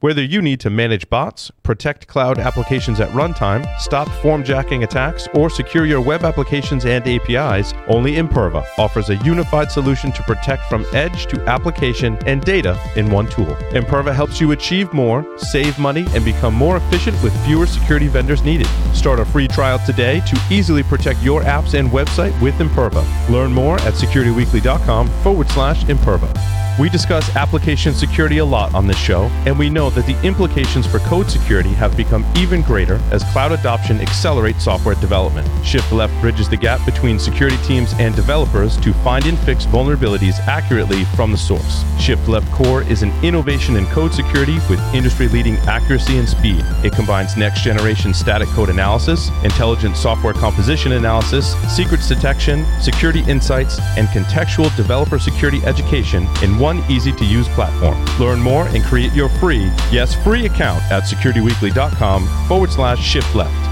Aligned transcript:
Whether 0.00 0.22
you 0.22 0.42
need 0.42 0.60
to 0.60 0.68
manage 0.68 1.08
bots, 1.08 1.50
protect 1.62 2.06
cloud 2.06 2.38
applications 2.38 3.00
at 3.00 3.08
runtime, 3.12 3.66
stop 3.80 4.06
form 4.20 4.44
jacking 4.44 4.84
attacks, 4.84 5.26
or 5.32 5.48
secure 5.48 5.86
your 5.86 6.02
web 6.02 6.22
applications 6.22 6.84
and 6.84 7.02
APIs, 7.08 7.72
only 7.88 8.16
Imperva 8.16 8.62
offers 8.76 9.08
a 9.08 9.16
unified 9.16 9.72
solution 9.72 10.12
to 10.12 10.22
protect 10.24 10.64
from 10.64 10.84
edge 10.92 11.24
to 11.28 11.40
application 11.48 12.18
and 12.26 12.44
data 12.44 12.78
in 12.96 13.10
one 13.10 13.26
tool. 13.26 13.56
Imperva 13.72 14.14
helps 14.14 14.38
you 14.38 14.52
achieve 14.52 14.92
more, 14.92 15.26
save 15.38 15.78
money, 15.78 16.06
and 16.10 16.26
become 16.26 16.52
more 16.52 16.76
efficient 16.76 17.20
with 17.22 17.34
fewer 17.46 17.64
security 17.64 18.06
vendors 18.06 18.42
needed. 18.42 18.68
Start 18.92 19.18
a 19.18 19.24
free 19.24 19.48
trial 19.48 19.78
today 19.86 20.20
to 20.26 20.38
easily 20.50 20.82
protect 20.82 21.22
your 21.22 21.40
apps 21.40 21.72
and 21.72 21.88
website 21.88 22.38
with 22.42 22.54
Imperva. 22.56 23.02
Learn 23.30 23.50
more 23.50 23.76
at 23.76 23.94
securityweekly.com 23.94 25.08
forward 25.22 25.48
slash 25.48 25.84
Imperva. 25.84 26.65
We 26.78 26.90
discuss 26.90 27.34
application 27.36 27.94
security 27.94 28.36
a 28.36 28.44
lot 28.44 28.74
on 28.74 28.86
this 28.86 28.98
show, 28.98 29.30
and 29.46 29.58
we 29.58 29.70
know 29.70 29.88
that 29.88 30.04
the 30.04 30.20
implications 30.22 30.86
for 30.86 30.98
code 30.98 31.30
security 31.30 31.70
have 31.70 31.96
become 31.96 32.22
even 32.36 32.60
greater 32.60 33.00
as 33.10 33.24
cloud 33.32 33.52
adoption 33.52 33.98
accelerates 33.98 34.64
software 34.64 34.94
development. 34.96 35.48
Shift 35.64 35.90
Left 35.90 36.12
bridges 36.20 36.50
the 36.50 36.56
gap 36.58 36.84
between 36.84 37.18
security 37.18 37.56
teams 37.64 37.94
and 37.94 38.14
developers 38.14 38.76
to 38.82 38.92
find 38.92 39.24
and 39.24 39.38
fix 39.38 39.64
vulnerabilities 39.64 40.38
accurately 40.40 41.04
from 41.16 41.32
the 41.32 41.38
source. 41.38 41.82
Shift 41.98 42.28
Left 42.28 42.50
Core 42.52 42.82
is 42.82 43.02
an 43.02 43.10
innovation 43.24 43.76
in 43.76 43.86
code 43.86 44.12
security 44.12 44.58
with 44.68 44.78
industry 44.94 45.28
leading 45.28 45.56
accuracy 45.66 46.18
and 46.18 46.28
speed. 46.28 46.62
It 46.84 46.92
combines 46.92 47.38
next 47.38 47.62
generation 47.62 48.12
static 48.12 48.48
code 48.48 48.68
analysis, 48.68 49.30
intelligent 49.44 49.96
software 49.96 50.34
composition 50.34 50.92
analysis, 50.92 51.54
secrets 51.74 52.06
detection, 52.06 52.66
security 52.82 53.24
insights, 53.28 53.78
and 53.96 54.08
contextual 54.08 54.74
developer 54.76 55.18
security 55.18 55.64
education 55.64 56.28
in 56.42 56.58
one 56.58 56.65
easy 56.88 57.12
to 57.12 57.24
use 57.24 57.48
platform. 57.48 58.04
Learn 58.18 58.40
more 58.40 58.66
and 58.68 58.82
create 58.84 59.12
your 59.12 59.28
free, 59.28 59.70
yes, 59.90 60.14
free 60.22 60.46
account 60.46 60.82
at 60.90 61.04
securityweekly.com 61.04 62.26
forward 62.48 62.70
slash 62.70 63.00
shift 63.02 63.34
left. 63.34 63.66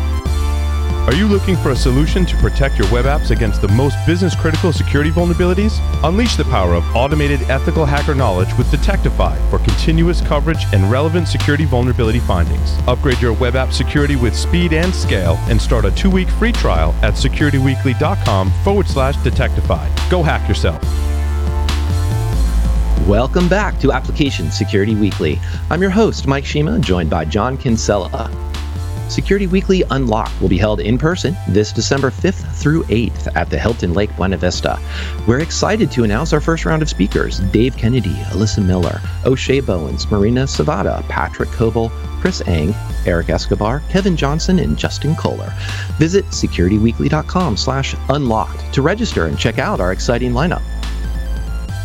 Are 1.07 1.15
you 1.15 1.29
looking 1.29 1.55
for 1.57 1.71
a 1.71 1.77
solution 1.77 2.25
to 2.25 2.37
protect 2.37 2.79
your 2.79 2.91
web 2.91 3.05
apps 3.05 3.31
against 3.31 3.61
the 3.61 3.69
most 3.69 3.95
business 4.07 4.35
critical 4.35 4.73
security 4.73 5.11
vulnerabilities? 5.11 5.79
Unleash 6.03 6.37
the 6.37 6.45
power 6.45 6.73
of 6.75 6.97
automated 6.97 7.43
ethical 7.51 7.85
hacker 7.85 8.15
knowledge 8.15 8.49
with 8.57 8.71
Detectify 8.71 9.37
for 9.51 9.59
continuous 9.59 10.23
coverage 10.23 10.65
and 10.73 10.91
relevant 10.91 11.29
security 11.29 11.67
vulnerability 11.67 12.21
findings. 12.21 12.79
Upgrade 12.87 13.21
your 13.21 13.35
web 13.35 13.55
app 13.55 13.75
security 13.75 14.17
with 14.17 14.35
speed 14.35 14.73
and 14.73 14.95
scale 14.95 15.37
and 15.51 15.61
start 15.61 15.85
a 15.85 15.91
two 15.91 16.09
week 16.11 16.31
free 16.31 16.53
trial 16.53 16.95
at 17.03 17.15
securityweekly.com 17.15 18.51
forward 18.65 18.87
slash 18.87 19.17
Detectify. 19.17 19.87
Go 20.09 20.23
hack 20.23 20.49
yourself. 20.49 20.83
Welcome 23.03 23.51
back 23.51 23.79
to 23.81 23.93
Application 23.93 24.51
Security 24.51 24.95
Weekly. 24.95 25.39
I'm 25.69 25.83
your 25.83 25.91
host, 25.91 26.27
Mike 26.27 26.47
Shema, 26.47 26.79
joined 26.79 27.11
by 27.11 27.27
John 27.27 27.59
Kinsella. 27.59 28.31
Security 29.11 29.47
Weekly 29.47 29.85
Unlocked 29.91 30.41
will 30.41 30.49
be 30.49 30.57
held 30.57 30.81
in 30.81 30.97
person 30.97 31.37
this 31.49 31.71
December 31.71 32.11
5th 32.11 32.51
through 32.55 32.83
8th 32.85 33.37
at 33.37 33.51
the 33.51 33.59
Hilton 33.59 33.93
Lake 33.93 34.17
Buena 34.17 34.39
Vista. 34.39 34.81
We're 35.27 35.41
excited 35.41 35.91
to 35.91 36.05
announce 36.05 36.33
our 36.33 36.41
first 36.41 36.65
round 36.65 36.81
of 36.81 36.89
speakers 36.89 37.41
Dave 37.53 37.77
Kennedy, 37.77 38.15
Alyssa 38.31 38.65
Miller, 38.65 39.01
O'Shea 39.27 39.61
Bowens, 39.61 40.11
Marina 40.11 40.45
Savada, 40.45 41.07
Patrick 41.09 41.51
Coble, 41.51 41.91
Chris 42.21 42.41
Eng, 42.47 42.75
Eric 43.05 43.29
Escobar, 43.29 43.83
Kevin 43.91 44.17
Johnson, 44.17 44.59
and 44.59 44.79
Justin 44.79 45.15
Kohler. 45.15 45.53
Visit 45.99 46.25
securityweekly.com 46.27 47.59
slash 47.59 47.95
unlocked 48.09 48.73
to 48.73 48.81
register 48.81 49.27
and 49.27 49.39
check 49.39 49.59
out 49.59 49.79
our 49.79 49.93
exciting 49.93 50.33
lineup. 50.33 50.63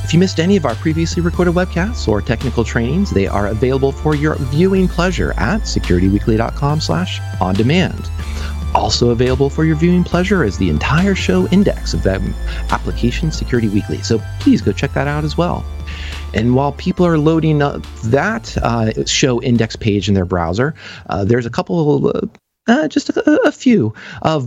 If 0.09 0.13
you 0.13 0.19
missed 0.19 0.39
any 0.39 0.57
of 0.57 0.65
our 0.65 0.73
previously 0.73 1.21
recorded 1.21 1.53
webcasts 1.53 2.07
or 2.07 2.19
technical 2.19 2.63
trainings, 2.63 3.11
they 3.11 3.27
are 3.27 3.45
available 3.45 3.91
for 3.91 4.15
your 4.15 4.37
viewing 4.37 4.87
pleasure 4.87 5.33
at 5.37 5.61
securityweekly.com 5.61 6.81
slash 6.81 7.21
on 7.39 7.53
demand. 7.53 8.09
Also 8.73 9.11
available 9.11 9.51
for 9.51 9.65
your 9.65 9.75
viewing 9.75 10.03
pleasure 10.03 10.43
is 10.43 10.57
the 10.57 10.71
entire 10.71 11.13
show 11.13 11.47
index 11.49 11.93
of 11.93 12.01
the 12.01 12.33
application 12.71 13.31
Security 13.31 13.67
Weekly. 13.67 14.01
So 14.01 14.19
please 14.39 14.63
go 14.63 14.71
check 14.71 14.93
that 14.93 15.07
out 15.07 15.23
as 15.23 15.37
well. 15.37 15.63
And 16.33 16.55
while 16.55 16.71
people 16.71 17.05
are 17.05 17.19
loading 17.19 17.61
up 17.61 17.83
that 18.05 18.57
uh, 18.63 19.05
show 19.05 19.39
index 19.43 19.75
page 19.75 20.07
in 20.07 20.15
their 20.15 20.25
browser, 20.25 20.73
uh, 21.07 21.23
there's 21.23 21.45
a 21.45 21.51
couple 21.51 21.95
of 21.95 22.31
uh, 22.69 22.87
just 22.87 23.09
a, 23.09 23.41
a 23.47 23.51
few 23.51 23.93
uh, 24.21 24.39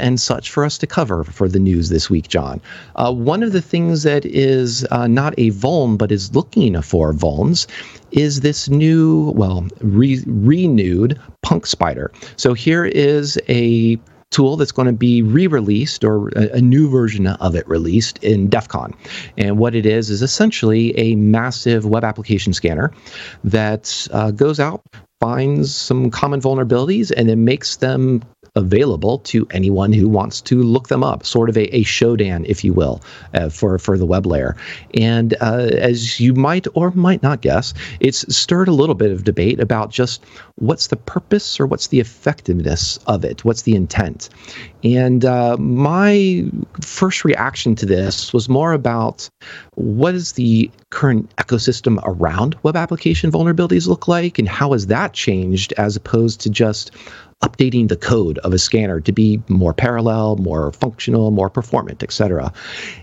and 0.00 0.20
such 0.20 0.50
for 0.50 0.64
us 0.64 0.78
to 0.78 0.86
cover 0.86 1.24
for 1.24 1.48
the 1.48 1.58
news 1.58 1.88
this 1.88 2.10
week, 2.10 2.28
John. 2.28 2.60
Uh, 2.96 3.12
one 3.12 3.42
of 3.42 3.52
the 3.52 3.62
things 3.62 4.02
that 4.02 4.24
is 4.26 4.86
uh, 4.90 5.06
not 5.06 5.34
a 5.38 5.50
vuln 5.50 5.96
but 5.96 6.12
is 6.12 6.34
looking 6.34 6.80
for 6.82 7.12
vulns 7.12 7.66
is 8.10 8.40
this 8.40 8.68
new, 8.68 9.30
well, 9.30 9.66
re- 9.80 10.24
renewed 10.26 11.18
PunkSpider. 11.44 12.08
So 12.36 12.54
here 12.54 12.84
is 12.84 13.38
a 13.48 13.98
tool 14.30 14.56
that's 14.56 14.72
going 14.72 14.86
to 14.86 14.92
be 14.92 15.22
re-released 15.22 16.04
or 16.04 16.28
a, 16.30 16.56
a, 16.56 16.60
new 16.60 16.90
version 16.90 17.26
of 17.26 17.54
it 17.54 17.66
released 17.66 18.22
in 18.22 18.48
DEF 18.48 18.68
CON. 18.68 18.94
And 19.38 19.58
what 19.58 19.74
it 19.74 19.86
is 19.86 20.10
is 20.10 20.20
essentially 20.20 20.96
a 20.98 21.14
massive 21.14 21.86
web 21.86 22.04
application 22.04 22.52
scanner 22.52 22.92
that 23.44 24.06
uh, 24.12 24.30
goes 24.32 24.60
out, 24.60 24.82
finds 25.20 25.74
some 25.74 26.10
common 26.10 26.40
vulnerabilities 26.40 27.12
and 27.16 27.28
then 27.28 27.44
makes 27.44 27.76
them 27.76 28.22
available 28.54 29.18
to 29.18 29.46
anyone 29.52 29.92
who 29.92 30.08
wants 30.08 30.40
to 30.40 30.62
look 30.62 30.88
them 30.88 31.04
up, 31.04 31.24
sort 31.24 31.48
of 31.48 31.56
a, 31.56 31.74
a 31.74 31.84
Shodan, 31.84 32.44
if 32.46 32.64
you 32.64 32.72
will, 32.72 33.02
uh, 33.34 33.48
for, 33.48 33.78
for 33.78 33.96
the 33.96 34.06
web 34.06 34.26
layer. 34.26 34.56
And 34.94 35.34
uh, 35.40 35.68
as 35.72 36.18
you 36.20 36.34
might 36.34 36.66
or 36.74 36.90
might 36.92 37.22
not 37.22 37.40
guess, 37.40 37.72
it's 38.00 38.24
stirred 38.34 38.68
a 38.68 38.72
little 38.72 38.94
bit 38.94 39.12
of 39.12 39.24
debate 39.24 39.60
about 39.60 39.90
just 39.90 40.24
what's 40.56 40.88
the 40.88 40.96
purpose 40.96 41.60
or 41.60 41.66
what's 41.66 41.88
the 41.88 42.00
effectiveness 42.00 42.98
of 43.06 43.24
it, 43.24 43.44
what's 43.44 43.62
the 43.62 43.76
intent. 43.76 44.28
And 44.82 45.24
uh, 45.24 45.56
my 45.58 46.44
first 46.80 47.24
reaction 47.24 47.74
to 47.76 47.86
this 47.86 48.32
was 48.32 48.48
more 48.48 48.72
about 48.72 49.28
what 49.78 50.14
is 50.14 50.32
the 50.32 50.70
current 50.90 51.34
ecosystem 51.36 52.00
around 52.04 52.56
web 52.64 52.74
application 52.74 53.30
vulnerabilities 53.30 53.86
look 53.86 54.08
like, 54.08 54.38
and 54.38 54.48
how 54.48 54.72
has 54.72 54.88
that 54.88 55.12
changed 55.12 55.72
as 55.78 55.94
opposed 55.94 56.40
to 56.40 56.50
just 56.50 56.90
updating 57.44 57.88
the 57.88 57.96
code 57.96 58.38
of 58.38 58.52
a 58.52 58.58
scanner 58.58 59.00
to 59.00 59.12
be 59.12 59.40
more 59.46 59.72
parallel, 59.72 60.34
more 60.36 60.72
functional, 60.72 61.30
more 61.30 61.48
performant, 61.48 62.02
etc. 62.02 62.52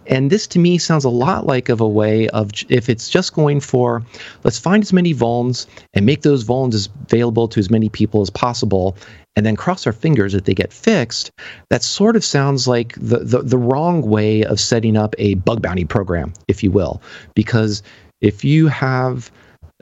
And 0.08 0.30
this 0.30 0.46
to 0.47 0.59
me 0.59 0.78
sounds 0.78 1.06
a 1.06 1.09
lot 1.09 1.46
like 1.46 1.69
of 1.69 1.80
a 1.80 1.88
way 1.88 2.28
of 2.30 2.52
if 2.68 2.90
it's 2.90 3.09
just 3.09 3.34
going 3.34 3.62
for 3.62 4.03
let's 4.44 4.59
find 4.59 4.84
as 4.84 4.91
many 4.91 5.14
vulns 5.14 5.68
and 5.94 6.06
make 6.06 6.24
those 6.24 6.44
vulns 6.44 6.74
as 6.74 6.90
available 7.03 7.47
to 7.47 7.59
as 7.62 7.69
many 7.69 7.88
people 7.88 8.22
as 8.22 8.30
possible 8.30 8.97
and 9.35 9.46
then 9.46 9.56
cross 9.56 9.85
our 9.85 9.94
fingers 9.94 10.34
that 10.34 10.46
they 10.46 10.53
get 10.53 10.72
fixed, 10.72 11.31
that 11.69 11.84
sort 11.84 12.16
of 12.16 12.23
sounds 12.23 12.68
like 12.68 12.94
the, 12.96 13.19
the, 13.19 13.41
the 13.41 13.57
wrong 13.57 14.01
way 14.01 14.44
of 14.44 14.59
setting 14.59 14.96
up 14.96 15.16
a 15.18 15.35
bug 15.35 15.62
bounty 15.62 15.85
program, 15.85 16.34
if 16.47 16.63
you 16.63 16.72
will. 16.72 17.01
Because 17.34 17.84
if 18.22 18.44
you 18.44 18.68
have 18.68 19.31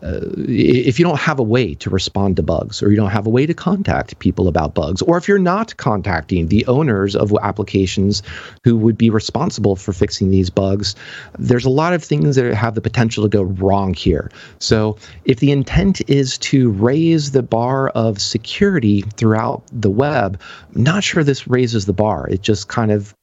uh, 0.04 0.20
if 0.48 1.00
you 1.00 1.06
don't 1.06 1.20
have 1.20 1.40
a 1.40 1.44
way 1.44 1.74
to 1.76 1.90
respond 1.90 2.36
to 2.36 2.44
bugs 2.44 2.84
or 2.84 2.90
you 2.90 2.96
don't 2.96 3.12
have 3.12 3.26
a 3.26 3.30
way 3.30 3.46
to 3.46 3.54
contact 3.54 4.20
people 4.20 4.48
about 4.48 4.74
bugs 4.74 5.02
or 5.02 5.18
if 5.18 5.28
you're 5.28 5.40
not 5.40 5.76
contacting 5.78 6.48
the 6.48 6.66
owners 6.66 7.16
of 7.16 7.34
applications 7.42 8.22
who 8.64 8.76
would 8.76 8.98
be 8.98 9.10
responsible 9.10 9.76
for 9.76 9.94
fixing 9.94 10.30
these 10.30 10.50
bugs 10.50 10.96
there's 11.40 11.66
a 11.66 11.70
lot 11.70 11.94
of 11.94 12.04
things 12.04 12.36
that 12.36 12.54
have 12.54 12.76
the 12.76 12.82
potential 12.82 13.24
to 13.24 13.30
go 13.30 13.44
wrong 13.44 13.94
here. 13.94 14.30
So 14.60 14.98
if 15.26 15.40
the 15.40 15.52
intent 15.52 16.02
is 16.10 16.38
to 16.40 16.72
raise 16.72 17.32
the 17.32 17.44
bar 17.44 17.90
of 17.90 18.22
security 18.22 19.02
throughout 19.02 19.64
the 19.72 19.90
web 19.90 20.40
i'm 20.76 20.84
not 20.84 21.04
sure 21.04 21.24
this 21.24 21.48
raises 21.48 21.86
the 21.86 21.94
bar. 21.94 22.28
It 22.30 22.42
just 22.42 22.68
kind 22.68 22.92
of 22.92 23.16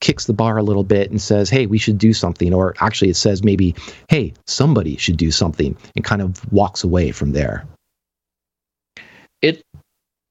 kicks 0.00 0.26
the 0.26 0.32
bar 0.32 0.56
a 0.58 0.62
little 0.62 0.84
bit 0.84 1.10
and 1.10 1.20
says, 1.20 1.50
hey, 1.50 1.66
we 1.66 1.78
should 1.78 1.98
do 1.98 2.12
something. 2.12 2.54
Or 2.54 2.74
actually, 2.80 3.10
it 3.10 3.16
says 3.16 3.42
maybe, 3.42 3.74
hey, 4.08 4.32
somebody 4.46 4.96
should 4.96 5.16
do 5.16 5.30
something 5.30 5.76
and 5.96 6.04
kind 6.04 6.22
of 6.22 6.52
walks 6.52 6.84
away 6.84 7.10
from 7.10 7.32
there. 7.32 7.66
It, 9.42 9.62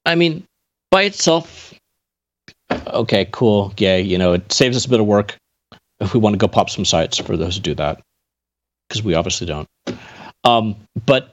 I 0.04 0.14
mean, 0.14 0.44
by 0.90 1.02
itself, 1.02 1.74
okay, 2.70 3.28
cool. 3.30 3.72
Yeah, 3.76 3.96
you 3.96 4.18
know, 4.18 4.34
it 4.34 4.52
saves 4.52 4.76
us 4.76 4.84
a 4.84 4.88
bit 4.88 5.00
of 5.00 5.06
work 5.06 5.36
if 6.00 6.14
we 6.14 6.20
want 6.20 6.34
to 6.34 6.38
go 6.38 6.48
pop 6.48 6.70
some 6.70 6.84
sites 6.84 7.18
for 7.18 7.36
those 7.36 7.56
who 7.56 7.62
do 7.62 7.74
that, 7.74 8.00
because 8.88 9.02
we 9.02 9.14
obviously 9.14 9.46
don't. 9.46 9.68
Um, 10.44 10.76
but 11.06 11.32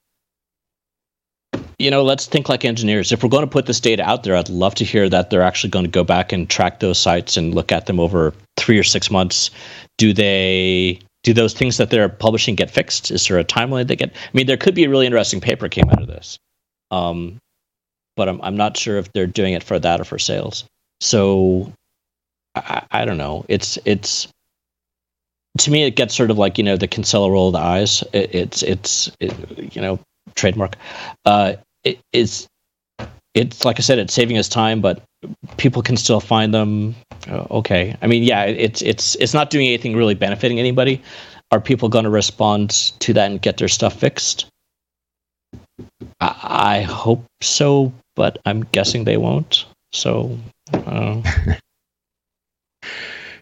you 1.77 1.91
know, 1.91 2.03
let's 2.03 2.25
think 2.25 2.49
like 2.49 2.63
engineers. 2.63 3.11
If 3.11 3.23
we're 3.23 3.29
going 3.29 3.43
to 3.43 3.49
put 3.49 3.65
this 3.65 3.79
data 3.79 4.03
out 4.03 4.23
there, 4.23 4.35
I'd 4.35 4.49
love 4.49 4.75
to 4.75 4.85
hear 4.85 5.09
that 5.09 5.29
they're 5.29 5.41
actually 5.41 5.71
going 5.71 5.85
to 5.85 5.91
go 5.91 6.03
back 6.03 6.31
and 6.31 6.49
track 6.49 6.79
those 6.79 6.99
sites 6.99 7.37
and 7.37 7.53
look 7.53 7.71
at 7.71 7.85
them 7.85 7.99
over 7.99 8.33
three 8.57 8.79
or 8.79 8.83
six 8.83 9.11
months. 9.11 9.49
Do 9.97 10.13
they 10.13 10.99
do 11.23 11.33
those 11.33 11.53
things 11.53 11.77
that 11.77 11.89
they're 11.89 12.07
publishing 12.07 12.55
get 12.55 12.69
fixed? 12.69 13.11
Is 13.11 13.27
there 13.27 13.39
a 13.39 13.43
timeline 13.43 13.87
they 13.87 13.95
get? 13.95 14.11
I 14.11 14.29
mean, 14.33 14.47
there 14.47 14.57
could 14.57 14.75
be 14.75 14.85
a 14.85 14.89
really 14.89 15.05
interesting 15.05 15.41
paper 15.41 15.67
came 15.67 15.89
out 15.89 16.01
of 16.01 16.07
this, 16.07 16.37
um, 16.91 17.37
but 18.15 18.29
I'm 18.29 18.41
I'm 18.41 18.55
not 18.55 18.77
sure 18.77 18.97
if 18.97 19.11
they're 19.11 19.27
doing 19.27 19.53
it 19.53 19.63
for 19.63 19.79
that 19.79 19.99
or 19.99 20.05
for 20.05 20.19
sales. 20.19 20.63
So 21.01 21.73
I, 22.55 22.83
I 22.91 23.05
don't 23.05 23.17
know. 23.17 23.43
It's 23.49 23.77
it's 23.85 24.27
to 25.57 25.71
me 25.71 25.83
it 25.83 25.95
gets 25.95 26.15
sort 26.15 26.31
of 26.31 26.37
like 26.37 26.57
you 26.57 26.63
know 26.63 26.77
the 26.77 26.87
Kinsella 26.87 27.29
roll 27.29 27.47
of 27.47 27.53
the 27.53 27.59
eyes. 27.59 28.03
It, 28.13 28.33
it's 28.33 28.63
it's 28.63 29.11
it, 29.19 29.75
you 29.75 29.81
know 29.81 29.99
trademark. 30.33 30.75
Uh, 31.25 31.53
it, 31.83 31.99
it's 32.11 32.47
it's 33.33 33.65
like 33.65 33.77
I 33.79 33.81
said, 33.81 33.99
it's 33.99 34.13
saving 34.13 34.37
us 34.37 34.47
time, 34.47 34.81
but 34.81 35.03
people 35.57 35.81
can 35.81 35.97
still 35.97 36.19
find 36.19 36.53
them. 36.53 36.95
Uh, 37.29 37.45
okay, 37.51 37.95
I 38.01 38.07
mean, 38.07 38.23
yeah, 38.23 38.45
it's 38.45 38.81
it's 38.81 39.15
it's 39.15 39.33
not 39.33 39.49
doing 39.49 39.67
anything 39.67 39.95
really 39.95 40.15
benefiting 40.15 40.59
anybody. 40.59 41.01
Are 41.51 41.59
people 41.59 41.89
going 41.89 42.05
to 42.05 42.09
respond 42.09 42.71
to 42.99 43.13
that 43.13 43.29
and 43.29 43.41
get 43.41 43.57
their 43.57 43.67
stuff 43.67 43.99
fixed? 43.99 44.47
I, 46.19 46.79
I 46.79 46.81
hope 46.81 47.25
so, 47.41 47.93
but 48.15 48.39
I'm 48.45 48.63
guessing 48.71 49.03
they 49.03 49.17
won't. 49.17 49.65
So. 49.91 50.37
Uh. 50.73 51.21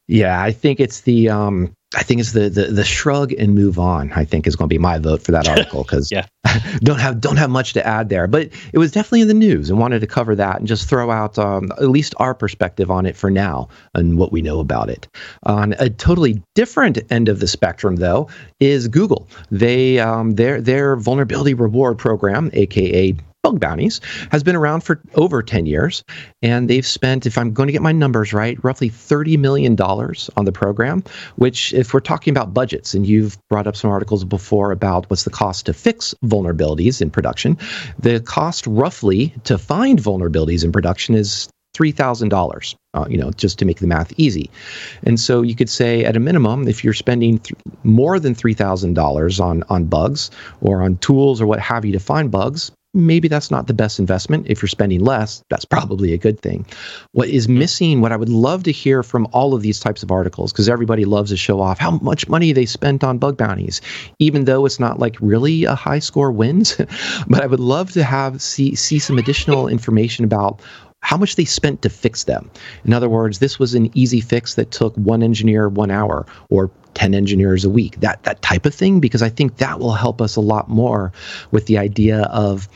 yeah, 0.08 0.42
I 0.42 0.52
think 0.52 0.80
it's 0.80 1.02
the 1.02 1.30
um, 1.30 1.74
I 1.96 2.04
think 2.04 2.20
it's 2.20 2.32
the, 2.32 2.50
the 2.50 2.68
the 2.68 2.84
shrug 2.84 3.34
and 3.34 3.54
move 3.54 3.78
on. 3.78 4.12
I 4.14 4.26
think 4.26 4.48
is 4.48 4.56
going 4.56 4.68
to 4.68 4.74
be 4.74 4.80
my 4.80 4.98
vote 4.98 5.22
for 5.22 5.32
that 5.32 5.48
article 5.54 5.84
because 5.84 6.12
yeah. 6.12 6.26
don't 6.80 7.00
have 7.00 7.22
don't 7.22 7.38
have 7.38 7.50
much 7.50 7.74
to 7.74 7.86
add 7.86 8.10
there. 8.10 8.28
But 8.28 8.50
it 8.72 8.78
was 8.78 8.92
definitely 8.92 9.22
in 9.22 9.28
the 9.28 9.34
news 9.34 9.70
and 9.70 9.80
wanted 9.80 10.00
to 10.00 10.08
cover 10.08 10.36
that 10.36 10.58
and 10.58 10.68
just 10.68 10.90
throw 10.90 11.12
out 11.12 11.38
um, 11.38 11.72
at 11.74 11.90
least 11.90 12.16
our 12.18 12.34
perspective 12.34 12.90
on 12.90 13.06
it 13.06 13.16
for 13.16 13.30
now 13.30 13.70
and 13.94 14.18
what 14.18 14.32
we 14.32 14.42
know 14.42 14.60
about 14.60 14.90
it. 14.90 15.08
On 15.44 15.74
a 15.80 15.90
totally 15.90 16.42
different 16.56 17.00
end 17.12 17.30
of 17.30 17.40
the 17.40 17.48
spectrum, 17.48 17.98
though, 17.98 18.30
is 18.60 18.88
Google. 18.88 19.28
They 19.52 20.00
um, 20.00 20.36
their 20.36 20.62
their 20.62 20.96
vulnerability 20.96 21.54
reward 21.54 21.98
program, 21.98 22.50
aka 22.54 23.16
bug 23.44 23.60
bounties 23.60 24.00
has 24.32 24.42
been 24.42 24.56
around 24.56 24.82
for 24.86 25.02
over 25.16 25.44
10 25.44 25.66
years 25.66 26.02
and 26.42 26.70
they've 26.70 26.86
spent 26.86 27.26
if 27.26 27.38
i'm 27.38 27.52
going 27.52 27.68
to 27.68 27.74
get 27.74 27.82
my 27.82 27.92
numbers 27.92 28.32
right 28.32 28.58
roughly 28.64 28.90
$30 28.90 29.38
million 29.38 29.80
on 29.82 30.46
the 30.46 30.52
program 30.52 31.04
which 31.36 31.74
if 31.74 31.94
we're 31.94 32.00
talking 32.00 32.32
about 32.32 32.54
budgets 32.54 32.94
and 32.94 33.06
you've 33.06 33.38
brought 33.50 33.68
up 33.68 33.76
some 33.76 33.92
articles 33.92 34.24
before 34.24 34.72
about 34.72 35.10
what's 35.10 35.26
the 35.26 35.30
cost 35.30 35.66
to 35.66 35.74
fix 35.74 36.16
vulnerabilities 36.24 37.02
in 37.02 37.10
production 37.10 37.58
the 38.00 38.22
cost 38.22 38.66
roughly 38.66 39.34
to 39.44 39.58
find 39.58 40.00
vulnerabilities 40.00 40.64
in 40.64 40.72
production 40.72 41.14
is 41.14 41.50
$3,000, 41.76 42.76
uh, 42.94 43.06
you 43.10 43.18
know, 43.18 43.32
just 43.32 43.58
to 43.58 43.66
make 43.66 43.80
the 43.80 43.88
math 43.88 44.14
easy. 44.18 44.48
And 45.08 45.20
so 45.20 45.42
you 45.42 45.56
could 45.56 45.70
say 45.70 46.06
at 46.06 46.16
a 46.16 46.20
minimum, 46.20 46.68
if 46.68 46.84
you're 46.84 46.94
spending 46.94 47.40
th- 47.40 47.60
more 47.84 48.20
than 48.20 48.36
$3,000 48.36 49.44
on, 49.44 49.64
on 49.70 49.86
bugs 49.86 50.30
or 50.62 50.84
on 50.84 50.98
tools 50.98 51.42
or 51.42 51.48
what 51.48 51.60
have 51.60 51.84
you 51.84 51.92
to 51.92 52.00
find 52.00 52.30
bugs, 52.30 52.72
maybe 52.94 53.28
that's 53.28 53.50
not 53.50 53.68
the 53.68 53.74
best 53.74 54.00
investment. 54.00 54.46
If 54.48 54.62
you're 54.62 54.70
spending 54.70 55.04
less, 55.04 55.44
that's 55.50 55.66
probably 55.66 56.14
a 56.14 56.18
good 56.18 56.40
thing. 56.40 56.66
What 57.12 57.30
is 57.30 57.50
missing, 57.50 58.02
what 58.02 58.12
I 58.12 58.18
would 58.18 58.30
love 58.30 58.64
to 58.64 58.72
hear 58.72 59.04
from 59.04 59.28
all 59.32 59.54
of 59.54 59.62
these 59.62 59.80
types 59.80 60.04
of 60.04 60.12
articles, 60.12 60.52
because 60.52 60.70
everybody 60.70 61.06
loves 61.06 61.32
to 61.32 61.38
show 61.38 61.60
off 61.60 61.80
how 61.80 61.92
much 61.92 62.28
money 62.28 62.52
they 62.52 62.66
spent 62.66 63.04
on 63.04 63.18
bug 63.18 63.38
bounties, 63.38 63.82
even 64.20 64.46
though 64.46 64.66
it's 64.66 64.80
not 64.80 65.00
like 65.00 65.16
really 65.20 65.64
a 65.64 65.76
high 65.76 66.00
score 66.00 66.32
wins. 66.32 66.76
but 67.28 67.42
I 67.42 67.48
would 67.48 67.60
love 67.60 67.92
to 67.94 68.04
have 68.04 68.42
see 68.42 68.76
see 68.76 69.00
some 69.00 69.18
additional 69.18 69.68
information 69.78 70.26
about 70.26 70.62
how 71.02 71.18
much 71.18 71.36
they 71.36 71.46
spent 71.46 71.82
to 71.82 71.90
fix 71.90 72.24
them. 72.24 72.50
In 72.86 72.94
other 72.94 73.10
words, 73.10 73.40
this 73.40 73.60
was 73.60 73.76
an 73.76 73.90
easy 73.94 74.22
fix 74.22 74.56
that 74.56 74.72
took 74.72 74.96
one 74.96 75.22
engineer 75.22 75.68
one 75.68 75.92
hour 75.92 76.26
or 76.50 76.72
10 76.96 77.14
engineers 77.14 77.66
a 77.66 77.70
week, 77.70 78.00
that, 78.00 78.24
that 78.24 78.42
type 78.42 78.66
of 78.66 78.74
thing, 78.74 79.00
because 79.00 79.22
I 79.22 79.30
think 79.30 79.58
that 79.58 79.80
will 79.80 79.94
help 79.94 80.22
us 80.22 80.36
a 80.36 80.42
lot 80.42 80.70
more 80.70 81.12
with 81.52 81.66
the 81.66 81.78
idea 81.78 82.24
of 82.24 82.68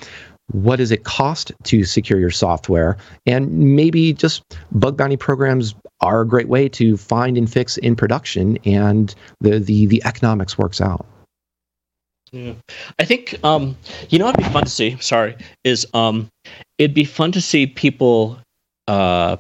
what 0.52 0.78
does 0.78 0.92
it 0.92 1.04
cost 1.04 1.52
to 1.64 1.84
secure 1.84 2.20
your 2.20 2.32
software 2.32 2.98
and 3.26 3.52
maybe 3.76 4.14
just 4.14 4.44
bug 4.72 4.96
bounty 4.96 5.18
programs 5.18 5.76
are 6.00 6.22
a 6.22 6.28
great 6.28 6.48
way 6.48 6.70
to 6.70 6.96
find 6.96 7.38
and 7.38 7.52
fix 7.52 7.78
in 7.78 7.98
production 7.98 8.58
and 8.64 9.14
the 9.42 9.60
the, 9.60 9.88
the 9.88 10.02
economics 10.06 10.58
works 10.58 10.80
out 10.80 11.06
yeah. 12.32 12.54
I 13.00 13.06
think 13.06 13.36
um, 13.44 13.78
you 14.10 14.20
know 14.20 14.26
what'd 14.26 14.44
be 14.44 14.52
fun 14.52 14.64
to 14.64 14.70
see. 14.70 14.98
Sorry, 15.00 15.36
is 15.64 15.88
um, 15.94 16.30
it'd 16.78 16.94
be 16.94 17.06
fun 17.06 17.32
to 17.32 17.42
see 17.42 17.68
people, 17.68 18.38
uh, 18.88 19.38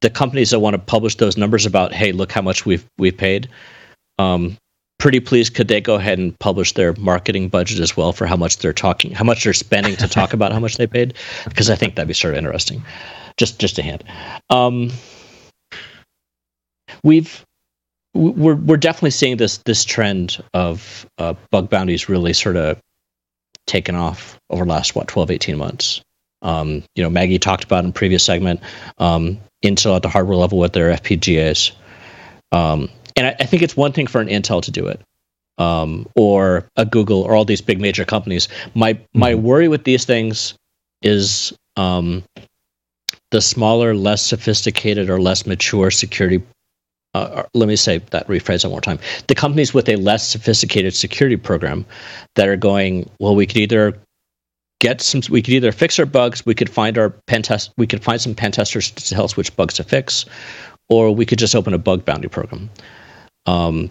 the 0.00 0.10
companies 0.10 0.50
that 0.50 0.60
want 0.60 0.74
to 0.74 0.78
publish 0.78 1.16
those 1.16 1.36
numbers 1.36 1.66
about, 1.66 1.92
hey, 1.92 2.12
look 2.12 2.32
how 2.32 2.40
much 2.40 2.64
we've 2.64 2.84
we've 2.96 3.16
paid. 3.16 3.48
Um, 4.18 4.56
pretty 4.98 5.20
please, 5.20 5.50
could 5.50 5.68
they 5.68 5.80
go 5.80 5.96
ahead 5.96 6.18
and 6.18 6.38
publish 6.38 6.72
their 6.72 6.94
marketing 6.94 7.48
budget 7.48 7.80
as 7.80 7.96
well 7.96 8.12
for 8.12 8.26
how 8.26 8.36
much 8.36 8.58
they're 8.58 8.72
talking, 8.72 9.12
how 9.12 9.24
much 9.24 9.44
they're 9.44 9.52
spending 9.52 9.96
to 9.96 10.08
talk 10.08 10.32
about 10.32 10.52
how 10.52 10.60
much 10.60 10.76
they 10.76 10.86
paid? 10.86 11.14
Because 11.44 11.70
I 11.70 11.74
think 11.74 11.94
that'd 11.94 12.08
be 12.08 12.14
sort 12.14 12.34
of 12.34 12.38
interesting. 12.38 12.82
Just 13.36 13.58
just 13.58 13.78
a 13.78 13.82
hint. 13.82 14.04
Um, 14.50 14.90
we've 17.02 17.44
we're 18.14 18.54
we're 18.54 18.76
definitely 18.76 19.10
seeing 19.10 19.36
this 19.36 19.58
this 19.58 19.84
trend 19.84 20.42
of 20.54 21.06
uh, 21.18 21.34
bug 21.50 21.68
bounties 21.68 22.08
really 22.08 22.32
sort 22.32 22.56
of 22.56 22.78
taken 23.66 23.94
off 23.94 24.38
over 24.50 24.64
the 24.64 24.70
last 24.70 24.94
what 24.94 25.08
12 25.08 25.30
18 25.30 25.56
months 25.56 26.00
um, 26.42 26.82
you 26.94 27.02
know 27.02 27.10
maggie 27.10 27.38
talked 27.38 27.64
about 27.64 27.84
in 27.84 27.92
previous 27.92 28.22
segment 28.22 28.60
um, 28.98 29.38
intel 29.64 29.96
at 29.96 30.02
the 30.02 30.08
hardware 30.08 30.36
level 30.36 30.58
with 30.58 30.72
their 30.72 30.92
fpgas 30.92 31.72
um, 32.52 32.88
and 33.16 33.26
I, 33.28 33.36
I, 33.40 33.44
think 33.44 33.62
it's 33.62 33.76
one 33.76 33.92
thing 33.92 34.06
for 34.06 34.20
an 34.20 34.28
intel 34.28 34.62
to 34.62 34.70
do 34.70 34.86
it 34.86 35.00
um, 35.58 36.06
or 36.16 36.68
a 36.76 36.84
google 36.84 37.22
or 37.22 37.34
all 37.34 37.44
these 37.44 37.60
big 37.60 37.80
major 37.80 38.04
companies 38.04 38.48
my 38.74 38.94
mm-hmm. 38.94 39.18
my 39.18 39.34
worry 39.34 39.68
with 39.68 39.84
these 39.84 40.04
things 40.04 40.54
is 41.02 41.52
um, 41.76 42.22
the 43.30 43.40
smaller 43.40 43.94
less 43.94 44.22
sophisticated 44.22 45.10
or 45.10 45.20
less 45.20 45.46
mature 45.46 45.90
security 45.90 46.42
uh, 47.14 47.44
let 47.54 47.68
me 47.68 47.76
say 47.76 47.98
that 48.10 48.26
rephrase 48.26 48.64
one 48.64 48.72
more 48.72 48.80
time. 48.80 48.98
The 49.28 49.34
companies 49.36 49.72
with 49.72 49.88
a 49.88 49.96
less 49.96 50.26
sophisticated 50.26 50.94
security 50.94 51.36
program 51.36 51.86
that 52.34 52.48
are 52.48 52.56
going, 52.56 53.08
well, 53.20 53.36
we 53.36 53.46
could 53.46 53.58
either 53.58 53.96
get 54.80 55.00
some, 55.00 55.22
we 55.30 55.40
could 55.40 55.54
either 55.54 55.72
fix 55.72 55.98
our 55.98 56.06
bugs, 56.06 56.44
we 56.44 56.54
could 56.54 56.68
find 56.68 56.98
our 56.98 57.10
pen 57.10 57.42
test, 57.42 57.72
we 57.76 57.86
could 57.86 58.02
find 58.02 58.20
some 58.20 58.34
pen 58.34 58.50
testers 58.52 58.90
to 58.90 59.14
tell 59.14 59.24
us 59.24 59.36
which 59.36 59.54
bugs 59.56 59.74
to 59.74 59.84
fix, 59.84 60.26
or 60.88 61.14
we 61.14 61.24
could 61.24 61.38
just 61.38 61.54
open 61.54 61.72
a 61.72 61.78
bug 61.78 62.04
bounty 62.04 62.28
program. 62.28 62.68
Um, 63.46 63.90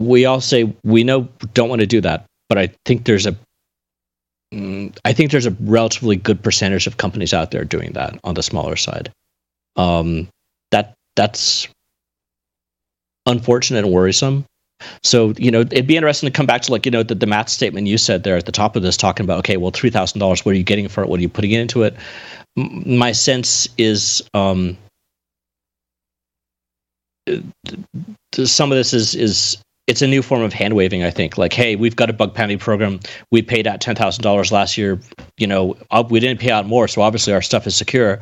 we 0.00 0.24
all 0.24 0.40
say 0.40 0.72
we 0.84 1.04
know 1.04 1.28
don't 1.54 1.68
want 1.68 1.80
to 1.80 1.86
do 1.86 2.00
that, 2.00 2.26
but 2.48 2.58
I 2.58 2.70
think 2.84 3.04
there's 3.04 3.26
a 3.26 3.36
mm, 4.52 4.96
think 5.12 5.30
there's 5.30 5.46
a 5.46 5.56
relatively 5.60 6.16
good 6.16 6.42
percentage 6.42 6.86
of 6.86 6.96
companies 6.96 7.32
out 7.32 7.50
there 7.50 7.64
doing 7.64 7.92
that 7.92 8.18
on 8.24 8.34
the 8.34 8.42
smaller 8.42 8.76
side. 8.76 9.10
Um, 9.76 10.28
that 10.70 10.94
that's 11.16 11.68
unfortunate 13.26 13.84
and 13.84 13.92
worrisome. 13.92 14.44
So, 15.02 15.32
you 15.36 15.50
know, 15.50 15.60
it'd 15.60 15.86
be 15.86 15.96
interesting 15.96 16.26
to 16.26 16.32
come 16.32 16.46
back 16.46 16.62
to 16.62 16.72
like, 16.72 16.84
you 16.84 16.90
know, 16.90 17.02
the, 17.02 17.14
the 17.14 17.26
math 17.26 17.48
statement 17.48 17.86
you 17.86 17.98
said 17.98 18.24
there 18.24 18.36
at 18.36 18.46
the 18.46 18.52
top 18.52 18.74
of 18.74 18.82
this, 18.82 18.96
talking 18.96 19.24
about, 19.24 19.38
okay, 19.38 19.56
well, 19.56 19.70
$3,000, 19.70 20.44
what 20.44 20.52
are 20.52 20.58
you 20.58 20.64
getting 20.64 20.88
for 20.88 21.02
it? 21.02 21.08
What 21.08 21.18
are 21.18 21.22
you 21.22 21.28
putting 21.28 21.52
into 21.52 21.82
it? 21.82 21.96
M- 22.58 22.98
my 22.98 23.12
sense 23.12 23.68
is 23.78 24.22
um, 24.34 24.76
some 28.34 28.72
of 28.72 28.76
this 28.76 28.92
is, 28.92 29.14
is 29.14 29.58
it's 29.86 30.02
a 30.02 30.06
new 30.06 30.22
form 30.22 30.42
of 30.42 30.52
hand 30.52 30.74
waving, 30.74 31.02
I 31.02 31.10
think. 31.10 31.38
Like, 31.38 31.52
hey, 31.52 31.76
we've 31.76 31.96
got 31.96 32.10
a 32.10 32.12
bug 32.12 32.34
bounty 32.34 32.56
program. 32.56 33.00
We 33.30 33.42
paid 33.42 33.66
out 33.66 33.80
$10,000 33.80 34.52
last 34.52 34.78
year. 34.78 35.00
You 35.38 35.46
know, 35.46 35.76
we 36.08 36.20
didn't 36.20 36.40
pay 36.40 36.50
out 36.50 36.66
more. 36.66 36.88
So 36.88 37.02
obviously 37.02 37.32
our 37.32 37.42
stuff 37.42 37.66
is 37.66 37.76
secure 37.76 38.20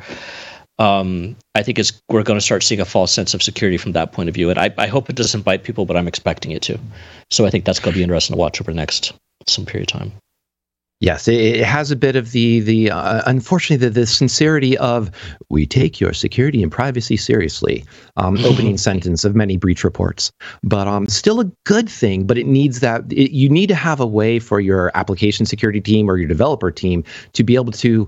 um, 0.81 1.35
I 1.53 1.61
think 1.61 1.77
it's, 1.77 1.93
we're 2.09 2.23
going 2.23 2.39
to 2.39 2.45
start 2.45 2.63
seeing 2.63 2.81
a 2.81 2.85
false 2.85 3.11
sense 3.11 3.35
of 3.35 3.43
security 3.43 3.77
from 3.77 3.91
that 3.91 4.13
point 4.13 4.29
of 4.29 4.35
view. 4.35 4.49
And 4.49 4.57
I, 4.57 4.73
I 4.79 4.87
hope 4.87 5.11
it 5.11 5.15
doesn't 5.15 5.43
bite 5.43 5.63
people, 5.63 5.85
but 5.85 5.95
I'm 5.95 6.07
expecting 6.07 6.51
it 6.51 6.63
to. 6.63 6.79
So 7.29 7.45
I 7.45 7.51
think 7.51 7.65
that's 7.65 7.79
going 7.79 7.93
to 7.93 7.99
be 7.99 8.03
interesting 8.03 8.33
to 8.33 8.39
watch 8.39 8.59
over 8.59 8.71
the 8.71 8.77
next 8.77 9.13
some 9.47 9.65
period 9.65 9.91
of 9.91 9.99
time. 9.99 10.11
Yes, 11.01 11.27
it, 11.27 11.65
has 11.65 11.89
a 11.89 11.95
bit 11.95 12.15
of 12.15 12.31
the 12.31 12.59
the 12.59 12.91
uh, 12.91 13.23
unfortunately 13.25 13.87
the, 13.87 13.91
the 13.91 14.05
sincerity 14.05 14.77
of 14.77 15.09
we 15.49 15.65
take 15.65 15.99
your 15.99 16.13
security 16.13 16.61
and 16.61 16.71
privacy 16.71 17.17
seriously. 17.17 17.83
Um, 18.17 18.37
opening 18.45 18.77
sentence 18.77 19.25
of 19.25 19.35
many 19.35 19.57
breach 19.57 19.83
reports, 19.83 20.31
but 20.63 20.87
um, 20.87 21.07
still 21.07 21.39
a 21.39 21.45
good 21.63 21.89
thing. 21.89 22.27
But 22.27 22.37
it 22.37 22.45
needs 22.45 22.81
that 22.81 23.11
it, 23.11 23.31
you 23.31 23.49
need 23.49 23.67
to 23.67 23.75
have 23.75 23.99
a 23.99 24.05
way 24.05 24.37
for 24.37 24.59
your 24.59 24.91
application 24.93 25.47
security 25.47 25.81
team 25.81 26.07
or 26.07 26.17
your 26.17 26.27
developer 26.27 26.69
team 26.69 27.03
to 27.33 27.43
be 27.43 27.55
able 27.55 27.71
to 27.73 28.07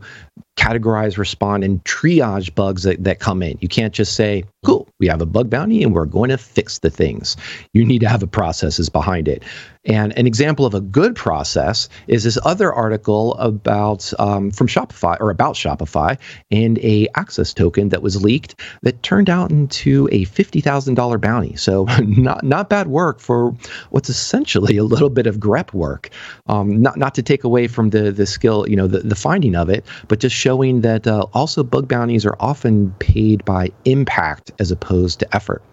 categorize, 0.55 1.17
respond, 1.17 1.63
and 1.63 1.83
triage 1.83 2.53
bugs 2.53 2.83
that, 2.83 3.03
that 3.03 3.19
come 3.19 3.41
in. 3.41 3.57
You 3.61 3.67
can't 3.67 3.93
just 3.93 4.13
say, 4.13 4.43
cool, 4.63 4.87
we 4.99 5.07
have 5.07 5.21
a 5.21 5.25
bug 5.25 5.49
bounty 5.49 5.83
and 5.83 5.93
we're 5.93 6.05
going 6.05 6.29
to 6.29 6.37
fix 6.37 6.79
the 6.79 6.89
things. 6.89 7.35
You 7.73 7.83
need 7.85 7.99
to 7.99 8.07
have 8.07 8.23
a 8.23 8.27
processes 8.27 8.89
behind 8.89 9.27
it. 9.27 9.43
And 9.85 10.17
an 10.17 10.27
example 10.27 10.65
of 10.65 10.73
a 10.73 10.79
good 10.79 11.15
process 11.15 11.89
is 12.07 12.23
this 12.23 12.37
other 12.45 12.73
article 12.73 13.33
about 13.35 14.13
um, 14.17 14.49
from 14.51 14.67
Shopify 14.67 15.17
or 15.19 15.29
about 15.29 15.55
Shopify 15.55 16.17
and 16.51 16.79
a 16.79 17.09
access 17.15 17.53
token 17.53 17.89
that 17.89 18.01
was 18.01 18.23
leaked 18.23 18.55
that 18.83 19.03
turned 19.03 19.29
out 19.29 19.51
into 19.51 20.07
a 20.13 20.23
fifty 20.23 20.61
thousand 20.61 20.93
dollar 20.95 21.17
bounty. 21.17 21.57
So 21.57 21.83
not 21.99 22.43
not 22.43 22.69
bad 22.69 22.87
work 22.87 23.19
for 23.19 23.53
what's 23.89 24.09
essentially 24.09 24.77
a 24.77 24.85
little 24.85 25.09
bit 25.09 25.27
of 25.27 25.37
grep 25.37 25.73
work. 25.73 26.09
Um, 26.47 26.81
not 26.81 26.97
not 26.97 27.13
to 27.15 27.21
take 27.21 27.43
away 27.43 27.67
from 27.67 27.89
the 27.89 28.09
the 28.11 28.25
skill, 28.25 28.65
you 28.69 28.77
know, 28.77 28.87
the, 28.87 28.99
the 28.99 29.15
finding 29.15 29.53
of 29.53 29.69
it, 29.69 29.85
but 30.07 30.19
just 30.19 30.35
showing 30.43 30.81
that 30.81 31.07
uh, 31.07 31.25
also 31.33 31.63
bug 31.63 31.87
bounties 31.87 32.25
are 32.25 32.35
often 32.41 32.91
paid 32.99 33.45
by 33.45 33.71
impact 33.85 34.51
as 34.59 34.71
opposed 34.71 35.21
to 35.21 35.35
effort. 35.35 35.63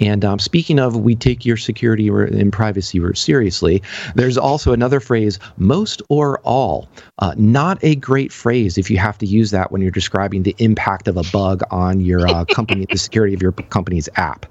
And 0.00 0.24
um, 0.24 0.38
speaking 0.38 0.78
of, 0.78 0.96
we 0.96 1.14
take 1.14 1.44
your 1.44 1.58
security 1.58 2.08
and 2.08 2.50
privacy 2.50 2.98
seriously. 3.12 3.82
There's 4.14 4.38
also 4.38 4.72
another 4.72 5.00
phrase, 5.00 5.38
most 5.58 6.00
or 6.08 6.38
all. 6.44 6.88
Uh, 7.18 7.34
not 7.36 7.78
a 7.84 7.94
great 7.96 8.32
phrase 8.32 8.78
if 8.78 8.90
you 8.90 8.96
have 8.96 9.18
to 9.18 9.26
use 9.26 9.50
that 9.50 9.70
when 9.70 9.82
you're 9.82 9.90
describing 9.90 10.44
the 10.44 10.54
impact 10.58 11.08
of 11.08 11.18
a 11.18 11.24
bug 11.30 11.62
on 11.70 12.00
your 12.00 12.26
uh, 12.26 12.46
company, 12.46 12.86
the 12.90 12.96
security 12.96 13.34
of 13.34 13.42
your 13.42 13.52
company's 13.52 14.08
app. 14.16 14.46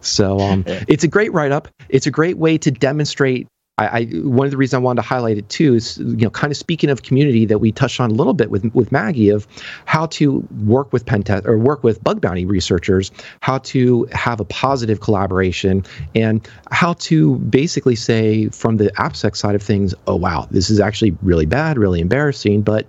So 0.00 0.38
um, 0.40 0.64
it's 0.66 1.04
a 1.04 1.08
great 1.08 1.30
write 1.34 1.52
up. 1.52 1.68
It's 1.90 2.06
a 2.06 2.10
great 2.10 2.38
way 2.38 2.56
to 2.56 2.70
demonstrate 2.70 3.48
I, 3.80 3.86
I, 3.86 4.04
one 4.04 4.46
of 4.46 4.50
the 4.50 4.58
reasons 4.58 4.74
I 4.74 4.78
wanted 4.78 5.02
to 5.02 5.08
highlight 5.08 5.38
it 5.38 5.48
too 5.48 5.74
is 5.74 5.96
you 5.98 6.16
know 6.16 6.30
kind 6.30 6.50
of 6.50 6.56
speaking 6.56 6.90
of 6.90 7.02
community 7.02 7.46
that 7.46 7.58
we 7.58 7.72
touched 7.72 7.98
on 7.98 8.10
a 8.10 8.14
little 8.14 8.34
bit 8.34 8.50
with 8.50 8.64
with 8.74 8.92
Maggie 8.92 9.30
of 9.30 9.46
how 9.86 10.06
to 10.06 10.46
work 10.64 10.92
with 10.92 11.06
pen 11.06 11.22
test 11.22 11.46
or 11.46 11.58
work 11.58 11.82
with 11.82 12.02
bug 12.04 12.20
bounty 12.20 12.44
researchers, 12.44 13.10
how 13.40 13.58
to 13.58 14.04
have 14.12 14.38
a 14.38 14.44
positive 14.44 15.00
collaboration, 15.00 15.84
and 16.14 16.46
how 16.70 16.92
to 16.94 17.36
basically 17.36 17.96
say 17.96 18.48
from 18.50 18.76
the 18.76 18.90
AppSec 18.98 19.34
side 19.34 19.54
of 19.54 19.62
things, 19.62 19.94
oh 20.06 20.16
wow, 20.16 20.46
this 20.50 20.70
is 20.70 20.78
actually 20.78 21.16
really 21.22 21.46
bad, 21.46 21.78
really 21.78 22.00
embarrassing, 22.00 22.62
but 22.62 22.86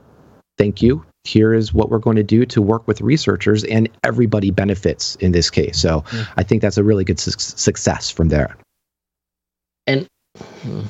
thank 0.58 0.82
you. 0.82 1.06
Here 1.24 1.54
is 1.54 1.74
what 1.74 1.90
we're 1.90 2.00
going 2.00 2.18
to 2.18 2.24
do 2.24 2.46
to 2.48 2.62
work 2.62 2.88
with 2.88 3.00
researchers, 3.00 3.64
and 3.64 3.88
everybody 4.04 4.52
benefits 4.52 5.16
in 5.18 5.32
this 5.32 5.50
case. 5.50 5.80
So. 5.80 6.04
I 6.38 6.44
think 6.44 6.62
that's 6.62 6.78
a 6.78 6.84
really 6.84 7.04
good 7.04 7.20
su- 7.20 7.32
success 7.38 8.10
from 8.10 8.30
there. 8.30 8.58
And 9.88 10.08
Hmm. 10.38 10.82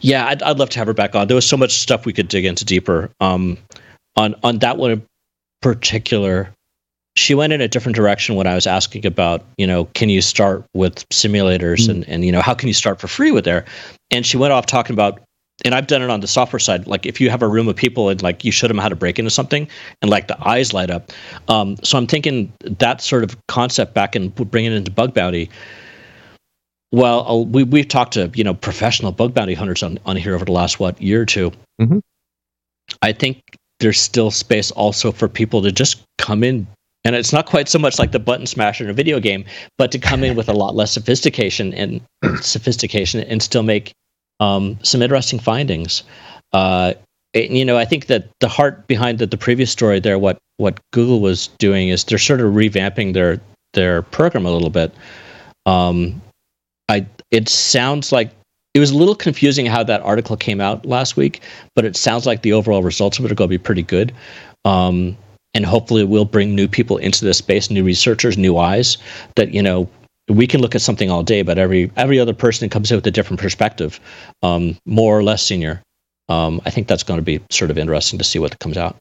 Yeah, 0.00 0.26
I'd, 0.26 0.42
I'd 0.42 0.58
love 0.58 0.70
to 0.70 0.78
have 0.78 0.86
her 0.86 0.94
back 0.94 1.14
on. 1.14 1.28
There 1.28 1.34
was 1.34 1.48
so 1.48 1.56
much 1.56 1.72
stuff 1.72 2.06
we 2.06 2.12
could 2.12 2.28
dig 2.28 2.44
into 2.44 2.64
deeper. 2.64 3.10
Um, 3.20 3.56
on 4.16 4.34
on 4.42 4.58
that 4.58 4.78
one 4.78 4.90
in 4.90 5.02
particular, 5.62 6.50
she 7.16 7.34
went 7.34 7.52
in 7.52 7.60
a 7.60 7.68
different 7.68 7.96
direction 7.96 8.34
when 8.34 8.46
I 8.46 8.54
was 8.54 8.66
asking 8.66 9.06
about, 9.06 9.44
you 9.58 9.66
know, 9.66 9.86
can 9.94 10.08
you 10.08 10.20
start 10.20 10.64
with 10.74 11.08
simulators 11.10 11.82
mm-hmm. 11.82 11.90
and 11.90 12.08
and 12.08 12.24
you 12.24 12.32
know 12.32 12.40
how 12.40 12.54
can 12.54 12.68
you 12.68 12.74
start 12.74 13.00
for 13.00 13.08
free 13.08 13.30
with 13.30 13.44
there? 13.44 13.64
And 14.10 14.26
she 14.26 14.36
went 14.36 14.52
off 14.52 14.66
talking 14.66 14.94
about, 14.94 15.20
and 15.64 15.74
I've 15.74 15.86
done 15.86 16.02
it 16.02 16.10
on 16.10 16.20
the 16.20 16.26
software 16.26 16.60
side. 16.60 16.86
Like 16.86 17.06
if 17.06 17.20
you 17.20 17.30
have 17.30 17.42
a 17.42 17.48
room 17.48 17.68
of 17.68 17.76
people 17.76 18.08
and 18.08 18.22
like 18.22 18.44
you 18.44 18.52
show 18.52 18.68
them 18.68 18.78
how 18.78 18.88
to 18.88 18.96
break 18.96 19.18
into 19.18 19.30
something, 19.30 19.68
and 20.02 20.10
like 20.10 20.28
the 20.28 20.46
eyes 20.46 20.72
light 20.72 20.90
up. 20.90 21.10
Um, 21.48 21.76
so 21.82 21.96
I'm 21.96 22.06
thinking 22.06 22.52
that 22.60 23.00
sort 23.00 23.24
of 23.24 23.36
concept 23.48 23.94
back 23.94 24.14
and 24.14 24.34
bringing 24.34 24.72
it 24.72 24.76
into 24.76 24.90
bug 24.90 25.14
bounty 25.14 25.50
well, 26.96 27.44
we 27.44 27.62
we've 27.62 27.86
talked 27.86 28.14
to 28.14 28.30
you 28.34 28.42
know 28.42 28.54
professional 28.54 29.12
bug 29.12 29.34
bounty 29.34 29.52
hunters 29.52 29.82
on, 29.82 29.98
on 30.06 30.16
here 30.16 30.34
over 30.34 30.46
the 30.46 30.52
last 30.52 30.80
what 30.80 31.00
year 31.00 31.22
or 31.22 31.26
2 31.26 31.52
mm-hmm. 31.80 31.98
I 33.02 33.12
think 33.12 33.42
there's 33.80 34.00
still 34.00 34.30
space 34.30 34.70
also 34.70 35.12
for 35.12 35.28
people 35.28 35.60
to 35.62 35.70
just 35.70 36.02
come 36.16 36.42
in, 36.42 36.66
and 37.04 37.14
it's 37.14 37.34
not 37.34 37.44
quite 37.44 37.68
so 37.68 37.78
much 37.78 37.98
like 37.98 38.12
the 38.12 38.18
button 38.18 38.46
smasher 38.46 38.84
in 38.84 38.88
a 38.88 38.94
video 38.94 39.20
game, 39.20 39.44
but 39.76 39.92
to 39.92 39.98
come 39.98 40.24
in 40.24 40.36
with 40.36 40.48
a 40.48 40.54
lot 40.54 40.74
less 40.74 40.92
sophistication 40.92 41.74
and 41.74 42.00
sophistication 42.40 43.20
and 43.20 43.42
still 43.42 43.62
make 43.62 43.92
um, 44.40 44.78
some 44.82 45.02
interesting 45.02 45.38
findings. 45.38 46.02
Uh, 46.54 46.94
and, 47.34 47.58
you 47.58 47.64
know, 47.66 47.76
I 47.76 47.84
think 47.84 48.06
that 48.06 48.28
the 48.40 48.48
heart 48.48 48.86
behind 48.86 49.18
the, 49.18 49.26
the 49.26 49.36
previous 49.36 49.70
story 49.70 50.00
there, 50.00 50.18
what 50.18 50.38
what 50.56 50.80
Google 50.94 51.20
was 51.20 51.48
doing 51.58 51.90
is 51.90 52.04
they're 52.04 52.16
sort 52.16 52.40
of 52.40 52.54
revamping 52.54 53.12
their 53.12 53.38
their 53.74 54.00
program 54.00 54.46
a 54.46 54.50
little 54.50 54.70
bit. 54.70 54.94
Um, 55.66 56.22
I 56.88 57.06
it 57.30 57.48
sounds 57.48 58.12
like 58.12 58.30
it 58.74 58.80
was 58.80 58.90
a 58.90 58.96
little 58.96 59.14
confusing 59.14 59.66
how 59.66 59.82
that 59.84 60.02
article 60.02 60.36
came 60.36 60.60
out 60.60 60.84
last 60.84 61.16
week, 61.16 61.42
but 61.74 61.84
it 61.84 61.96
sounds 61.96 62.26
like 62.26 62.42
the 62.42 62.52
overall 62.52 62.82
results 62.82 63.18
of 63.18 63.24
it 63.24 63.32
are 63.32 63.34
going 63.34 63.48
to 63.48 63.58
be 63.58 63.62
pretty 63.62 63.82
good. 63.82 64.12
Um, 64.64 65.16
and 65.54 65.64
hopefully 65.64 66.02
it 66.02 66.08
will 66.08 66.26
bring 66.26 66.54
new 66.54 66.68
people 66.68 66.98
into 66.98 67.24
this 67.24 67.38
space, 67.38 67.70
new 67.70 67.82
researchers, 67.82 68.36
new 68.36 68.58
eyes 68.58 68.98
that, 69.36 69.54
you 69.54 69.62
know, 69.62 69.88
we 70.28 70.46
can 70.46 70.60
look 70.60 70.74
at 70.74 70.82
something 70.82 71.10
all 71.10 71.22
day, 71.22 71.40
but 71.42 71.56
every 71.56 71.90
every 71.96 72.18
other 72.18 72.34
person 72.34 72.68
comes 72.68 72.90
in 72.90 72.96
with 72.96 73.06
a 73.06 73.10
different 73.10 73.40
perspective, 73.40 73.98
um, 74.42 74.76
more 74.84 75.16
or 75.18 75.22
less 75.22 75.42
senior. 75.42 75.80
Um, 76.28 76.60
I 76.66 76.70
think 76.70 76.88
that's 76.88 77.04
going 77.04 77.18
to 77.18 77.24
be 77.24 77.40
sort 77.50 77.70
of 77.70 77.78
interesting 77.78 78.18
to 78.18 78.24
see 78.24 78.38
what 78.38 78.58
comes 78.58 78.76
out. 78.76 78.96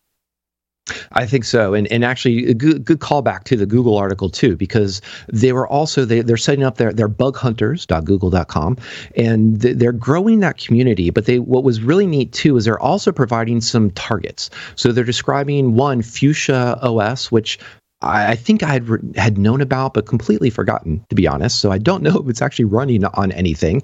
I 1.13 1.25
think 1.25 1.45
so, 1.45 1.73
and 1.73 1.87
and 1.91 2.05
actually 2.05 2.47
a 2.47 2.53
good 2.53 2.85
good 2.85 2.99
callback 2.99 3.43
to 3.45 3.55
the 3.55 3.65
Google 3.65 3.97
article 3.97 4.29
too, 4.29 4.55
because 4.55 5.01
they 5.27 5.51
were 5.51 5.67
also 5.67 6.05
they 6.05 6.21
they're 6.21 6.37
setting 6.37 6.63
up 6.63 6.77
their 6.77 6.93
their 6.93 7.09
bughunters.google.com, 7.09 8.77
and 9.15 9.59
they're 9.59 9.91
growing 9.91 10.41
that 10.41 10.57
community. 10.57 11.09
But 11.09 11.25
they 11.25 11.39
what 11.39 11.63
was 11.63 11.81
really 11.81 12.05
neat 12.05 12.33
too 12.33 12.55
is 12.57 12.65
they're 12.65 12.79
also 12.79 13.11
providing 13.11 13.61
some 13.61 13.89
targets. 13.91 14.51
So 14.75 14.91
they're 14.91 15.03
describing 15.03 15.75
one 15.75 16.03
Fuchsia 16.03 16.77
OS, 16.81 17.31
which 17.31 17.57
I, 18.01 18.35
think 18.35 18.61
I 18.61 18.73
had, 18.73 18.87
had 19.15 19.37
known 19.37 19.61
about, 19.61 19.93
but 19.93 20.05
completely 20.05 20.49
forgotten, 20.49 21.03
to 21.09 21.15
be 21.15 21.27
honest. 21.27 21.59
So 21.59 21.71
I 21.71 21.77
don't 21.77 22.03
know 22.03 22.19
if 22.23 22.29
it's 22.29 22.41
actually 22.41 22.65
running 22.65 23.05
on 23.05 23.31
anything. 23.31 23.81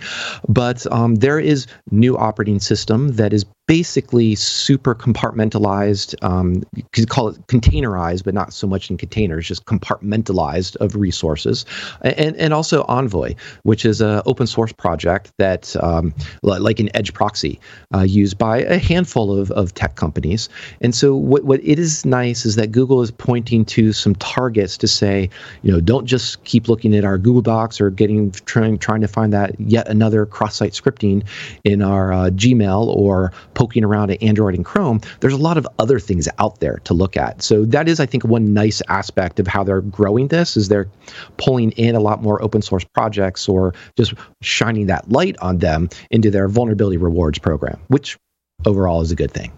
But 0.48 0.92
um, 0.92 1.16
there 1.16 1.40
is 1.40 1.68
new 1.90 2.18
operating 2.18 2.60
system 2.60 3.10
that 3.16 3.34
is 3.34 3.46
basically 3.72 4.36
super 4.36 4.94
compartmentalized. 4.94 6.14
Um, 6.22 6.62
you 6.76 6.84
could 6.92 7.08
call 7.08 7.30
it 7.30 7.48
containerized, 7.48 8.26
but 8.26 8.34
not 8.34 8.52
so 8.52 8.68
much 8.68 8.90
in 8.90 8.98
containers, 8.98 9.48
just 9.48 9.64
compartmentalized 9.64 10.76
of 10.82 10.98
resources. 10.98 11.66
And, 12.02 12.36
and 12.36 12.54
also 12.54 12.84
Envoy, 12.90 13.34
which 13.64 13.86
is 13.86 14.02
an 14.02 14.24
open 14.26 14.46
source 14.46 14.74
project 14.74 15.32
that, 15.38 15.74
um, 15.82 16.14
like 16.44 16.82
an 16.82 16.90
edge 16.98 17.14
proxy, 17.14 17.62
uh, 17.96 18.02
used 18.02 18.38
by 18.38 18.58
a 18.58 18.78
handful 18.78 19.40
of, 19.40 19.52
of 19.52 19.74
tech 19.74 19.96
companies. 19.96 20.50
And 20.82 20.94
so 20.94 21.16
what, 21.16 21.46
what 21.46 21.62
it 21.64 21.80
is 21.80 22.04
nice 22.04 22.46
is 22.46 22.58
that 22.58 22.74
Google 22.74 23.02
is 23.02 23.10
pointing 23.10 23.64
to 23.68 23.94
some 23.94 24.16
targets 24.16 24.78
to 24.80 24.88
say, 24.90 25.30
you 25.62 25.72
know, 25.72 25.80
don't 25.80 26.06
just 26.06 26.44
keep 26.44 26.68
looking 26.68 26.94
at 26.94 27.06
our 27.06 27.18
Google 27.18 27.42
Docs 27.42 27.80
or 27.80 27.90
getting 27.90 28.32
trying 28.32 28.78
trying 28.80 29.00
to 29.00 29.08
find 29.08 29.32
that 29.32 29.58
yet 29.62 29.88
another 29.88 30.26
cross-site 30.26 30.74
scripting 30.74 31.24
in 31.64 31.82
our 31.82 32.12
uh, 32.12 32.30
Gmail 32.32 32.88
or 32.88 33.32
poking 33.62 33.84
around 33.84 34.10
at 34.10 34.24
Android 34.24 34.56
and 34.56 34.66
Chrome, 34.66 35.00
there's 35.20 35.36
a 35.36 35.38
lot 35.38 35.56
of 35.56 35.68
other 35.78 36.00
things 36.00 36.28
out 36.40 36.60
there 36.62 36.82
to 36.86 36.96
look 36.96 37.16
at. 37.16 37.44
So 37.44 37.64
that 37.66 37.88
is, 37.88 38.00
I 38.00 38.08
think, 38.08 38.24
one 38.24 38.56
nice 38.56 38.82
aspect 38.90 39.40
of 39.40 39.46
how 39.46 39.64
they're 39.64 39.82
growing 39.82 40.30
this 40.30 40.58
is 40.58 40.68
they're 40.68 40.90
pulling 41.38 41.70
in 41.74 41.94
a 41.94 42.00
lot 42.00 42.24
more 42.24 42.42
open 42.42 42.64
source 42.64 42.84
projects 42.84 43.48
or 43.48 43.76
just 43.96 44.16
shining 44.42 44.88
that 44.88 45.12
light 45.12 45.38
on 45.42 45.60
them 45.60 45.90
into 46.10 46.32
their 46.32 46.48
vulnerability 46.48 46.98
rewards 46.98 47.38
program, 47.38 47.80
which 47.90 48.18
overall 48.66 49.02
is 49.02 49.12
a 49.12 49.16
good 49.16 49.30
thing. 49.30 49.52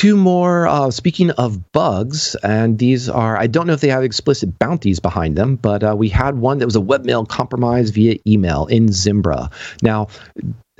Two 0.00 0.16
more 0.16 0.66
uh, 0.66 0.90
speaking 0.90 1.30
of 1.32 1.72
bugs 1.72 2.34
and 2.36 2.78
these 2.78 3.06
are 3.06 3.36
i 3.36 3.46
don't 3.46 3.66
know 3.66 3.74
if 3.74 3.82
they 3.82 3.88
have 3.88 4.02
explicit 4.02 4.58
bounties 4.58 4.98
behind 4.98 5.36
them 5.36 5.56
but 5.56 5.84
uh, 5.84 5.94
we 5.94 6.08
had 6.08 6.38
one 6.38 6.56
that 6.56 6.64
was 6.64 6.74
a 6.74 6.80
webmail 6.80 7.28
compromise 7.28 7.90
via 7.90 8.16
email 8.26 8.64
in 8.68 8.90
zimbra. 8.90 9.50
Now 9.82 10.08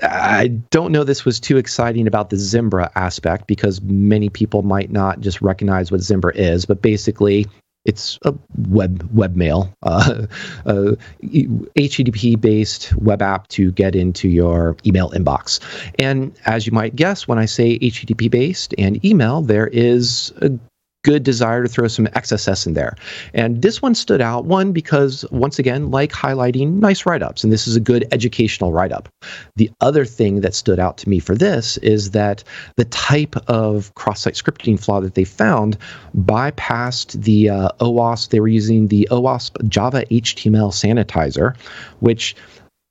I 0.02 0.48
don't 0.70 0.90
know 0.90 1.04
this 1.04 1.26
was 1.26 1.38
too 1.38 1.58
exciting 1.58 2.06
about 2.06 2.30
the 2.30 2.38
Zimbra 2.38 2.90
aspect 2.94 3.46
because 3.46 3.82
many 3.82 4.30
people 4.30 4.62
might 4.62 4.90
not 4.90 5.20
just 5.20 5.42
recognize 5.42 5.92
what 5.92 6.00
Zimbra 6.00 6.34
is, 6.34 6.64
but 6.64 6.80
basically 6.80 7.46
it's 7.84 8.18
a 8.24 8.34
web 8.68 9.08
webmail, 9.14 9.72
uh, 9.82 10.26
uh, 10.66 10.94
HTTP 11.22 12.40
based 12.40 12.94
web 12.96 13.22
app 13.22 13.48
to 13.48 13.72
get 13.72 13.94
into 13.94 14.28
your 14.28 14.76
email 14.84 15.10
inbox. 15.10 15.60
And 15.98 16.36
as 16.46 16.66
you 16.66 16.72
might 16.72 16.94
guess, 16.96 17.26
when 17.26 17.38
I 17.38 17.46
say 17.46 17.78
HTTP 17.78 18.30
based 18.30 18.74
and 18.78 19.02
email, 19.04 19.42
there 19.42 19.68
is 19.68 20.32
a 20.42 20.50
good 21.02 21.22
desire 21.22 21.62
to 21.62 21.68
throw 21.68 21.88
some 21.88 22.06
XSS 22.08 22.66
in 22.66 22.74
there. 22.74 22.94
And 23.32 23.62
this 23.62 23.80
one 23.80 23.94
stood 23.94 24.20
out, 24.20 24.44
one, 24.44 24.72
because 24.72 25.24
once 25.30 25.58
again, 25.58 25.90
like 25.90 26.12
highlighting 26.12 26.74
nice 26.74 27.06
write 27.06 27.22
ups, 27.22 27.42
and 27.42 27.52
this 27.52 27.66
is 27.66 27.76
a 27.76 27.80
good 27.80 28.06
educational 28.12 28.72
write 28.72 28.92
up. 28.92 29.08
The 29.56 29.70
other 29.80 30.04
thing 30.04 30.42
that 30.42 30.54
stood 30.54 30.78
out 30.78 30.98
to 30.98 31.08
me 31.08 31.18
for 31.18 31.34
this 31.34 31.78
is 31.78 32.10
that 32.10 32.44
the 32.76 32.84
type 32.86 33.36
of 33.48 33.94
cross 33.94 34.20
site 34.20 34.34
scripting 34.34 34.78
flaw 34.78 35.00
that 35.00 35.14
they 35.14 35.24
found 35.24 35.78
bypassed 36.16 37.22
the 37.22 37.48
uh, 37.48 37.70
OWASP, 37.80 38.30
they 38.30 38.40
were 38.40 38.48
using 38.48 38.88
the 38.88 39.08
OWASP 39.10 39.68
Java 39.68 40.04
HTML 40.10 40.70
sanitizer, 40.70 41.56
which 42.00 42.36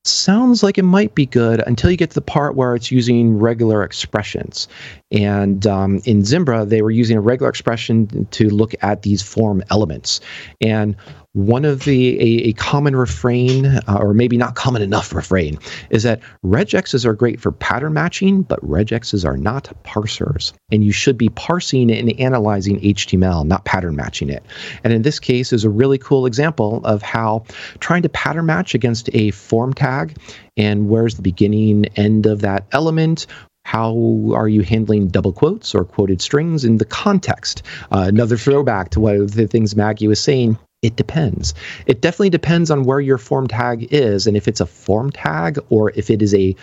sounds 0.06 0.64
like 0.64 0.78
it 0.78 0.84
might 0.84 1.16
be 1.16 1.26
good 1.26 1.62
until 1.68 1.92
you 1.92 1.98
get 1.98 2.12
to 2.12 2.16
the 2.16 2.22
part 2.22 2.56
where 2.56 2.76
it's 2.76 2.92
using 2.92 3.38
regular 3.38 3.84
expressions. 3.84 4.68
And 5.12 5.66
um, 5.68 6.02
in 6.06 6.24
Zimbra, 6.24 6.66
they 6.66 6.82
were 6.82 6.92
using 6.92 7.18
a 7.18 7.22
regular 7.22 7.50
expression 7.50 8.28
to 8.32 8.50
look 8.50 8.74
at 8.82 9.02
these 9.02 9.22
form 9.22 9.64
elements. 9.70 10.22
And 10.62 10.96
one 11.34 11.64
of 11.64 11.84
the 11.86 12.20
a, 12.20 12.50
a 12.50 12.54
common 12.54 12.96
refrain, 12.96 13.66
uh, 13.66 13.98
or 14.00 14.14
maybe 14.14 14.36
not 14.36 14.56
common 14.56 14.82
enough 14.82 15.14
refrain, 15.14 15.60
is 15.92 16.04
that 16.04 16.22
regexes 16.44 17.06
are 17.06 17.14
great 17.14 17.40
for 17.40 17.52
pattern 17.52 17.94
matching, 17.94 18.42
but 18.42 18.60
regexes 18.62 19.26
are 19.26 19.38
not 19.38 19.72
parsers. 19.84 20.54
And 20.72 20.84
you 20.84 20.92
should 20.92 21.18
be 21.18 21.30
parsing 21.30 21.92
and 21.92 22.20
analyzing 22.20 22.80
HTML, 22.80 23.46
not 23.46 23.66
pattern 23.66 23.96
matching 23.96 24.30
it. 24.30 24.44
And 24.84 24.92
in 24.92 25.04
this 25.04 25.20
case, 25.20 25.54
is 25.54 25.64
a 25.64 25.70
really 25.70 26.00
cool 26.00 26.26
example 26.26 26.82
of 26.84 27.04
how 27.04 27.44
trying 27.80 28.02
to 28.02 28.10
pattern 28.10 28.48
match 28.48 28.74
against 28.74 29.10
a 29.14 29.32
form 29.32 29.74
tag 29.74 30.18
and 30.58 30.90
where's 30.90 31.16
the 31.16 31.22
beginning 31.22 31.86
end 31.96 32.26
of 32.26 32.42
that 32.42 32.66
element 32.72 33.28
how 33.66 34.32
are 34.34 34.48
you 34.48 34.64
handling 34.64 35.10
double 35.10 35.32
quotes 35.32 35.76
or 35.76 35.86
quoted 35.86 36.24
strings 36.24 36.66
in 36.66 36.78
the 36.78 36.86
context? 36.86 37.62
Uh, 37.92 38.06
another 38.08 38.36
throwback 38.36 38.90
to 38.90 39.00
one 39.00 39.18
of 39.18 39.34
the 39.36 39.46
things 39.46 39.76
Maggie 39.76 40.08
was 40.08 40.20
saying 40.20 40.58
it 40.82 40.96
depends. 40.96 41.54
It 41.88 42.02
definitely 42.02 42.30
depends 42.30 42.72
on 42.72 42.84
where 42.84 43.02
your 43.02 43.18
form 43.18 43.48
tag 43.48 43.88
is 43.92 44.28
and 44.28 44.38
if 44.38 44.48
it's 44.48 44.62
a 44.62 44.66
form 44.66 45.12
tag 45.12 45.60
or 45.70 45.92
if 45.96 46.10
it 46.10 46.22
is 46.22 46.34
a, 46.34 46.56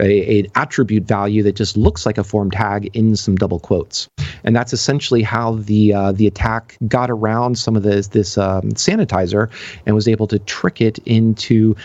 a, 0.00 0.40
a 0.40 0.46
attribute 0.54 1.04
value 1.04 1.42
that 1.42 1.54
just 1.54 1.76
looks 1.76 2.06
like 2.06 2.16
a 2.16 2.24
form 2.24 2.50
tag 2.50 2.90
in 2.96 3.16
some 3.16 3.36
double 3.36 3.60
quotes. 3.60 4.08
And 4.44 4.56
that's 4.56 4.72
essentially 4.72 5.22
how 5.22 5.56
the 5.56 5.92
uh, 5.92 6.12
the 6.12 6.26
attack 6.26 6.76
got 6.88 7.10
around 7.10 7.58
some 7.58 7.76
of 7.76 7.82
this 7.82 8.08
this 8.08 8.38
um, 8.38 8.62
sanitizer 8.72 9.50
and 9.84 9.94
was 9.94 10.08
able 10.08 10.26
to 10.28 10.38
trick 10.38 10.80
it 10.80 10.98
into 11.04 11.76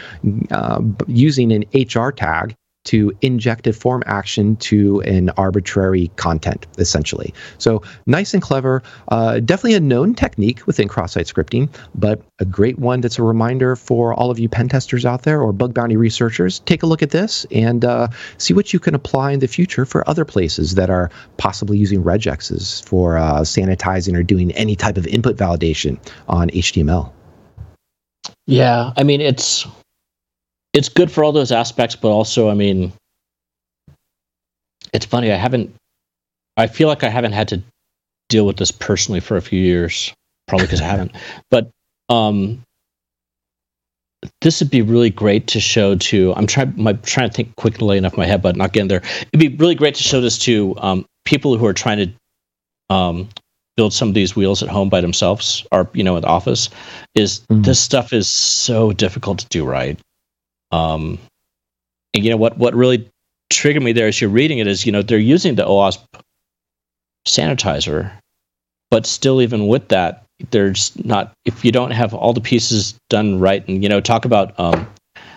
uh, 0.51 0.81
using 1.07 1.51
an 1.51 1.65
HR 1.73 2.11
tag 2.11 2.55
to 2.89 3.15
inject 3.21 3.67
a 3.67 3.73
form 3.73 4.01
action 4.07 4.55
to 4.55 4.99
an 5.01 5.29
arbitrary 5.37 6.09
content, 6.15 6.65
essentially. 6.79 7.35
So 7.59 7.83
nice 8.07 8.33
and 8.33 8.41
clever. 8.41 8.81
Uh, 9.09 9.39
definitely 9.41 9.75
a 9.75 9.79
known 9.79 10.15
technique 10.15 10.65
within 10.65 10.87
cross-site 10.87 11.27
scripting, 11.27 11.69
but 11.93 12.19
a 12.39 12.45
great 12.45 12.79
one 12.79 13.01
that's 13.01 13.19
a 13.19 13.23
reminder 13.23 13.75
for 13.75 14.15
all 14.15 14.31
of 14.31 14.39
you 14.39 14.49
pen 14.49 14.69
testers 14.69 15.05
out 15.05 15.21
there 15.21 15.39
or 15.39 15.53
bug 15.53 15.71
bounty 15.71 15.97
researchers. 15.97 16.61
Take 16.61 16.81
a 16.81 16.87
look 16.87 17.03
at 17.03 17.11
this 17.11 17.45
and 17.51 17.85
uh, 17.85 18.07
see 18.39 18.55
what 18.55 18.73
you 18.73 18.79
can 18.79 18.95
apply 18.95 19.33
in 19.33 19.39
the 19.39 19.47
future 19.47 19.85
for 19.85 20.09
other 20.09 20.25
places 20.25 20.73
that 20.73 20.89
are 20.89 21.11
possibly 21.37 21.77
using 21.77 22.03
regexes 22.03 22.83
for 22.83 23.19
uh, 23.19 23.41
sanitizing 23.41 24.17
or 24.17 24.23
doing 24.23 24.51
any 24.53 24.75
type 24.75 24.97
of 24.97 25.05
input 25.05 25.35
validation 25.35 25.99
on 26.27 26.49
HTML. 26.49 27.11
Yeah, 28.47 28.93
I 28.97 29.03
mean 29.03 29.21
it's 29.21 29.67
it's 30.79 30.87
good 30.87 31.11
for 31.11 31.25
all 31.25 31.33
those 31.33 31.51
aspects, 31.51 31.97
but 31.97 32.07
also, 32.07 32.49
I 32.49 32.53
mean, 32.53 32.93
it's 34.93 35.05
funny. 35.05 35.29
I 35.29 35.35
haven't. 35.35 35.75
I 36.55 36.67
feel 36.67 36.87
like 36.87 37.03
I 37.03 37.09
haven't 37.09 37.33
had 37.33 37.49
to 37.49 37.61
deal 38.29 38.45
with 38.45 38.55
this 38.55 38.71
personally 38.71 39.19
for 39.19 39.35
a 39.35 39.41
few 39.41 39.59
years, 39.59 40.13
probably 40.47 40.67
because 40.67 40.79
I 40.79 40.85
haven't. 40.85 41.11
But 41.51 41.69
um, 42.07 42.61
this 44.39 44.61
would 44.61 44.69
be 44.69 44.81
really 44.81 45.09
great 45.09 45.47
to 45.47 45.59
show 45.59 45.95
to. 45.95 46.33
I'm 46.37 46.47
trying. 46.47 46.73
My 46.77 46.93
trying 46.93 47.29
to 47.29 47.35
think 47.35 47.53
quickly 47.57 47.97
enough 47.97 48.13
in 48.13 48.19
my 48.19 48.25
head, 48.25 48.41
but 48.41 48.55
not 48.55 48.71
getting 48.71 48.87
there. 48.87 49.03
It'd 49.33 49.37
be 49.37 49.57
really 49.57 49.75
great 49.75 49.95
to 49.95 50.03
show 50.03 50.21
this 50.21 50.37
to 50.39 50.75
um, 50.77 51.05
people 51.25 51.57
who 51.57 51.65
are 51.65 51.73
trying 51.73 51.97
to 51.97 52.95
um, 52.95 53.27
build 53.75 53.91
some 53.91 54.07
of 54.07 54.13
these 54.13 54.33
wheels 54.33 54.63
at 54.63 54.69
home 54.69 54.87
by 54.87 55.01
themselves, 55.01 55.67
or 55.73 55.89
you 55.91 56.05
know, 56.05 56.15
in 56.15 56.21
the 56.21 56.29
office. 56.29 56.69
Is 57.15 57.41
mm. 57.51 57.65
this 57.65 57.81
stuff 57.81 58.13
is 58.13 58.29
so 58.29 58.93
difficult 58.93 59.39
to 59.39 59.47
do 59.49 59.65
right? 59.65 59.99
Um, 60.71 61.17
and 62.13 62.23
you 62.23 62.29
know 62.29 62.37
what? 62.37 62.57
What 62.57 62.73
really 62.73 63.09
triggered 63.49 63.83
me 63.83 63.93
there 63.93 64.07
as 64.07 64.21
you're 64.21 64.29
reading 64.29 64.59
it 64.59 64.67
is, 64.67 64.85
you 64.85 64.91
know, 64.91 65.01
they're 65.01 65.17
using 65.17 65.55
the 65.55 65.63
OWASP 65.63 65.99
sanitizer, 67.27 68.11
but 68.89 69.05
still, 69.05 69.41
even 69.41 69.67
with 69.67 69.87
that, 69.89 70.25
there's 70.51 70.97
not. 71.03 71.33
If 71.45 71.63
you 71.65 71.71
don't 71.71 71.91
have 71.91 72.13
all 72.13 72.33
the 72.33 72.41
pieces 72.41 72.95
done 73.09 73.39
right, 73.39 73.67
and 73.67 73.83
you 73.83 73.89
know, 73.89 74.01
talk 74.01 74.25
about 74.25 74.57
um, 74.59 74.87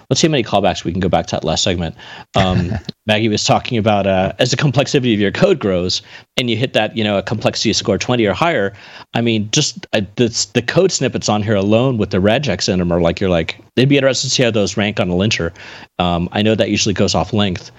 let's 0.08 0.20
see 0.20 0.26
how 0.26 0.32
many 0.32 0.44
callbacks 0.44 0.84
we 0.84 0.92
can 0.92 1.00
go 1.00 1.08
back 1.08 1.26
to 1.28 1.36
that 1.36 1.44
last 1.44 1.62
segment. 1.62 1.94
Um, 2.34 2.72
Maggie 3.06 3.28
was 3.28 3.42
talking 3.42 3.78
about 3.78 4.06
uh, 4.06 4.32
as 4.38 4.52
the 4.52 4.56
complexity 4.56 5.12
of 5.12 5.18
your 5.18 5.32
code 5.32 5.58
grows 5.58 6.02
and 6.36 6.48
you 6.48 6.56
hit 6.56 6.72
that, 6.74 6.96
you 6.96 7.02
know, 7.02 7.18
a 7.18 7.22
complexity 7.22 7.72
score 7.72 7.98
20 7.98 8.24
or 8.26 8.32
higher. 8.32 8.72
I 9.14 9.20
mean, 9.20 9.50
just 9.50 9.86
uh, 9.92 10.02
the, 10.16 10.28
the 10.54 10.62
code 10.62 10.92
snippets 10.92 11.28
on 11.28 11.42
here 11.42 11.56
alone 11.56 11.98
with 11.98 12.10
the 12.10 12.18
regex 12.18 12.68
in 12.68 12.78
them 12.78 12.92
are 12.92 13.00
like, 13.00 13.20
you're 13.20 13.30
like, 13.30 13.58
they'd 13.74 13.88
be 13.88 13.96
interested 13.96 14.28
to 14.28 14.34
see 14.34 14.42
how 14.44 14.52
those 14.52 14.76
rank 14.76 15.00
on 15.00 15.08
a 15.08 15.16
linter. 15.16 15.52
Um, 15.98 16.28
I 16.32 16.42
know 16.42 16.54
that 16.54 16.70
usually 16.70 16.94
goes 16.94 17.14
off 17.14 17.32
length, 17.32 17.72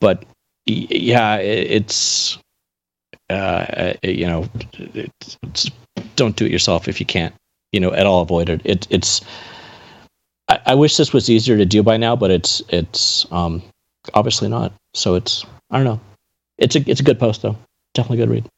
but 0.00 0.24
yeah, 0.66 1.36
it, 1.36 1.70
it's, 1.70 2.38
uh, 3.30 3.32
uh, 3.32 3.92
you 4.02 4.26
know, 4.26 4.48
it's, 4.78 5.38
it's, 5.44 5.70
don't 6.16 6.34
do 6.34 6.46
it 6.46 6.50
yourself 6.50 6.88
if 6.88 6.98
you 6.98 7.06
can't, 7.06 7.34
you 7.70 7.78
know, 7.78 7.92
at 7.92 8.06
all 8.06 8.20
avoid 8.20 8.48
it. 8.48 8.62
it 8.64 8.86
it's, 8.90 9.20
I, 10.48 10.58
I, 10.66 10.74
wish 10.74 10.96
this 10.96 11.12
was 11.12 11.30
easier 11.30 11.56
to 11.56 11.64
do 11.64 11.82
by 11.82 11.96
now, 11.96 12.16
but 12.16 12.30
it's 12.30 12.62
it's 12.68 13.26
um, 13.32 13.62
obviously 14.12 14.48
not. 14.48 14.72
So 14.94 15.14
it's 15.14 15.44
I 15.70 15.76
don't 15.78 15.84
know. 15.84 16.00
It's 16.58 16.76
a 16.76 16.90
it's 16.90 17.00
a 17.00 17.04
good 17.04 17.18
post 17.18 17.42
though. 17.42 17.56
Definitely 17.94 18.18
good 18.18 18.30
read. 18.30 18.48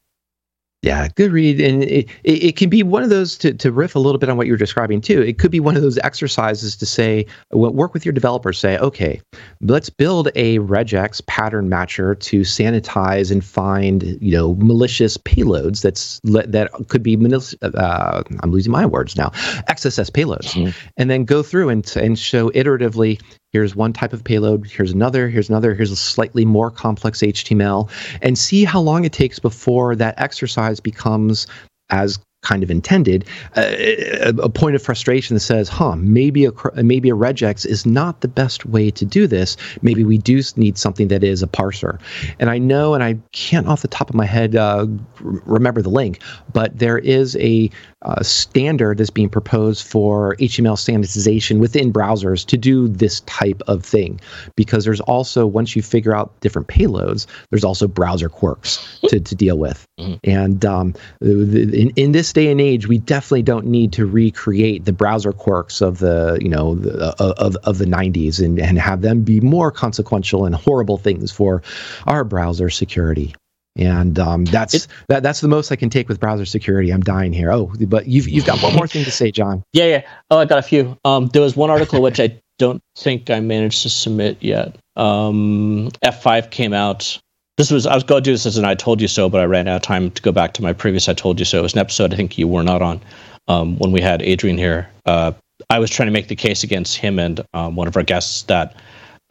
Yeah, 0.83 1.07
good 1.15 1.31
read, 1.31 1.59
and 1.59 1.83
it, 1.83 2.07
it, 2.23 2.43
it, 2.43 2.55
can 2.55 2.69
be 2.69 2.83
one 2.83 3.01
of 3.01 3.09
those 3.09 3.35
to, 3.39 3.51
to 3.51 3.71
riff 3.71 3.95
a 3.95 3.99
little 3.99 4.19
bit 4.19 4.29
on 4.29 4.37
what 4.37 4.45
you're 4.45 4.57
describing 4.57 5.01
too. 5.01 5.23
It 5.23 5.39
could 5.39 5.49
be 5.49 5.59
one 5.59 5.75
of 5.75 5.81
those 5.81 5.97
exercises 5.97 6.75
to 6.75 6.85
say, 6.85 7.25
work 7.51 7.95
with 7.95 8.05
your 8.05 8.11
developers. 8.11 8.59
Say, 8.59 8.77
okay, 8.77 9.19
let's 9.59 9.89
build 9.89 10.29
a 10.35 10.59
regex 10.59 11.25
pattern 11.25 11.67
matcher 11.67 12.17
to 12.19 12.41
sanitize 12.41 13.31
and 13.31 13.43
find 13.43 14.03
you 14.21 14.31
know 14.31 14.53
malicious 14.53 15.17
payloads. 15.17 15.81
That's 15.81 16.19
that 16.23 16.69
could 16.89 17.01
be 17.01 17.15
uh, 17.63 18.23
I'm 18.41 18.51
losing 18.51 18.71
my 18.71 18.85
words 18.85 19.15
now. 19.15 19.29
XSS 19.67 20.11
payloads, 20.11 20.53
mm-hmm. 20.53 20.77
and 20.95 21.09
then 21.09 21.25
go 21.25 21.41
through 21.41 21.69
and 21.69 21.91
and 21.97 22.19
show 22.19 22.51
iteratively 22.51 23.19
here's 23.53 23.75
one 23.75 23.93
type 23.93 24.13
of 24.13 24.23
payload, 24.23 24.67
here's 24.67 24.91
another, 24.91 25.29
here's 25.29 25.49
another, 25.49 25.73
here's 25.73 25.91
a 25.91 25.95
slightly 25.95 26.45
more 26.45 26.69
complex 26.69 27.19
HTML, 27.19 27.89
and 28.21 28.37
see 28.37 28.63
how 28.63 28.79
long 28.79 29.05
it 29.05 29.13
takes 29.13 29.39
before 29.39 29.95
that 29.95 30.19
exercise 30.19 30.79
becomes 30.79 31.47
as 31.89 32.19
kind 32.43 32.63
of 32.63 32.69
intended, 32.69 33.25
uh, 33.55 34.33
a 34.41 34.49
point 34.49 34.75
of 34.75 34.81
frustration 34.81 35.33
that 35.33 35.39
says, 35.39 35.67
"Huh, 35.67 35.95
maybe 35.97 36.45
a 36.45 36.51
maybe 36.75 37.09
a 37.09 37.15
regex 37.15 37.65
is 37.65 37.85
not 37.85 38.21
the 38.21 38.27
best 38.27 38.65
way 38.65 38.91
to 38.91 39.05
do 39.05 39.27
this. 39.27 39.57
Maybe 39.81 40.03
we 40.03 40.17
do 40.17 40.41
need 40.55 40.77
something 40.77 41.07
that 41.09 41.23
is 41.23 41.41
a 41.41 41.47
parser." 41.47 41.99
And 42.39 42.49
I 42.49 42.57
know, 42.57 42.93
and 42.93 43.03
I 43.03 43.17
can't 43.31 43.67
off 43.67 43.81
the 43.81 43.87
top 43.87 44.09
of 44.09 44.15
my 44.15 44.25
head 44.25 44.55
uh, 44.55 44.85
remember 45.19 45.81
the 45.81 45.89
link, 45.89 46.21
but 46.53 46.77
there 46.77 46.99
is 46.99 47.35
a 47.37 47.69
uh, 48.03 48.21
standard 48.21 48.97
that's 48.97 49.09
being 49.09 49.29
proposed 49.29 49.85
for 49.85 50.35
HTML 50.35 50.77
sanitization 50.77 51.59
within 51.59 51.91
browsers 51.91 52.45
to 52.45 52.57
do 52.57 52.87
this 52.87 53.21
type 53.21 53.61
of 53.67 53.83
thing. 53.83 54.19
Because 54.55 54.85
there's 54.85 55.01
also, 55.01 55.47
once 55.47 55.75
you 55.75 55.81
figure 55.81 56.15
out 56.15 56.39
different 56.41 56.67
payloads, 56.67 57.25
there's 57.49 57.63
also 57.63 57.87
browser 57.87 58.29
quirks 58.29 58.99
to, 59.07 59.19
to 59.19 59.35
deal 59.35 59.57
with. 59.57 59.85
Mm-hmm. 59.99 60.29
And 60.29 60.65
um, 60.65 60.93
in, 61.21 61.91
in 61.95 62.11
this 62.11 62.31
day 62.33 62.51
and 62.51 62.61
age, 62.61 62.87
we 62.87 62.99
definitely 62.99 63.43
don't 63.43 63.65
need 63.65 63.91
to 63.93 64.05
recreate 64.05 64.85
the 64.85 64.93
browser 64.93 65.33
quirks 65.33 65.81
of 65.81 65.99
the, 65.99 66.37
you 66.39 66.49
know, 66.49 66.75
the, 66.75 67.15
uh, 67.19 67.33
of, 67.37 67.55
of 67.63 67.79
the 67.79 67.85
90s 67.85 68.43
and, 68.43 68.59
and 68.59 68.77
have 68.77 69.01
them 69.01 69.23
be 69.23 69.39
more 69.39 69.71
consequential 69.71 70.45
and 70.45 70.53
horrible 70.53 70.97
things 70.97 71.31
for 71.31 71.63
our 72.05 72.23
browser 72.23 72.69
security 72.69 73.33
and 73.77 74.19
um, 74.19 74.45
that's 74.45 74.73
it, 74.73 74.87
that, 75.07 75.23
that's 75.23 75.41
the 75.41 75.47
most 75.47 75.71
I 75.71 75.75
can 75.75 75.89
take 75.89 76.09
with 76.09 76.19
browser 76.19 76.45
security. 76.45 76.91
I'm 76.91 77.01
dying 77.01 77.33
here. 77.33 77.51
Oh, 77.51 77.71
but 77.87 78.07
you've 78.07 78.27
you've 78.27 78.45
got 78.45 78.61
one 78.61 78.75
more 78.75 78.87
thing 78.87 79.03
to 79.05 79.11
say, 79.11 79.31
John. 79.31 79.63
Yeah, 79.73 79.85
yeah. 79.85 80.01
Oh, 80.31 80.39
I 80.39 80.45
got 80.45 80.59
a 80.59 80.63
few. 80.63 80.97
Um, 81.05 81.27
there 81.27 81.41
was 81.41 81.55
one 81.55 81.69
article 81.69 82.01
which 82.01 82.19
I 82.19 82.39
don't 82.57 82.81
think 82.97 83.29
I 83.29 83.39
managed 83.39 83.83
to 83.83 83.89
submit 83.89 84.37
yet. 84.41 84.75
Um, 84.95 85.89
F5 86.03 86.49
came 86.49 86.73
out. 86.73 87.19
This 87.57 87.71
was 87.71 87.87
I 87.87 87.95
was 87.95 88.03
going 88.03 88.23
to 88.23 88.29
do 88.29 88.33
this 88.33 88.45
as 88.45 88.57
an 88.57 88.65
I 88.65 88.75
told 88.75 89.01
you 89.01 89.07
so, 89.07 89.29
but 89.29 89.41
I 89.41 89.45
ran 89.45 89.67
out 89.67 89.77
of 89.77 89.81
time 89.81 90.11
to 90.11 90.21
go 90.21 90.31
back 90.31 90.53
to 90.53 90.63
my 90.63 90.73
previous 90.73 91.09
I 91.09 91.13
told 91.13 91.39
you 91.39 91.45
so. 91.45 91.59
It 91.59 91.63
was 91.63 91.73
an 91.73 91.79
episode 91.79 92.13
I 92.13 92.15
think 92.15 92.37
you 92.37 92.47
were 92.47 92.63
not 92.63 92.81
on 92.81 93.01
um, 93.47 93.77
when 93.77 93.91
we 93.91 94.01
had 94.01 94.21
Adrian 94.21 94.57
here. 94.57 94.89
Uh, 95.05 95.31
I 95.69 95.79
was 95.79 95.89
trying 95.89 96.07
to 96.07 96.11
make 96.11 96.27
the 96.27 96.35
case 96.35 96.63
against 96.63 96.97
him 96.97 97.17
and 97.17 97.43
um, 97.53 97.75
one 97.75 97.87
of 97.87 97.97
our 97.97 98.03
guests 98.03 98.43
that 98.43 98.75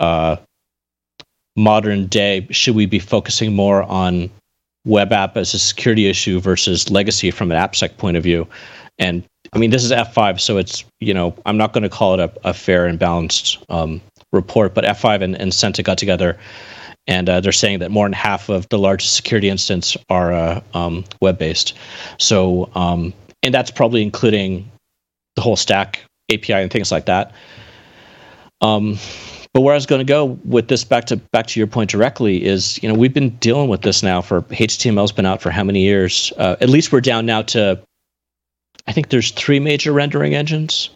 uh, 0.00 0.36
modern 1.56 2.06
day, 2.06 2.46
should 2.50 2.74
we 2.74 2.86
be 2.86 2.98
focusing 2.98 3.54
more 3.54 3.82
on 3.84 4.30
web 4.84 5.12
app 5.12 5.36
as 5.36 5.52
a 5.54 5.58
security 5.58 6.06
issue 6.06 6.38
versus 6.38 6.90
legacy 6.90 7.30
from 7.30 7.50
an 7.50 7.58
AppSec 7.58 7.96
point 7.96 8.16
of 8.16 8.22
view? 8.22 8.46
And 8.98 9.24
I 9.52 9.58
mean, 9.58 9.70
this 9.70 9.84
is 9.84 9.92
F5, 9.92 10.40
so 10.40 10.58
it's, 10.58 10.84
you 11.00 11.14
know, 11.14 11.34
I'm 11.46 11.56
not 11.56 11.72
going 11.72 11.82
to 11.82 11.88
call 11.88 12.14
it 12.14 12.20
a, 12.20 12.48
a 12.48 12.54
fair 12.54 12.86
and 12.86 12.98
balanced 12.98 13.58
um, 13.68 14.00
report, 14.32 14.74
but 14.74 14.84
F5 14.84 15.22
and, 15.22 15.36
and 15.36 15.52
Cyentia 15.52 15.84
got 15.84 15.98
together 15.98 16.36
and 17.06 17.28
uh, 17.28 17.40
they're 17.40 17.52
saying 17.52 17.78
that 17.78 17.90
more 17.90 18.04
than 18.04 18.12
half 18.12 18.48
of 18.48 18.68
the 18.68 18.78
largest 18.78 19.14
security 19.14 19.48
incidents 19.48 19.96
are 20.08 20.32
uh, 20.32 20.60
um, 20.74 21.04
web 21.20 21.38
based. 21.38 21.74
So, 22.18 22.70
um, 22.74 23.14
and 23.42 23.54
that's 23.54 23.70
probably 23.70 24.02
including 24.02 24.70
the 25.36 25.42
whole 25.42 25.56
stack 25.56 26.00
API 26.32 26.54
and 26.54 26.70
things 26.70 26.90
like 26.90 27.06
that. 27.06 27.32
Um, 28.60 28.98
but 29.56 29.62
where 29.62 29.72
I 29.72 29.78
was 29.78 29.86
going 29.86 30.00
to 30.00 30.04
go 30.04 30.38
with 30.44 30.68
this 30.68 30.84
back 30.84 31.06
to 31.06 31.16
back 31.16 31.46
to 31.46 31.58
your 31.58 31.66
point 31.66 31.88
directly 31.88 32.44
is, 32.44 32.78
you 32.82 32.90
know, 32.90 32.94
we've 32.94 33.14
been 33.14 33.30
dealing 33.36 33.70
with 33.70 33.80
this 33.80 34.02
now 34.02 34.20
for 34.20 34.42
HTML's 34.42 35.12
been 35.12 35.24
out 35.24 35.40
for 35.40 35.50
how 35.50 35.64
many 35.64 35.80
years? 35.80 36.30
Uh, 36.36 36.56
at 36.60 36.68
least 36.68 36.92
we're 36.92 37.00
down 37.00 37.24
now 37.24 37.40
to, 37.40 37.80
I 38.86 38.92
think 38.92 39.08
there's 39.08 39.30
three 39.30 39.58
major 39.58 39.94
rendering 39.94 40.34
engines. 40.34 40.90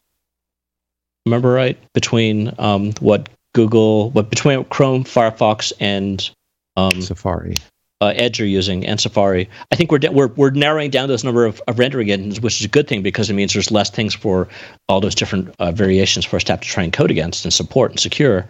Remember 1.25 1.51
right 1.51 1.79
between 1.95 2.53
um, 2.59 2.93
what 3.01 3.31
Google, 3.55 4.11
what 4.11 4.29
between 4.29 4.63
Chrome, 4.65 5.05
Firefox, 5.05 5.73
and 5.81 6.31
um, 6.77 7.01
Safari 7.01 7.55
uh, 8.01 8.13
Edge 8.17 8.41
are 8.41 8.47
using 8.47 8.87
and 8.87 9.01
Safari. 9.01 9.49
I 9.71 9.77
think 9.77 9.93
we're, 9.93 10.01
we're 10.11 10.29
we're 10.29 10.51
narrowing 10.51 10.91
down 10.91 11.09
those 11.09 11.23
number 11.23 11.45
of, 11.45 11.61
of, 11.69 11.79
rendering 11.79 12.11
engines, 12.11 12.41
which 12.41 12.61
is 12.61 12.65
a 12.65 12.69
good 12.69 12.89
thing 12.89 13.03
because 13.03 13.29
it 13.29 13.35
means 13.35 13.53
there's 13.53 13.71
less 13.71 13.91
things 13.91 14.15
for 14.15 14.49
all 14.89 15.01
those 15.01 15.15
different 15.15 15.55
uh, 15.59 15.73
variations 15.73 16.25
for 16.25 16.37
us 16.37 16.45
to 16.45 16.53
have 16.53 16.61
to 16.61 16.69
try 16.69 16.83
and 16.83 16.93
code 16.93 17.11
against 17.11 17.45
and 17.45 17.53
support 17.53 17.91
and 17.91 18.01
secure. 18.01 18.49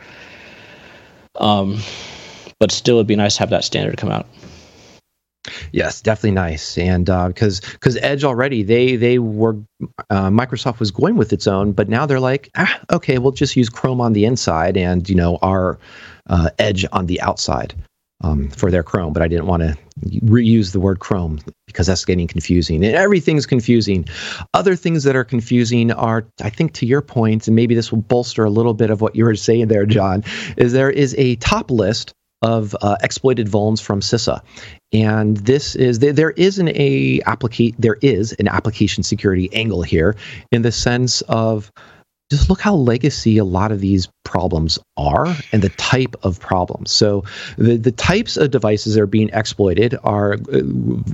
Um, 1.36 1.78
but 2.58 2.70
still, 2.70 2.96
it'd 2.96 3.06
be 3.06 3.16
nice 3.16 3.34
to 3.36 3.40
have 3.40 3.50
that 3.50 3.64
standard 3.64 3.96
come 3.96 4.10
out. 4.10 4.26
Yes, 5.72 6.00
definitely 6.00 6.32
nice, 6.32 6.78
and 6.78 7.06
because 7.06 7.60
uh, 7.64 7.68
because 7.72 7.96
Edge 7.96 8.22
already 8.22 8.62
they 8.62 8.94
they 8.94 9.18
were 9.18 9.56
uh, 10.10 10.28
Microsoft 10.28 10.78
was 10.78 10.92
going 10.92 11.16
with 11.16 11.32
its 11.32 11.48
own, 11.48 11.72
but 11.72 11.88
now 11.88 12.06
they're 12.06 12.20
like, 12.20 12.50
ah, 12.56 12.80
okay, 12.92 13.18
we'll 13.18 13.32
just 13.32 13.56
use 13.56 13.68
Chrome 13.68 14.00
on 14.00 14.12
the 14.12 14.26
inside, 14.26 14.76
and 14.76 15.08
you 15.08 15.14
know 15.16 15.38
our 15.42 15.78
uh, 16.28 16.50
Edge 16.58 16.86
on 16.92 17.06
the 17.06 17.20
outside 17.20 17.74
um, 18.22 18.48
for 18.50 18.70
their 18.70 18.82
Chrome. 18.82 19.12
But 19.12 19.22
I 19.22 19.28
didn't 19.28 19.46
want 19.46 19.62
to 19.62 19.76
reuse 20.24 20.72
the 20.72 20.80
word 20.80 21.00
Chrome 21.00 21.40
because 21.66 21.86
that's 21.86 22.04
getting 22.04 22.26
confusing, 22.26 22.84
and 22.84 22.94
everything's 22.94 23.46
confusing. 23.46 24.06
Other 24.54 24.76
things 24.76 25.04
that 25.04 25.16
are 25.16 25.24
confusing 25.24 25.92
are, 25.92 26.26
I 26.42 26.50
think, 26.50 26.72
to 26.74 26.86
your 26.86 27.02
point, 27.02 27.46
and 27.46 27.56
maybe 27.56 27.74
this 27.74 27.90
will 27.90 28.02
bolster 28.02 28.44
a 28.44 28.50
little 28.50 28.74
bit 28.74 28.90
of 28.90 29.00
what 29.00 29.16
you 29.16 29.24
were 29.24 29.34
saying 29.36 29.68
there, 29.68 29.86
John, 29.86 30.24
is 30.56 30.72
there 30.72 30.90
is 30.90 31.14
a 31.18 31.36
top 31.36 31.70
list 31.70 32.14
of 32.42 32.74
uh, 32.80 32.96
exploited 33.02 33.48
vulns 33.48 33.82
from 33.82 34.00
CISA. 34.00 34.40
And 34.92 35.36
this 35.38 35.76
is 35.76 35.98
there, 35.98 36.30
is 36.30 36.58
an 36.58 36.68
a 36.68 37.20
applicate 37.26 37.74
there 37.78 37.98
is 38.00 38.32
an 38.32 38.48
application 38.48 39.02
security 39.02 39.52
angle 39.52 39.82
here 39.82 40.16
in 40.50 40.62
the 40.62 40.72
sense 40.72 41.20
of 41.22 41.70
just 42.30 42.48
look 42.48 42.60
how 42.60 42.74
legacy 42.74 43.38
a 43.38 43.44
lot 43.44 43.72
of 43.72 43.80
these 43.80 44.08
problems 44.24 44.78
are 44.96 45.26
and 45.52 45.62
the 45.62 45.68
type 45.70 46.14
of 46.22 46.38
problems. 46.38 46.92
So 46.92 47.24
the, 47.58 47.76
the 47.76 47.90
types 47.90 48.36
of 48.36 48.50
devices 48.50 48.94
that 48.94 49.02
are 49.02 49.06
being 49.06 49.30
exploited 49.32 49.96
are 50.04 50.34
uh, 50.34 50.62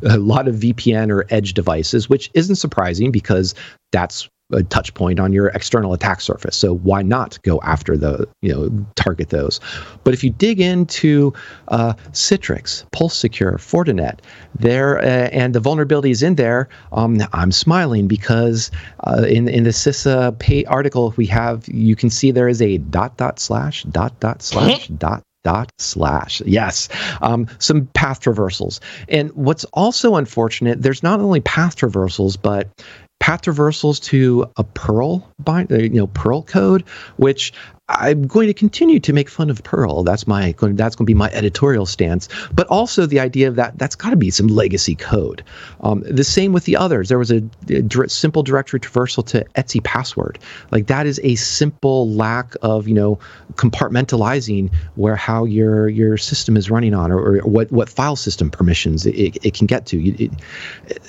a 0.02 0.18
lot 0.18 0.46
of 0.46 0.56
VPN 0.56 1.10
or 1.10 1.24
edge 1.30 1.54
devices, 1.54 2.08
which 2.08 2.30
isn't 2.34 2.56
surprising 2.56 3.10
because 3.10 3.54
that's 3.92 4.28
a 4.52 4.62
touch 4.62 4.94
point 4.94 5.18
on 5.18 5.32
your 5.32 5.48
external 5.48 5.92
attack 5.92 6.20
surface. 6.20 6.56
So 6.56 6.76
why 6.76 7.02
not 7.02 7.40
go 7.42 7.60
after 7.62 7.96
the, 7.96 8.28
you 8.42 8.52
know, 8.52 8.86
target 8.94 9.30
those? 9.30 9.60
But 10.04 10.14
if 10.14 10.22
you 10.22 10.30
dig 10.30 10.60
into 10.60 11.32
uh, 11.68 11.94
Citrix, 12.12 12.84
Pulse 12.92 13.16
Secure, 13.16 13.58
Fortinet, 13.58 14.20
there 14.54 14.98
uh, 14.98 15.28
and 15.32 15.54
the 15.54 15.60
vulnerabilities 15.60 16.22
in 16.22 16.36
there, 16.36 16.68
um, 16.92 17.18
I'm 17.32 17.52
smiling 17.52 18.06
because 18.06 18.70
uh, 19.04 19.24
in 19.28 19.48
in 19.48 19.64
the 19.64 19.70
CISA 19.70 20.38
pay 20.38 20.64
article 20.66 21.12
we 21.16 21.26
have, 21.26 21.66
you 21.68 21.96
can 21.96 22.10
see 22.10 22.30
there 22.30 22.48
is 22.48 22.62
a 22.62 22.78
dot 22.78 23.16
dot 23.16 23.40
slash 23.40 23.82
dot 23.84 24.18
dot 24.20 24.42
slash 24.42 24.88
dot 24.98 25.22
dot 25.44 25.70
slash 25.78 26.42
yes 26.44 26.88
um, 27.22 27.46
some 27.60 27.86
path 27.94 28.20
traversals 28.20 28.80
and 29.08 29.30
what's 29.34 29.62
also 29.66 30.16
unfortunate 30.16 30.82
there's 30.82 31.04
not 31.04 31.20
only 31.20 31.40
path 31.40 31.76
traversals 31.76 32.36
but 32.40 32.68
path 33.26 33.42
traversals 33.42 34.00
to 34.00 34.46
a 34.56 34.62
Perl 34.62 35.28
bind, 35.40 35.72
uh, 35.72 35.78
you 35.78 35.88
know, 35.88 36.06
Perl 36.06 36.44
code, 36.44 36.84
which 37.16 37.52
I'm 37.88 38.26
going 38.26 38.48
to 38.48 38.54
continue 38.54 38.98
to 38.98 39.12
make 39.12 39.30
fun 39.30 39.48
of 39.48 39.62
Perl. 39.62 40.02
That's 40.02 40.26
my 40.26 40.52
that's 40.58 40.96
going 40.96 41.04
to 41.04 41.04
be 41.04 41.14
my 41.14 41.30
editorial 41.30 41.86
stance. 41.86 42.28
But 42.52 42.66
also 42.66 43.06
the 43.06 43.20
idea 43.20 43.46
of 43.46 43.54
that 43.56 43.78
that's 43.78 43.94
got 43.94 44.10
to 44.10 44.16
be 44.16 44.30
some 44.30 44.48
legacy 44.48 44.96
code. 44.96 45.44
Um, 45.82 46.00
the 46.00 46.24
same 46.24 46.52
with 46.52 46.64
the 46.64 46.76
others. 46.76 47.08
There 47.08 47.18
was 47.18 47.30
a, 47.30 47.42
a, 47.70 48.08
simple 48.08 48.42
directory 48.42 48.80
traversal 48.80 49.24
to 49.26 49.44
Etsy 49.54 49.82
password. 49.84 50.40
Like 50.72 50.88
that 50.88 51.06
is 51.06 51.20
a 51.22 51.36
simple 51.36 52.10
lack 52.10 52.54
of 52.60 52.88
you 52.88 52.94
know 52.94 53.20
compartmentalizing 53.54 54.74
where 54.96 55.14
how 55.14 55.44
your 55.44 55.88
your 55.88 56.16
system 56.16 56.56
is 56.56 56.68
running 56.68 56.92
on 56.92 57.12
or, 57.12 57.20
or 57.20 57.38
what 57.42 57.70
what 57.70 57.88
file 57.88 58.16
system 58.16 58.50
permissions 58.50 59.06
it, 59.06 59.36
it 59.44 59.54
can 59.54 59.68
get 59.68 59.86
to. 59.86 60.24
It, 60.24 60.32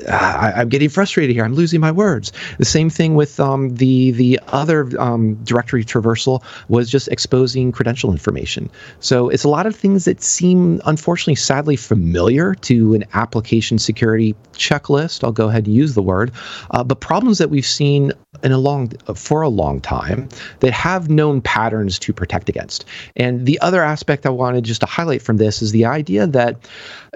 I, 0.07 0.61
am 0.61 0.69
getting 0.69 0.89
frustrated 0.89 1.35
here. 1.35 1.43
I'm 1.43 1.55
losing 1.55 1.81
my 1.81 1.91
words. 1.91 2.31
The 2.59 2.65
same 2.65 2.91
thing 2.91 3.15
with 3.15 3.39
um, 3.39 3.73
the 3.75 4.11
the 4.11 4.39
other 4.49 4.87
um, 5.01 5.43
directory 5.43 5.83
traversal 5.83 6.43
was 6.69 6.89
just 6.89 7.07
exposing 7.09 7.71
credential 7.71 8.11
information. 8.11 8.69
So 8.99 9.29
it's 9.29 9.43
a 9.43 9.49
lot 9.49 9.65
of 9.65 9.75
things 9.75 10.05
that 10.05 10.21
seem, 10.21 10.81
unfortunately, 10.85 11.35
sadly 11.35 11.75
familiar 11.75 12.55
to 12.55 12.93
an 12.93 13.05
application 13.13 13.79
security 13.79 14.35
checklist. 14.53 15.23
I'll 15.23 15.31
go 15.31 15.47
ahead 15.49 15.65
and 15.65 15.75
use 15.75 15.93
the 15.93 16.01
word, 16.01 16.31
uh, 16.71 16.83
but 16.83 16.99
problems 16.99 17.37
that 17.37 17.49
we've 17.49 17.65
seen 17.65 18.11
in 18.43 18.51
a 18.51 18.57
long 18.57 18.89
for 19.15 19.41
a 19.41 19.49
long 19.49 19.81
time 19.81 20.29
that 20.59 20.71
have 20.71 21.09
known 21.09 21.41
patterns 21.41 21.97
to 21.99 22.13
protect 22.13 22.49
against. 22.49 22.85
And 23.15 23.45
the 23.45 23.59
other 23.61 23.83
aspect 23.83 24.25
I 24.25 24.29
wanted 24.29 24.63
just 24.63 24.81
to 24.81 24.87
highlight 24.87 25.21
from 25.21 25.37
this 25.37 25.61
is 25.61 25.71
the 25.71 25.85
idea 25.85 26.27
that 26.27 26.69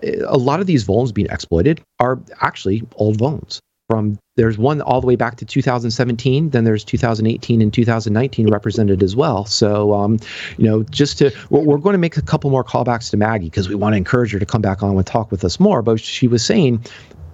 uh, 0.06 0.12
a 0.28 0.38
lot 0.38 0.60
of 0.60 0.68
these 0.68 0.86
vulns 0.86 1.14
being 1.14 1.28
exploited 1.30 1.82
are 2.00 2.20
actually 2.42 2.84
old 2.96 3.18
vulns 3.18 3.60
from 3.92 4.18
there's 4.38 4.58
one 4.58 4.80
all 4.82 5.02
the 5.02 5.08
way 5.08 5.18
back 5.18 5.36
to 5.36 5.46
2017 5.46 6.52
then 6.52 6.64
there's 6.64 6.86
2018 6.86 7.62
and 7.62 7.74
2019 7.74 8.50
represented 8.50 9.04
as 9.04 9.18
well. 9.18 9.44
So 9.46 9.94
um, 9.94 10.18
you 10.58 10.66
know 10.70 10.84
just 10.84 11.18
to 11.18 11.32
we're, 11.50 11.78
going 11.78 11.94
to 11.94 12.00
make 12.00 12.16
a 12.16 12.22
couple 12.22 12.50
more 12.50 12.64
callbacks 12.64 13.10
to 13.12 13.18
maggie 13.18 13.48
because 13.48 13.68
we 13.68 13.76
want 13.76 13.94
to 13.94 13.98
encourage 13.98 14.32
her 14.32 14.40
to 14.40 14.46
come 14.46 14.62
back 14.62 14.82
on 14.82 14.96
and 14.96 15.06
talk 15.06 15.30
with 15.30 15.44
us 15.44 15.60
more 15.60 15.82
but 15.82 16.00
she 16.00 16.28
was 16.28 16.46
saying 16.46 16.86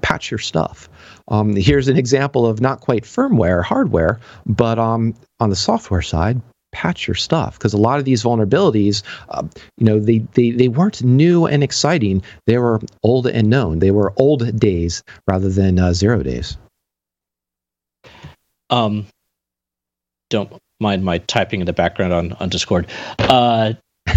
patch 0.01 0.31
your 0.31 0.37
stuff. 0.39 0.89
Um, 1.27 1.55
here's 1.55 1.87
an 1.87 1.97
example 1.97 2.45
of 2.47 2.59
not 2.59 2.81
quite 2.81 3.03
firmware 3.03 3.63
hardware 3.63 4.19
but 4.47 4.79
um, 4.79 5.13
on 5.39 5.51
the 5.51 5.55
software 5.55 6.01
side 6.01 6.41
patch 6.77 7.07
your 7.07 7.15
stuff 7.15 7.57
because 7.57 7.73
a 7.73 7.77
lot 7.77 7.97
of 7.97 8.05
these 8.05 8.23
vulnerabilities 8.23 9.01
uh, 9.29 9.41
you 9.77 9.85
know 9.85 9.99
they, 9.99 10.19
they 10.33 10.51
they 10.51 10.67
weren't 10.67 11.03
new 11.03 11.47
and 11.47 11.63
exciting. 11.63 12.21
They 12.45 12.59
were 12.59 12.79
old 13.01 13.25
and 13.25 13.49
known. 13.49 13.79
They 13.79 13.89
were 13.89 14.13
old 14.17 14.59
days 14.59 15.03
rather 15.27 15.49
than 15.49 15.79
uh, 15.79 15.93
zero 15.93 16.21
days. 16.21 16.55
Um 18.69 19.07
don't 20.29 20.53
mind 20.79 21.03
my 21.03 21.17
typing 21.17 21.61
in 21.61 21.65
the 21.65 21.73
background 21.73 22.13
on 22.13 22.33
on 22.33 22.49
discord. 22.49 22.85
Uh 23.17 23.73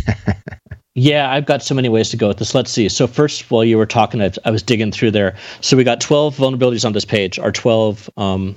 yeah 0.94 1.33
i've 1.33 1.46
got 1.46 1.62
so 1.62 1.75
many 1.75 1.88
ways 1.88 2.11
to 2.11 2.18
go 2.18 2.29
with 2.29 2.38
this. 2.38 2.55
Let's 2.55 2.70
see. 2.70 2.90
So 2.90 3.07
first 3.07 3.51
while 3.51 3.64
you 3.64 3.79
were 3.79 3.87
talking 3.87 4.20
I, 4.20 4.33
I 4.44 4.51
was 4.51 4.62
digging 4.62 4.92
through 4.92 5.12
there. 5.12 5.35
So 5.62 5.79
we 5.79 5.85
got 5.85 6.01
12 6.01 6.37
vulnerabilities 6.37 6.85
on 6.85 6.92
this 6.92 7.07
page 7.07 7.38
are 7.38 7.53
12 7.53 8.11
um 8.18 8.55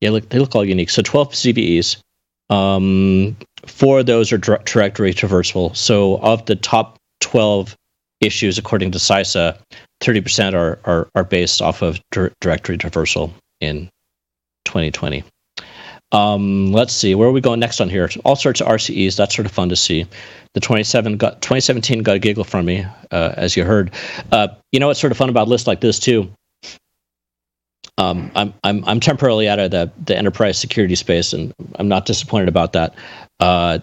yeah 0.00 0.08
look 0.08 0.30
they 0.30 0.38
look 0.38 0.54
all 0.54 0.64
unique. 0.64 0.88
So 0.88 1.02
12 1.02 1.32
cves 1.32 2.00
um, 2.50 3.36
four 3.66 4.00
of 4.00 4.06
those 4.06 4.32
are 4.32 4.38
directory 4.38 5.12
traversal. 5.12 5.76
So 5.76 6.18
of 6.18 6.46
the 6.46 6.56
top 6.56 6.98
12 7.20 7.76
issues, 8.20 8.58
according 8.58 8.92
to 8.92 8.98
CISA, 8.98 9.58
30% 10.00 10.54
are, 10.54 10.78
are, 10.84 11.08
are 11.14 11.24
based 11.24 11.62
off 11.62 11.82
of 11.82 12.00
directory 12.10 12.78
traversal 12.78 13.32
in 13.60 13.88
2020. 14.64 15.24
Um, 16.10 16.72
let's 16.72 16.94
see, 16.94 17.14
where 17.14 17.28
are 17.28 17.32
we 17.32 17.42
going 17.42 17.60
next 17.60 17.80
on 17.80 17.90
here? 17.90 18.08
All 18.24 18.36
sorts 18.36 18.62
of 18.62 18.68
RCEs. 18.68 19.16
That's 19.16 19.34
sort 19.34 19.44
of 19.44 19.52
fun 19.52 19.68
to 19.68 19.76
see. 19.76 20.06
The 20.54 20.60
27 20.60 21.18
got 21.18 21.42
2017 21.42 22.02
got 22.02 22.16
a 22.16 22.18
giggle 22.18 22.44
from 22.44 22.64
me, 22.64 22.86
uh, 23.10 23.34
as 23.36 23.56
you 23.56 23.64
heard. 23.64 23.92
Uh, 24.32 24.48
you 24.72 24.80
know 24.80 24.86
what's 24.86 25.00
sort 25.00 25.12
of 25.12 25.18
fun 25.18 25.28
about 25.28 25.48
lists 25.48 25.66
like 25.66 25.80
this 25.80 25.98
too? 25.98 26.32
Um, 27.98 28.30
I'm 28.34 28.54
I'm 28.64 28.84
I'm 28.86 29.00
temporarily 29.00 29.48
out 29.48 29.58
of 29.58 29.72
the 29.72 29.90
the 30.06 30.16
enterprise 30.16 30.56
security 30.56 30.94
space, 30.94 31.32
and 31.32 31.52
I'm 31.74 31.88
not 31.88 32.06
disappointed 32.06 32.48
about 32.48 32.72
that. 32.72 32.94
Uh, 33.40 33.80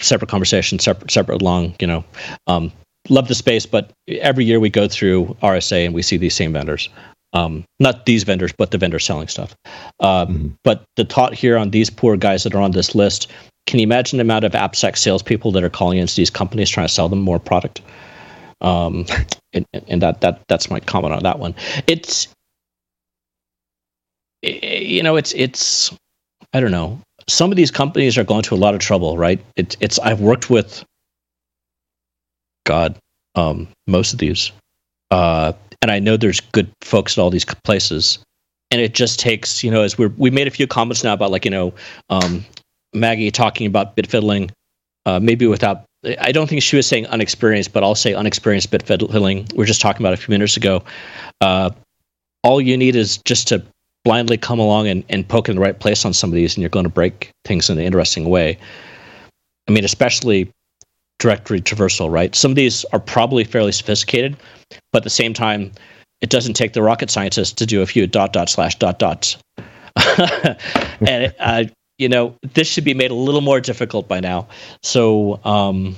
separate 0.00 0.28
conversation, 0.28 0.78
separate 0.78 1.10
separate 1.10 1.42
long, 1.42 1.74
you 1.78 1.86
know. 1.86 2.04
Um, 2.46 2.72
love 3.10 3.28
the 3.28 3.34
space, 3.34 3.66
but 3.66 3.92
every 4.08 4.44
year 4.44 4.58
we 4.58 4.70
go 4.70 4.88
through 4.88 5.36
RSA 5.42 5.84
and 5.84 5.94
we 5.94 6.02
see 6.02 6.16
these 6.16 6.34
same 6.34 6.52
vendors. 6.52 6.88
Um, 7.34 7.64
not 7.78 8.06
these 8.06 8.24
vendors, 8.24 8.52
but 8.52 8.70
the 8.70 8.78
vendors 8.78 9.04
selling 9.04 9.28
stuff. 9.28 9.54
Uh, 10.00 10.26
mm-hmm. 10.26 10.48
But 10.64 10.84
the 10.96 11.04
thought 11.04 11.34
here 11.34 11.56
on 11.56 11.70
these 11.70 11.88
poor 11.88 12.16
guys 12.16 12.42
that 12.44 12.54
are 12.54 12.60
on 12.60 12.72
this 12.72 12.94
list, 12.94 13.30
can 13.66 13.78
you 13.78 13.84
imagine 13.84 14.18
the 14.18 14.22
amount 14.22 14.44
of 14.44 14.52
AppSec 14.52 14.96
salespeople 14.96 15.52
that 15.52 15.64
are 15.64 15.70
calling 15.70 15.98
into 15.98 16.14
these 16.14 16.30
companies 16.30 16.68
trying 16.68 16.86
to 16.86 16.92
sell 16.92 17.08
them 17.08 17.20
more 17.20 17.38
product? 17.38 17.80
Um, 18.62 19.06
and, 19.52 19.66
and 19.88 20.02
that 20.02 20.20
that 20.22 20.40
that's 20.48 20.70
my 20.70 20.80
comment 20.80 21.12
on 21.12 21.22
that 21.24 21.38
one. 21.38 21.54
It's 21.86 22.28
you 24.42 25.02
know, 25.02 25.16
it's 25.16 25.32
it's 25.34 25.94
I 26.52 26.60
don't 26.60 26.70
know. 26.70 27.00
Some 27.28 27.50
of 27.50 27.56
these 27.56 27.70
companies 27.70 28.18
are 28.18 28.24
going 28.24 28.42
to 28.42 28.54
a 28.54 28.56
lot 28.56 28.74
of 28.74 28.80
trouble, 28.80 29.16
right? 29.16 29.44
It's 29.56 29.76
it's 29.80 29.98
I've 29.98 30.20
worked 30.20 30.50
with 30.50 30.84
God, 32.64 32.96
um, 33.34 33.68
most 33.86 34.12
of 34.12 34.18
these, 34.18 34.52
uh, 35.10 35.52
and 35.80 35.90
I 35.90 35.98
know 35.98 36.16
there's 36.16 36.40
good 36.40 36.70
folks 36.80 37.16
at 37.16 37.22
all 37.22 37.30
these 37.30 37.44
places, 37.44 38.18
and 38.70 38.80
it 38.80 38.94
just 38.94 39.20
takes 39.20 39.62
you 39.62 39.70
know 39.70 39.82
as 39.82 39.96
we 39.96 40.06
we 40.06 40.30
made 40.30 40.48
a 40.48 40.50
few 40.50 40.66
comments 40.66 41.04
now 41.04 41.12
about 41.12 41.30
like 41.30 41.44
you 41.44 41.50
know 41.50 41.72
um, 42.10 42.44
Maggie 42.92 43.30
talking 43.30 43.66
about 43.66 43.94
bit 43.94 44.08
fiddling, 44.08 44.50
uh, 45.06 45.20
maybe 45.20 45.46
without 45.46 45.84
I 46.04 46.32
don't 46.32 46.48
think 46.48 46.62
she 46.62 46.76
was 46.76 46.86
saying 46.86 47.06
unexperienced, 47.06 47.72
but 47.72 47.84
I'll 47.84 47.94
say 47.94 48.14
unexperienced 48.14 48.70
bit 48.70 48.82
fiddling. 48.82 49.46
We 49.54 49.62
are 49.62 49.66
just 49.66 49.80
talking 49.80 50.02
about 50.02 50.14
a 50.14 50.16
few 50.16 50.32
minutes 50.32 50.56
ago. 50.56 50.82
Uh, 51.40 51.70
all 52.42 52.60
you 52.60 52.76
need 52.76 52.96
is 52.96 53.18
just 53.18 53.46
to 53.48 53.62
blindly 54.04 54.36
come 54.36 54.58
along 54.58 54.88
and, 54.88 55.04
and 55.08 55.26
poke 55.26 55.48
in 55.48 55.54
the 55.54 55.62
right 55.62 55.78
place 55.78 56.04
on 56.04 56.12
some 56.12 56.30
of 56.30 56.34
these, 56.34 56.56
and 56.56 56.62
you're 56.62 56.70
going 56.70 56.84
to 56.84 56.90
break 56.90 57.30
things 57.44 57.70
in 57.70 57.78
an 57.78 57.84
interesting 57.84 58.28
way. 58.28 58.58
I 59.68 59.72
mean, 59.72 59.84
especially 59.84 60.50
directory 61.20 61.60
traversal, 61.60 62.10
right? 62.10 62.34
Some 62.34 62.50
of 62.50 62.56
these 62.56 62.84
are 62.86 62.98
probably 62.98 63.44
fairly 63.44 63.70
sophisticated, 63.70 64.36
but 64.92 64.98
at 64.98 65.04
the 65.04 65.10
same 65.10 65.32
time, 65.32 65.70
it 66.20 66.30
doesn't 66.30 66.54
take 66.54 66.72
the 66.72 66.82
rocket 66.82 67.10
scientist 67.10 67.58
to 67.58 67.66
do 67.66 67.80
a 67.80 67.86
few 67.86 68.08
dot 68.08 68.32
dot 68.32 68.48
slash 68.48 68.76
dot 68.76 68.98
dots. 68.98 69.36
and 71.00 71.32
uh, 71.38 71.64
you 72.02 72.08
know, 72.08 72.34
this 72.54 72.66
should 72.66 72.84
be 72.84 72.94
made 72.94 73.12
a 73.12 73.14
little 73.14 73.40
more 73.40 73.60
difficult 73.60 74.08
by 74.08 74.18
now. 74.18 74.48
So, 74.82 75.40
um, 75.44 75.96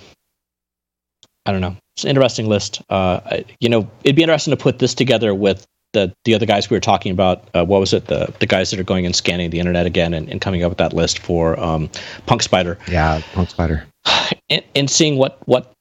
I 1.47 1.53
don't 1.53 1.63
know. 1.63 1.77
It's 1.97 2.05
an 2.05 2.11
interesting 2.11 2.47
list. 2.47 2.83
Uh, 2.91 3.41
you 3.61 3.69
know, 3.69 3.89
it'd 4.03 4.17
be 4.17 4.23
interesting 4.23 4.51
to 4.51 4.63
put 4.63 4.79
this 4.79 4.95
together 4.95 5.35
with 5.35 5.67
the 5.93 6.13
the 6.25 6.35
other 6.35 6.47
guys 6.47 6.69
we 6.69 6.77
were 6.77 6.81
talking 6.81 7.13
about. 7.13 7.49
Uh, 7.55 7.65
what 7.65 7.81
was 7.81 7.93
it? 7.93 8.07
The 8.07 8.33
the 8.39 8.47
guys 8.47 8.71
that 8.71 8.81
are 8.81 8.85
going 8.85 9.07
and 9.07 9.17
scanning 9.17 9.51
the 9.51 9.61
internet 9.61 9.87
again 9.87 10.13
and, 10.13 10.29
and 10.29 10.41
coming 10.41 10.63
up 10.63 10.71
with 10.71 10.79
that 10.79 10.93
list 10.93 11.21
for 11.21 11.59
um, 11.59 11.89
PunkSpider. 12.27 12.77
Yeah, 12.89 13.21
PunkSpider. 13.33 13.85
And, 14.51 14.63
and 14.75 14.91
seeing 14.91 15.17
what 15.17 15.41
what 15.47 15.73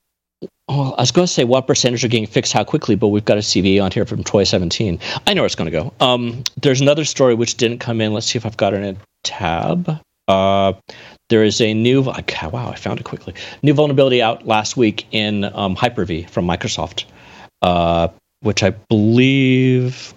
well, 0.70 0.96
I 0.98 1.02
was 1.02 1.12
going 1.12 1.28
to 1.28 1.34
say 1.34 1.44
what 1.44 1.68
percentage 1.68 2.06
are 2.06 2.08
getting 2.08 2.28
fixed 2.28 2.54
how 2.54 2.64
quickly, 2.64 2.96
but 2.96 3.10
we've 3.10 3.26
got 3.26 3.38
a 3.38 3.42
CVE 3.42 3.84
on 3.84 3.92
here 3.92 4.06
from 4.06 4.24
Toy 4.24 4.46
17. 4.46 5.00
I 5.28 5.34
know 5.34 5.42
where 5.42 5.46
it's 5.46 5.56
going 5.56 5.70
to 5.70 5.78
go. 5.78 5.94
Um, 6.00 6.44
there's 6.62 6.80
another 6.80 7.04
story 7.04 7.36
which 7.36 7.58
didn't 7.58 7.80
come 7.80 8.00
in. 8.00 8.14
Let's 8.14 8.28
see 8.28 8.38
if 8.38 8.46
I've 8.46 8.56
got 8.56 8.74
it 8.74 8.84
in 8.84 8.96
a 8.96 9.00
tab. 9.24 10.00
Uh, 10.28 10.74
there 11.30 11.44
is 11.44 11.60
a 11.62 11.74
new, 11.74 12.02
wow, 12.02 12.70
I 12.70 12.76
found 12.76 13.00
it 13.00 13.04
quickly. 13.04 13.34
New 13.62 13.74
vulnerability 13.74 14.22
out 14.22 14.46
last 14.46 14.78
week 14.78 15.08
in 15.12 15.46
um, 15.46 15.76
Hyper-V 15.76 16.24
from 16.24 16.48
Microsoft, 16.48 17.06
uh, 17.62 18.08
which 18.42 18.64
I 18.64 18.72
believe 18.72 20.14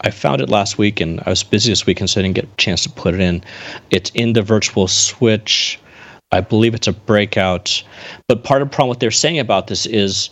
I 0.00 0.10
found 0.10 0.40
it 0.40 0.50
last 0.50 0.76
week 0.76 1.00
and 1.00 1.20
I 1.24 1.30
was 1.30 1.42
busy 1.42 1.72
this 1.72 1.86
week 1.86 2.00
and 2.00 2.10
so 2.10 2.20
I 2.20 2.22
didn't 2.22 2.34
get 2.34 2.44
a 2.44 2.56
chance 2.56 2.82
to 2.82 2.90
put 2.90 3.14
it 3.14 3.20
in. 3.20 3.42
It's 3.90 4.10
in 4.10 4.34
the 4.34 4.42
virtual 4.42 4.88
switch. 4.88 5.80
I 6.32 6.40
believe 6.40 6.74
it's 6.74 6.88
a 6.88 6.92
breakout. 6.92 7.82
But 8.28 8.44
part 8.44 8.60
of 8.60 8.68
the 8.68 8.74
problem 8.74 8.88
what 8.88 9.00
they're 9.00 9.10
saying 9.10 9.38
about 9.38 9.68
this 9.68 9.86
is 9.86 10.30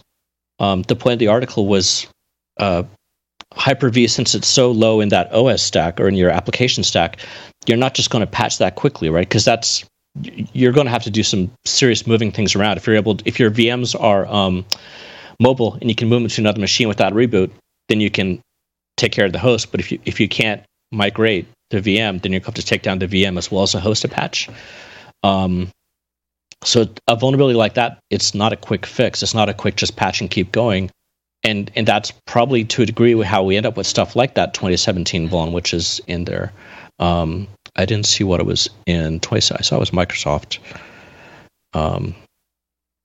um, 0.58 0.82
the 0.82 0.96
point 0.96 1.14
of 1.14 1.18
the 1.18 1.28
article 1.28 1.66
was 1.66 2.06
uh, 2.58 2.82
Hyper-V, 3.54 4.08
since 4.08 4.34
it's 4.34 4.48
so 4.48 4.70
low 4.70 5.00
in 5.00 5.08
that 5.10 5.32
OS 5.32 5.62
stack 5.62 6.00
or 6.00 6.08
in 6.08 6.14
your 6.14 6.30
application 6.30 6.84
stack, 6.84 7.18
you're 7.66 7.78
not 7.78 7.94
just 7.94 8.10
going 8.10 8.20
to 8.20 8.30
patch 8.30 8.58
that 8.58 8.74
quickly, 8.74 9.08
right? 9.08 9.28
Because 9.28 9.44
that's 9.44 9.84
you're 10.52 10.72
going 10.72 10.86
to 10.86 10.92
have 10.92 11.02
to 11.02 11.10
do 11.10 11.22
some 11.22 11.50
serious 11.64 12.06
moving 12.06 12.30
things 12.30 12.54
around. 12.54 12.76
If 12.76 12.86
you're 12.86 12.96
able, 12.96 13.16
to, 13.16 13.24
if 13.26 13.40
your 13.40 13.50
VMs 13.50 14.00
are 14.00 14.26
um, 14.26 14.64
mobile 15.40 15.74
and 15.74 15.90
you 15.90 15.96
can 15.96 16.08
move 16.08 16.22
them 16.22 16.28
to 16.28 16.40
another 16.40 16.60
machine 16.60 16.88
without 16.88 17.12
a 17.12 17.14
reboot, 17.14 17.50
then 17.88 18.00
you 18.00 18.10
can 18.10 18.40
take 18.96 19.12
care 19.12 19.26
of 19.26 19.32
the 19.32 19.38
host. 19.38 19.70
But 19.70 19.80
if 19.80 19.90
you 19.90 19.98
if 20.04 20.20
you 20.20 20.28
can't 20.28 20.62
migrate 20.92 21.46
the 21.70 21.78
VM, 21.78 22.22
then 22.22 22.32
you're 22.32 22.40
going 22.40 22.42
to 22.42 22.46
have 22.46 22.54
to 22.54 22.62
take 22.62 22.82
down 22.82 22.98
the 22.98 23.08
VM 23.08 23.38
as 23.38 23.50
well 23.50 23.64
as 23.64 23.74
a 23.74 23.80
host 23.80 24.02
to 24.02 24.08
patch. 24.08 24.48
Um, 25.22 25.70
so 26.62 26.86
a 27.08 27.16
vulnerability 27.16 27.56
like 27.56 27.74
that, 27.74 27.98
it's 28.10 28.34
not 28.34 28.52
a 28.52 28.56
quick 28.56 28.86
fix. 28.86 29.22
It's 29.22 29.34
not 29.34 29.48
a 29.48 29.54
quick 29.54 29.76
just 29.76 29.96
patch 29.96 30.20
and 30.20 30.30
keep 30.30 30.52
going. 30.52 30.90
And 31.44 31.70
and 31.76 31.86
that's 31.86 32.10
probably 32.26 32.64
to 32.64 32.82
a 32.82 32.86
degree 32.86 33.20
how 33.22 33.42
we 33.42 33.56
end 33.56 33.66
up 33.66 33.76
with 33.76 33.86
stuff 33.86 34.16
like 34.16 34.34
that 34.34 34.54
2017 34.54 35.28
vuln, 35.28 35.52
which 35.52 35.74
is 35.74 36.00
in 36.06 36.24
there. 36.24 36.52
Um, 36.98 37.48
I 37.76 37.84
didn't 37.84 38.06
see 38.06 38.24
what 38.24 38.40
it 38.40 38.46
was 38.46 38.68
in 38.86 39.20
twice. 39.20 39.50
I 39.50 39.60
saw 39.60 39.76
it 39.76 39.80
was 39.80 39.90
Microsoft. 39.90 40.58
Um, 41.74 42.14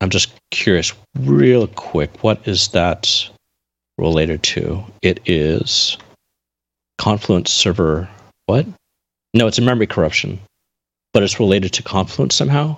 I'm 0.01 0.09
just 0.09 0.31
curious, 0.51 0.93
real 1.17 1.67
quick, 1.67 2.23
what 2.23 2.47
is 2.47 2.69
that 2.69 3.29
related 3.97 4.43
to? 4.43 4.83
It 5.01 5.19
is 5.25 5.97
Confluence 6.97 7.51
server. 7.51 8.09
What? 8.45 8.65
No, 9.33 9.47
it's 9.47 9.57
a 9.57 9.61
memory 9.61 9.87
corruption, 9.87 10.39
but 11.13 11.23
it's 11.23 11.39
related 11.39 11.73
to 11.73 11.83
Confluence 11.83 12.35
somehow. 12.35 12.77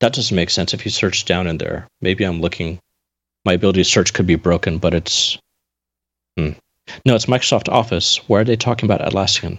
That 0.00 0.12
doesn't 0.12 0.34
make 0.34 0.50
sense 0.50 0.74
if 0.74 0.84
you 0.84 0.90
search 0.90 1.24
down 1.24 1.46
in 1.46 1.58
there. 1.58 1.88
Maybe 2.00 2.24
I'm 2.24 2.40
looking. 2.40 2.78
My 3.44 3.52
ability 3.52 3.80
to 3.80 3.88
search 3.88 4.12
could 4.12 4.26
be 4.26 4.36
broken, 4.36 4.78
but 4.78 4.94
it's. 4.94 5.38
Hmm. 6.38 6.50
No, 7.06 7.14
it's 7.14 7.26
Microsoft 7.26 7.70
Office. 7.70 8.16
Where 8.28 8.42
are 8.42 8.44
they 8.44 8.56
talking 8.56 8.90
about 8.90 9.00
Atlassian? 9.00 9.58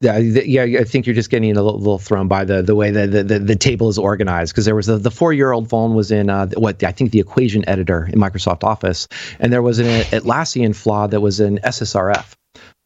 Yeah, 0.00 0.18
yeah, 0.18 0.62
I 0.62 0.84
think 0.84 1.06
you're 1.06 1.14
just 1.14 1.28
getting 1.28 1.56
a 1.56 1.62
little, 1.62 1.78
little 1.78 1.98
thrown 1.98 2.28
by 2.28 2.44
the 2.44 2.62
the 2.62 2.76
way 2.76 2.92
the, 2.92 3.08
the, 3.08 3.40
the 3.40 3.56
table 3.56 3.88
is 3.88 3.98
organized 3.98 4.52
because 4.52 4.64
there 4.64 4.76
was 4.76 4.88
a, 4.88 4.96
the 4.96 5.10
four 5.10 5.32
year 5.32 5.50
old 5.50 5.68
phone 5.68 5.94
was 5.94 6.12
in 6.12 6.30
uh, 6.30 6.46
what 6.56 6.84
I 6.84 6.92
think 6.92 7.10
the 7.10 7.18
equation 7.18 7.68
editor 7.68 8.08
in 8.12 8.20
Microsoft 8.20 8.62
Office, 8.62 9.08
and 9.40 9.52
there 9.52 9.62
was 9.62 9.80
an 9.80 9.86
Atlassian 9.86 10.74
flaw 10.76 11.08
that 11.08 11.20
was 11.20 11.40
in 11.40 11.58
SSRF. 11.58 12.32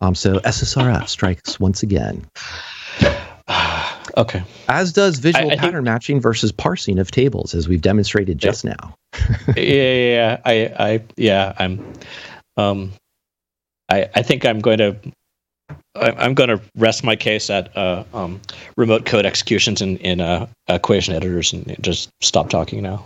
Um, 0.00 0.14
so 0.14 0.38
SSRF 0.38 1.06
strikes 1.06 1.60
once 1.60 1.82
again. 1.82 2.24
Okay. 4.16 4.42
As 4.68 4.92
does 4.92 5.18
visual 5.18 5.50
I, 5.50 5.54
I 5.54 5.56
pattern 5.56 5.72
think, 5.72 5.84
matching 5.84 6.20
versus 6.20 6.52
parsing 6.52 6.98
of 6.98 7.10
tables, 7.10 7.54
as 7.54 7.68
we've 7.68 7.80
demonstrated 7.80 8.38
just 8.38 8.64
yeah. 8.64 8.74
now. 8.78 8.94
yeah, 9.56 9.62
yeah, 9.62 9.94
yeah, 9.94 10.40
I, 10.44 10.52
I, 10.78 11.02
yeah, 11.16 11.52
I'm, 11.58 11.92
um, 12.56 12.92
I, 13.88 14.08
I 14.14 14.22
think 14.22 14.44
I'm 14.46 14.60
going 14.60 14.78
to 14.78 14.96
I'm 15.94 16.32
going 16.32 16.48
to 16.48 16.60
rest 16.76 17.04
my 17.04 17.16
case 17.16 17.50
at 17.50 17.76
uh, 17.76 18.04
um, 18.14 18.40
remote 18.76 19.04
code 19.04 19.26
executions 19.26 19.82
in, 19.82 19.98
in 19.98 20.20
uh, 20.22 20.46
equation 20.68 21.14
editors 21.14 21.52
and 21.52 21.76
just 21.82 22.10
stop 22.22 22.48
talking 22.48 22.82
now 22.82 23.04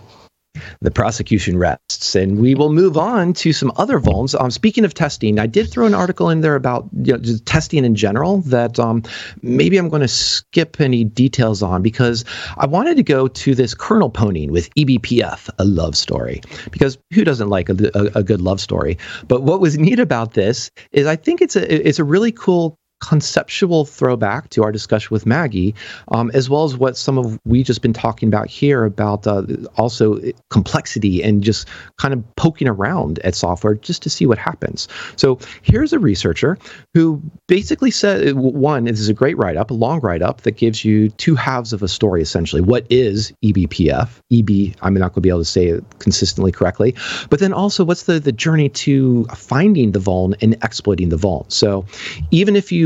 the 0.80 0.90
prosecution 0.90 1.58
rests. 1.58 2.14
And 2.14 2.38
we 2.38 2.54
will 2.54 2.72
move 2.72 2.96
on 2.96 3.32
to 3.34 3.52
some 3.52 3.72
other 3.76 3.98
vulns. 4.00 4.38
Um, 4.40 4.50
speaking 4.50 4.84
of 4.84 4.94
testing, 4.94 5.38
I 5.38 5.46
did 5.46 5.70
throw 5.70 5.86
an 5.86 5.94
article 5.94 6.30
in 6.30 6.40
there 6.40 6.54
about 6.54 6.88
you 7.02 7.16
know, 7.16 7.22
testing 7.44 7.84
in 7.84 7.94
general 7.94 8.38
that 8.42 8.78
um, 8.78 9.02
maybe 9.42 9.76
I'm 9.76 9.88
going 9.88 10.02
to 10.02 10.08
skip 10.08 10.80
any 10.80 11.04
details 11.04 11.62
on 11.62 11.82
because 11.82 12.24
I 12.56 12.66
wanted 12.66 12.96
to 12.96 13.02
go 13.02 13.28
to 13.28 13.54
this 13.54 13.74
kernel 13.74 14.10
pwning 14.10 14.50
with 14.50 14.72
eBPF, 14.74 15.50
a 15.58 15.64
love 15.64 15.96
story. 15.96 16.40
Because 16.70 16.98
who 17.12 17.24
doesn't 17.24 17.48
like 17.48 17.68
a, 17.68 17.90
a, 17.94 18.20
a 18.20 18.22
good 18.22 18.40
love 18.40 18.60
story? 18.60 18.98
But 19.28 19.42
what 19.42 19.60
was 19.60 19.78
neat 19.78 19.98
about 19.98 20.34
this 20.34 20.70
is 20.92 21.06
I 21.06 21.16
think 21.16 21.40
it's 21.40 21.56
a 21.56 21.88
it's 21.88 21.98
a 21.98 22.04
really 22.04 22.32
cool 22.32 22.78
conceptual 23.00 23.84
throwback 23.84 24.48
to 24.50 24.62
our 24.62 24.72
discussion 24.72 25.08
with 25.10 25.26
Maggie, 25.26 25.74
um, 26.08 26.30
as 26.32 26.48
well 26.48 26.64
as 26.64 26.76
what 26.76 26.96
some 26.96 27.18
of 27.18 27.38
we 27.44 27.62
just 27.62 27.82
been 27.82 27.92
talking 27.92 28.28
about 28.28 28.48
here 28.48 28.84
about 28.84 29.26
uh, 29.26 29.44
also 29.76 30.20
complexity 30.50 31.22
and 31.22 31.42
just 31.42 31.68
kind 31.98 32.14
of 32.14 32.36
poking 32.36 32.68
around 32.68 33.18
at 33.20 33.34
software 33.34 33.74
just 33.74 34.02
to 34.02 34.10
see 34.10 34.26
what 34.26 34.38
happens. 34.38 34.88
So 35.16 35.38
here's 35.62 35.92
a 35.92 35.98
researcher 35.98 36.58
who 36.94 37.20
basically 37.48 37.90
said 37.90 38.34
one, 38.34 38.84
this 38.84 39.00
is 39.00 39.08
a 39.08 39.14
great 39.14 39.36
write 39.36 39.56
up, 39.56 39.70
a 39.70 39.74
long 39.74 40.00
write 40.00 40.22
up 40.22 40.42
that 40.42 40.56
gives 40.56 40.84
you 40.84 41.10
two 41.10 41.34
halves 41.34 41.72
of 41.72 41.82
a 41.82 41.88
story 41.88 42.22
essentially. 42.22 42.62
What 42.62 42.86
is 42.88 43.32
eBPF? 43.44 44.08
EB, 44.32 44.74
I'm 44.82 44.94
not 44.94 45.08
going 45.08 45.14
to 45.14 45.20
be 45.20 45.28
able 45.28 45.40
to 45.40 45.44
say 45.44 45.66
it 45.66 45.84
consistently 45.98 46.50
correctly, 46.50 46.94
but 47.28 47.40
then 47.40 47.52
also 47.52 47.84
what's 47.84 48.04
the 48.04 48.18
the 48.18 48.32
journey 48.32 48.68
to 48.70 49.24
finding 49.34 49.92
the 49.92 49.98
vuln 49.98 50.34
and 50.40 50.54
exploiting 50.64 51.10
the 51.10 51.16
vuln. 51.16 51.50
So 51.52 51.84
even 52.30 52.56
if 52.56 52.72
you 52.72 52.85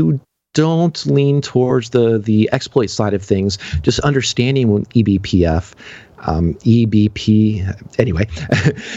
don't 0.53 1.05
lean 1.05 1.41
towards 1.41 1.91
the 1.91 2.17
the 2.17 2.49
exploit 2.51 2.89
side 2.89 3.13
of 3.13 3.23
things, 3.23 3.57
just 3.81 3.99
understanding 4.01 4.71
when 4.71 4.85
eBPF, 4.87 5.73
um, 6.19 6.53
EBP. 6.55 7.99
Anyway, 7.99 8.27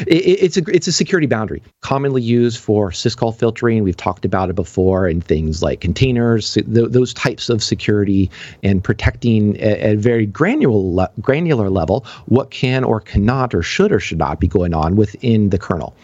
it, 0.07 0.09
it's 0.09 0.57
a 0.57 0.63
it's 0.69 0.87
a 0.87 0.93
security 0.93 1.27
boundary 1.27 1.63
commonly 1.81 2.23
used 2.23 2.59
for 2.59 2.91
syscall 2.91 3.37
filtering. 3.37 3.83
We've 3.83 3.97
talked 3.97 4.25
about 4.25 4.51
it 4.51 4.55
before, 4.55 5.07
and 5.07 5.25
things 5.25 5.63
like 5.63 5.81
containers, 5.81 6.55
th- 6.55 6.67
those 6.67 7.15
types 7.15 7.49
of 7.49 7.63
security, 7.63 8.31
and 8.63 8.83
protecting 8.83 9.59
at, 9.61 9.79
at 9.79 9.95
a 9.95 9.99
very 9.99 10.27
granular 10.27 10.75
le- 10.75 11.11
granular 11.21 11.71
level 11.71 12.05
what 12.27 12.51
can 12.51 12.85
or 12.85 13.01
cannot 13.01 13.55
or 13.55 13.63
should 13.63 13.93
or 13.93 14.01
should 14.01 14.19
not 14.19 14.41
be 14.41 14.49
going 14.49 14.75
on 14.75 14.97
within 14.97 15.51
the 15.51 15.59
kernel. 15.59 15.95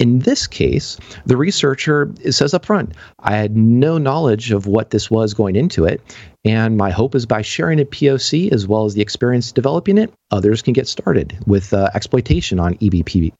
In 0.00 0.20
this 0.20 0.46
case, 0.46 0.96
the 1.26 1.36
researcher 1.36 2.10
says 2.30 2.54
up 2.54 2.64
front, 2.64 2.94
I 3.20 3.36
had 3.36 3.54
no 3.54 3.98
knowledge 3.98 4.50
of 4.50 4.66
what 4.66 4.90
this 4.90 5.10
was 5.10 5.34
going 5.34 5.56
into 5.56 5.84
it. 5.84 6.00
And 6.42 6.78
my 6.78 6.90
hope 6.90 7.14
is 7.14 7.26
by 7.26 7.42
sharing 7.42 7.78
a 7.78 7.84
POC 7.84 8.50
as 8.50 8.66
well 8.66 8.86
as 8.86 8.94
the 8.94 9.02
experience 9.02 9.52
developing 9.52 9.98
it, 9.98 10.10
others 10.30 10.62
can 10.62 10.72
get 10.72 10.88
started 10.88 11.38
with 11.46 11.74
uh, 11.74 11.90
exploitation 11.94 12.58
on 12.58 12.76
eBPF. 12.76 13.32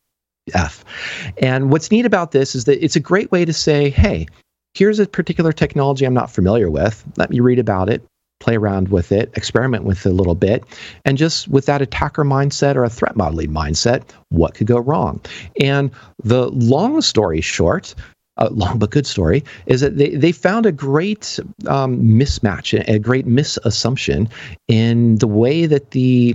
And 1.39 1.71
what's 1.71 1.91
neat 1.91 2.05
about 2.05 2.33
this 2.33 2.55
is 2.55 2.67
that 2.67 2.85
it's 2.85 2.97
a 2.97 3.01
great 3.01 3.33
way 3.33 3.47
to 3.47 3.55
say, 3.55 3.89
hey, 3.89 4.27
here's 4.75 4.99
a 4.99 5.07
particular 5.07 5.53
technology 5.53 6.05
I'm 6.05 6.13
not 6.13 6.31
familiar 6.31 6.71
with. 6.71 7.03
Let 7.17 7.31
me 7.31 7.41
read 7.41 7.59
about 7.59 7.89
it, 7.89 8.03
play 8.41 8.57
around 8.57 8.89
with 8.89 9.13
it, 9.13 9.31
experiment 9.35 9.85
with 9.85 10.05
it 10.05 10.11
a 10.11 10.13
little 10.13 10.35
bit, 10.35 10.65
and 11.05 11.17
just 11.17 11.47
with 11.49 11.67
that 11.67 11.81
attacker 11.83 12.25
mindset 12.25 12.75
or 12.75 12.85
a 12.85 12.91
threat 12.91 13.17
modeling 13.17 13.51
mindset, 13.51 14.03
what 14.31 14.55
could 14.55 14.67
go 14.67 14.79
wrong? 14.79 15.21
And 15.61 15.91
the 16.25 16.49
long 16.49 17.01
story 17.03 17.41
short, 17.41 17.95
a 18.39 18.51
long 18.51 18.79
but 18.79 18.91
good 18.91 19.07
story 19.07 19.45
is 19.67 19.83
that 19.83 19.99
they, 19.99 20.11
they 20.11 20.33
found 20.33 20.67
a 20.67 20.73
great 20.73 21.39
um, 21.69 22.01
mismatch, 22.01 22.83
a 22.89 22.99
great 22.99 23.27
misassumption 23.27 24.31
in 24.67 25.17
the 25.17 25.29
way 25.29 25.67
that 25.67 25.91
the 25.91 26.35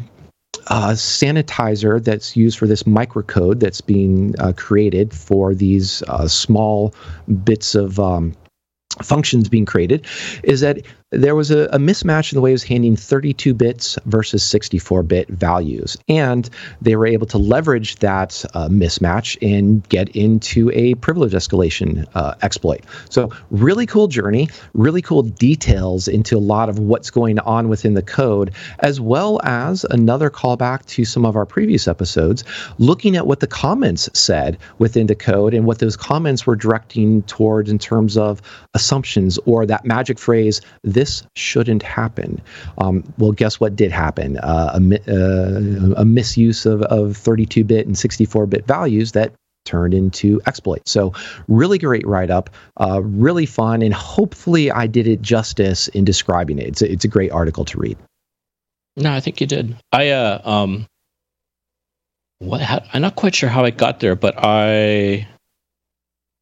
uh, 0.67 0.91
sanitizer 0.91 2.03
that's 2.03 2.35
used 2.35 2.57
for 2.57 2.67
this 2.67 2.83
microcode 2.83 3.59
that's 3.59 3.81
being 3.81 4.33
uh, 4.39 4.53
created 4.55 5.13
for 5.13 5.53
these 5.53 6.01
uh, 6.03 6.27
small 6.27 6.93
bits 7.43 7.75
of 7.75 7.99
um, 7.99 8.33
functions 9.01 9.49
being 9.49 9.65
created 9.65 10.05
is 10.43 10.61
that 10.61 10.81
there 11.15 11.35
was 11.35 11.51
a, 11.51 11.65
a 11.71 11.77
mismatch 11.77 12.31
in 12.31 12.37
the 12.37 12.41
way 12.41 12.51
it 12.51 12.53
was 12.53 12.63
handing 12.63 12.95
32 12.95 13.53
bits 13.53 13.97
versus 14.05 14.43
64 14.43 15.03
bit 15.03 15.27
values. 15.29 15.97
And 16.07 16.49
they 16.81 16.95
were 16.95 17.07
able 17.07 17.27
to 17.27 17.37
leverage 17.37 17.95
that 17.97 18.43
uh, 18.53 18.67
mismatch 18.67 19.37
and 19.41 19.87
get 19.89 20.09
into 20.09 20.71
a 20.71 20.95
privilege 20.95 21.33
escalation 21.33 22.05
uh, 22.15 22.35
exploit. 22.41 22.83
So, 23.09 23.31
really 23.49 23.85
cool 23.85 24.07
journey, 24.07 24.49
really 24.73 25.01
cool 25.01 25.23
details 25.23 26.07
into 26.07 26.37
a 26.37 26.39
lot 26.39 26.69
of 26.69 26.79
what's 26.79 27.09
going 27.09 27.39
on 27.39 27.69
within 27.69 27.93
the 27.93 28.01
code, 28.01 28.51
as 28.79 28.99
well 28.99 29.39
as 29.43 29.85
another 29.89 30.29
callback 30.29 30.85
to 30.87 31.05
some 31.05 31.25
of 31.25 31.35
our 31.35 31.45
previous 31.45 31.87
episodes, 31.87 32.43
looking 32.77 33.15
at 33.15 33.27
what 33.27 33.39
the 33.39 33.47
comments 33.47 34.09
said 34.13 34.57
within 34.79 35.07
the 35.07 35.15
code 35.15 35.53
and 35.53 35.65
what 35.65 35.79
those 35.79 35.95
comments 35.95 36.45
were 36.45 36.55
directing 36.55 37.21
towards 37.23 37.69
in 37.69 37.79
terms 37.79 38.17
of 38.17 38.41
assumptions 38.73 39.37
or 39.45 39.65
that 39.65 39.85
magic 39.85 40.19
phrase, 40.19 40.61
this 40.83 41.04
shouldn't 41.35 41.83
happen. 41.83 42.41
Um, 42.77 43.03
well, 43.17 43.31
guess 43.31 43.59
what 43.59 43.75
did 43.75 43.91
happen? 43.91 44.37
Uh, 44.37 44.79
a, 44.79 44.95
uh, 45.07 45.93
a, 45.97 46.05
misuse 46.05 46.65
of, 46.65 46.81
of 46.83 47.17
32 47.17 47.63
bit 47.63 47.87
and 47.87 47.97
64 47.97 48.45
bit 48.45 48.65
values 48.67 49.11
that 49.13 49.33
turned 49.65 49.93
into 49.93 50.39
exploits. 50.45 50.91
So, 50.91 51.13
really 51.47 51.77
great 51.77 52.05
write 52.05 52.29
up, 52.29 52.49
uh, 52.79 53.01
really 53.03 53.45
fun, 53.45 53.81
and 53.81 53.93
hopefully, 53.93 54.71
I 54.71 54.87
did 54.87 55.07
it 55.07 55.21
justice 55.21 55.87
in 55.89 56.05
describing 56.05 56.59
it. 56.59 56.67
It's 56.67 56.81
a, 56.81 56.91
it's 56.91 57.05
a 57.05 57.09
great 57.09 57.31
article 57.31 57.65
to 57.65 57.79
read. 57.79 57.97
No, 58.95 59.11
I 59.11 59.19
think 59.19 59.41
you 59.41 59.47
did. 59.47 59.75
I 59.91 60.09
uh, 60.09 60.41
um, 60.45 60.87
what? 62.39 62.61
How, 62.61 62.83
I'm 62.93 63.01
not 63.01 63.15
quite 63.15 63.35
sure 63.35 63.49
how 63.49 63.65
I 63.65 63.71
got 63.71 63.99
there, 63.99 64.15
but 64.15 64.35
I 64.37 65.27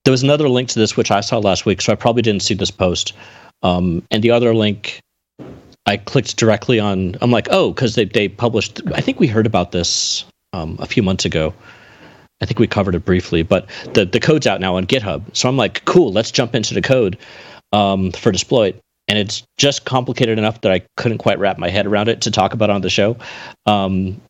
there 0.06 0.12
was 0.12 0.24
another 0.24 0.50
link 0.50 0.70
to 0.70 0.80
this 0.80 0.98
which 0.98 1.12
I 1.12 1.22
saw 1.22 1.40
last 1.40 1.66
week, 1.66 1.82
so 1.82 1.92
I 1.92 1.96
probably 1.96 2.22
didn't 2.22 2.44
see 2.44 2.54
this 2.54 2.72
post. 2.72 3.14
Um, 3.64 4.04
and 4.12 4.24
the 4.24 4.32
other 4.32 4.54
link, 4.54 5.00
I 5.86 5.98
clicked 5.98 6.38
directly 6.38 6.80
on. 6.80 7.16
I'm 7.22 7.32
like, 7.32 7.48
oh, 7.50 7.72
because 7.72 7.96
they 7.96 8.06
they 8.06 8.28
published. 8.28 8.82
I 8.94 9.02
think 9.02 9.20
we 9.20 9.28
heard 9.28 9.46
about 9.46 9.72
this 9.72 10.26
um, 10.54 10.78
a 10.80 10.86
few 10.86 11.02
months 11.02 11.26
ago. 11.26 11.54
I 12.42 12.46
think 12.46 12.60
we 12.60 12.68
covered 12.68 12.96
it 12.96 13.06
briefly, 13.06 13.44
but 13.44 13.68
the 13.94 14.06
the 14.06 14.20
code's 14.20 14.48
out 14.48 14.62
now 14.62 14.76
on 14.76 14.86
GitHub. 14.86 15.24
So 15.36 15.50
I'm 15.50 15.58
like, 15.58 15.84
cool, 15.86 16.12
let's 16.12 16.32
jump 16.32 16.56
into 16.56 16.74
the 16.74 16.82
code 16.82 17.18
um, 17.72 18.12
for 18.12 18.32
Desploit. 18.32 18.76
And 19.10 19.18
it's 19.18 19.44
just 19.58 19.84
complicated 19.84 20.38
enough 20.38 20.62
that 20.62 20.72
I 20.72 20.82
couldn't 20.96 21.18
quite 21.18 21.38
wrap 21.38 21.58
my 21.58 21.70
head 21.70 21.86
around 21.86 22.08
it 22.08 22.22
to 22.22 22.32
talk 22.32 22.54
about 22.54 22.70
on 22.70 22.82
the 22.82 22.90
show. 22.90 23.18
Um, 23.66 24.22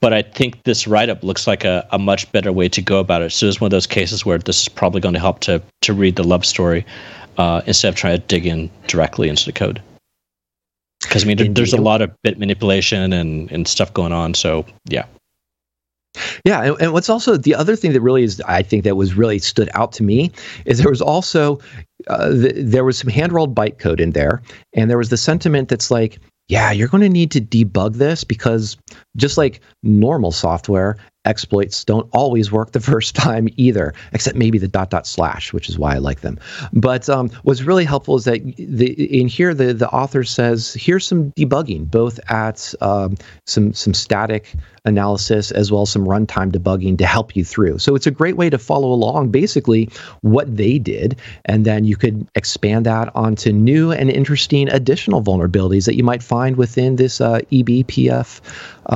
but 0.00 0.12
I 0.12 0.22
think 0.22 0.62
this 0.62 0.86
write 0.86 1.08
up 1.08 1.24
looks 1.24 1.48
like 1.48 1.64
a, 1.64 1.86
a 1.90 1.98
much 1.98 2.30
better 2.30 2.52
way 2.52 2.68
to 2.68 2.80
go 2.80 3.00
about 3.00 3.22
it. 3.22 3.30
So 3.30 3.46
it's 3.46 3.60
one 3.60 3.66
of 3.66 3.72
those 3.72 3.88
cases 3.88 4.24
where 4.24 4.38
this 4.38 4.62
is 4.62 4.68
probably 4.68 5.00
going 5.00 5.14
to 5.14 5.20
help 5.20 5.40
to 5.40 5.60
to 5.82 5.92
read 5.92 6.14
the 6.14 6.22
love 6.22 6.44
story 6.44 6.86
uh, 7.40 7.62
instead 7.66 7.88
of 7.88 7.94
trying 7.94 8.20
to 8.20 8.26
dig 8.26 8.44
in 8.44 8.70
directly 8.86 9.28
into 9.28 9.46
the 9.46 9.52
code. 9.52 9.80
Because 11.00 11.24
I 11.24 11.26
mean, 11.26 11.38
there, 11.38 11.48
there's 11.48 11.72
a 11.72 11.80
lot 11.80 12.02
of 12.02 12.10
bit 12.22 12.38
manipulation 12.38 13.14
and 13.14 13.50
and 13.50 13.66
stuff 13.66 13.94
going 13.94 14.12
on. 14.12 14.34
So 14.34 14.66
yeah. 14.84 15.06
Yeah, 16.44 16.64
and, 16.64 16.76
and, 16.80 16.92
what's 16.92 17.08
also 17.08 17.36
the 17.36 17.54
other 17.54 17.76
thing 17.76 17.92
that 17.92 18.00
really 18.00 18.24
is, 18.24 18.40
I 18.40 18.62
think, 18.62 18.82
that 18.82 18.96
was 18.96 19.14
really 19.14 19.38
stood 19.38 19.70
out 19.74 19.92
to 19.92 20.02
me 20.02 20.32
is 20.64 20.78
there 20.78 20.90
was 20.90 21.00
also 21.00 21.60
uh, 22.08 22.32
th- 22.32 22.54
there 22.56 22.84
was 22.84 22.98
some 22.98 23.08
hand 23.08 23.32
rolled 23.32 23.54
bytecode 23.54 24.00
in 24.00 24.10
there, 24.10 24.42
and 24.74 24.90
there 24.90 24.98
was 24.98 25.10
the 25.10 25.16
sentiment 25.16 25.68
that's 25.68 25.88
like, 25.88 26.18
yeah, 26.48 26.72
you're 26.72 26.88
going 26.88 27.02
to 27.02 27.08
need 27.08 27.30
to 27.30 27.40
debug 27.40 27.94
this 27.94 28.24
because 28.24 28.76
just 29.16 29.36
like 29.36 29.60
normal 29.82 30.32
software, 30.32 30.96
exploits 31.26 31.84
don't 31.84 32.08
always 32.12 32.50
work 32.50 32.72
the 32.72 32.80
first 32.92 33.14
time 33.14 33.48
either, 33.56 33.92
except 34.12 34.36
maybe 34.36 34.58
the 34.58 34.68
dot 34.68 34.90
dot 34.90 35.06
slash, 35.06 35.52
which 35.52 35.68
is 35.68 35.78
why 35.78 35.94
I 35.94 35.98
like 35.98 36.20
them. 36.20 36.38
But 36.72 37.08
um, 37.08 37.30
what's 37.42 37.62
really 37.62 37.84
helpful 37.84 38.16
is 38.16 38.24
that 38.24 38.44
the, 38.56 39.20
in 39.20 39.28
here 39.28 39.54
the 39.54 39.72
the 39.72 39.88
author 39.90 40.24
says 40.24 40.74
here's 40.74 41.06
some 41.06 41.32
debugging, 41.32 41.90
both 41.90 42.18
at 42.30 42.74
um, 42.80 43.16
some 43.46 43.72
some 43.72 43.94
static 43.94 44.54
analysis 44.86 45.50
as 45.50 45.70
well 45.70 45.82
as 45.82 45.90
some 45.90 46.06
runtime 46.06 46.50
debugging 46.50 46.96
to 46.96 47.04
help 47.04 47.36
you 47.36 47.44
through. 47.44 47.78
So 47.78 47.94
it's 47.94 48.06
a 48.06 48.10
great 48.10 48.36
way 48.36 48.48
to 48.48 48.56
follow 48.56 48.90
along 48.90 49.28
basically 49.28 49.90
what 50.22 50.56
they 50.56 50.78
did, 50.78 51.16
and 51.44 51.66
then 51.66 51.84
you 51.84 51.96
could 51.96 52.26
expand 52.34 52.86
that 52.86 53.14
onto 53.14 53.52
new 53.52 53.92
and 53.92 54.10
interesting 54.10 54.68
additional 54.70 55.22
vulnerabilities 55.22 55.84
that 55.84 55.96
you 55.96 56.04
might 56.04 56.22
find 56.22 56.56
within 56.56 56.96
this 56.96 57.20
uh, 57.20 57.40
eBPF 57.52 58.40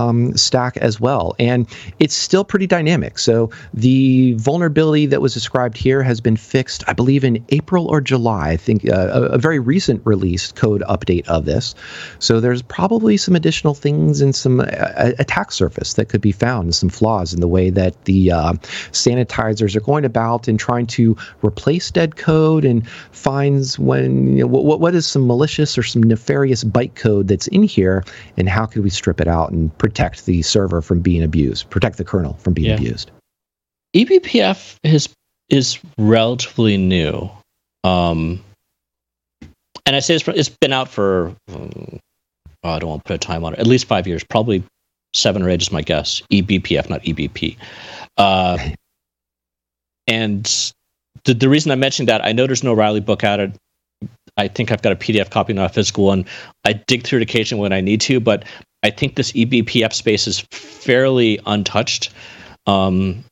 um, 0.08 0.36
stack 0.36 0.76
as 0.78 1.00
well. 1.00 1.34
And 1.38 1.66
it's 1.98 2.14
still 2.14 2.44
pretty 2.44 2.66
dynamic. 2.66 3.18
So 3.18 3.50
the 3.72 4.34
vulnerability 4.34 5.06
that 5.06 5.20
was 5.20 5.34
described 5.34 5.76
here 5.76 6.02
has 6.02 6.20
been 6.20 6.36
fixed, 6.36 6.84
I 6.86 6.92
believe, 6.92 7.24
in 7.24 7.44
April 7.50 7.86
or 7.86 8.00
July. 8.00 8.50
I 8.50 8.56
think 8.56 8.88
uh, 8.88 9.10
a, 9.12 9.22
a, 9.22 9.38
very 9.38 9.58
recent 9.58 10.02
released 10.04 10.56
code 10.56 10.82
update 10.88 11.26
of 11.26 11.44
this. 11.44 11.74
So 12.18 12.40
there's 12.40 12.62
probably 12.62 13.16
some 13.16 13.36
additional 13.36 13.74
things 13.74 14.20
and 14.20 14.34
some 14.34 14.60
uh, 14.60 14.64
attack 15.18 15.52
surface 15.52 15.94
that 15.94 16.08
could 16.08 16.20
be 16.20 16.32
found, 16.32 16.74
some 16.74 16.88
flaws 16.88 17.32
in 17.34 17.40
the 17.40 17.48
way 17.48 17.70
that 17.70 18.04
the 18.04 18.32
uh, 18.32 18.52
sanitizers 18.92 19.76
are 19.76 19.80
going 19.80 20.04
about 20.04 20.48
and 20.48 20.58
trying 20.58 20.86
to 20.86 21.16
replace 21.44 21.90
dead 21.90 22.16
code 22.16 22.64
and 22.64 22.86
finds 23.12 23.78
when 23.78 24.36
you 24.36 24.44
know, 24.44 24.46
what, 24.46 24.80
what 24.80 24.94
is 24.94 25.06
some 25.06 25.26
malicious 25.26 25.76
or 25.78 25.82
some 25.82 26.02
nefarious 26.02 26.64
bytecode 26.64 27.26
that's 27.26 27.46
in 27.48 27.62
here 27.62 28.04
and 28.36 28.48
how 28.48 28.66
could 28.66 28.82
we 28.82 28.90
strip 28.90 29.20
it 29.20 29.28
out 29.28 29.50
and 29.50 29.76
protect 29.78 29.93
the 29.94 30.42
server 30.42 30.82
from 30.82 31.00
being 31.00 31.22
abused, 31.22 31.70
protect 31.70 31.96
the 31.96 32.04
kernel 32.04 32.34
from 32.34 32.52
being 32.52 32.68
yeah. 32.68 32.76
abused. 32.76 33.10
eBPF 33.96 34.76
is 34.82 35.08
is 35.48 35.78
relatively 35.98 36.76
new, 36.76 37.30
um, 37.84 38.42
and 39.86 39.94
I 39.94 40.00
say 40.00 40.14
it's, 40.14 40.26
it's 40.28 40.48
been 40.48 40.72
out 40.72 40.88
for 40.88 41.34
um, 41.52 42.00
oh, 42.64 42.70
I 42.70 42.78
don't 42.78 42.88
want 42.88 43.04
to 43.04 43.08
put 43.08 43.14
a 43.14 43.18
time 43.18 43.44
on 43.44 43.52
it. 43.52 43.60
At 43.60 43.66
least 43.66 43.86
five 43.86 44.06
years, 44.06 44.24
probably 44.24 44.64
seven 45.12 45.42
or 45.42 45.50
eight 45.50 45.62
is 45.62 45.70
my 45.70 45.82
guess. 45.82 46.22
eBPF, 46.32 46.88
not 46.88 47.02
EBP. 47.02 47.56
Uh, 48.16 48.58
and 50.06 50.72
the, 51.24 51.34
the 51.34 51.48
reason 51.48 51.70
I 51.70 51.76
mentioned 51.76 52.08
that, 52.08 52.24
I 52.24 52.32
know 52.32 52.46
there's 52.46 52.64
no 52.64 52.72
O'Reilly 52.72 53.00
book 53.00 53.22
out. 53.22 53.40
It. 53.40 53.52
I 54.36 54.48
think 54.48 54.72
I've 54.72 54.82
got 54.82 54.92
a 54.92 54.96
PDF 54.96 55.30
copy, 55.30 55.52
not 55.52 55.70
a 55.70 55.74
physical 55.74 56.04
one. 56.04 56.26
I 56.64 56.72
dig 56.72 57.04
through 57.04 57.20
it 57.20 57.22
occasionally 57.22 57.62
when 57.62 57.72
I 57.72 57.80
need 57.80 58.00
to, 58.02 58.18
but 58.18 58.44
I 58.84 58.90
think 58.90 59.16
this 59.16 59.32
eBPF 59.32 59.94
space 59.94 60.26
is 60.26 60.40
fairly 60.50 61.40
untouched. 61.46 62.10
Um, 62.66 63.24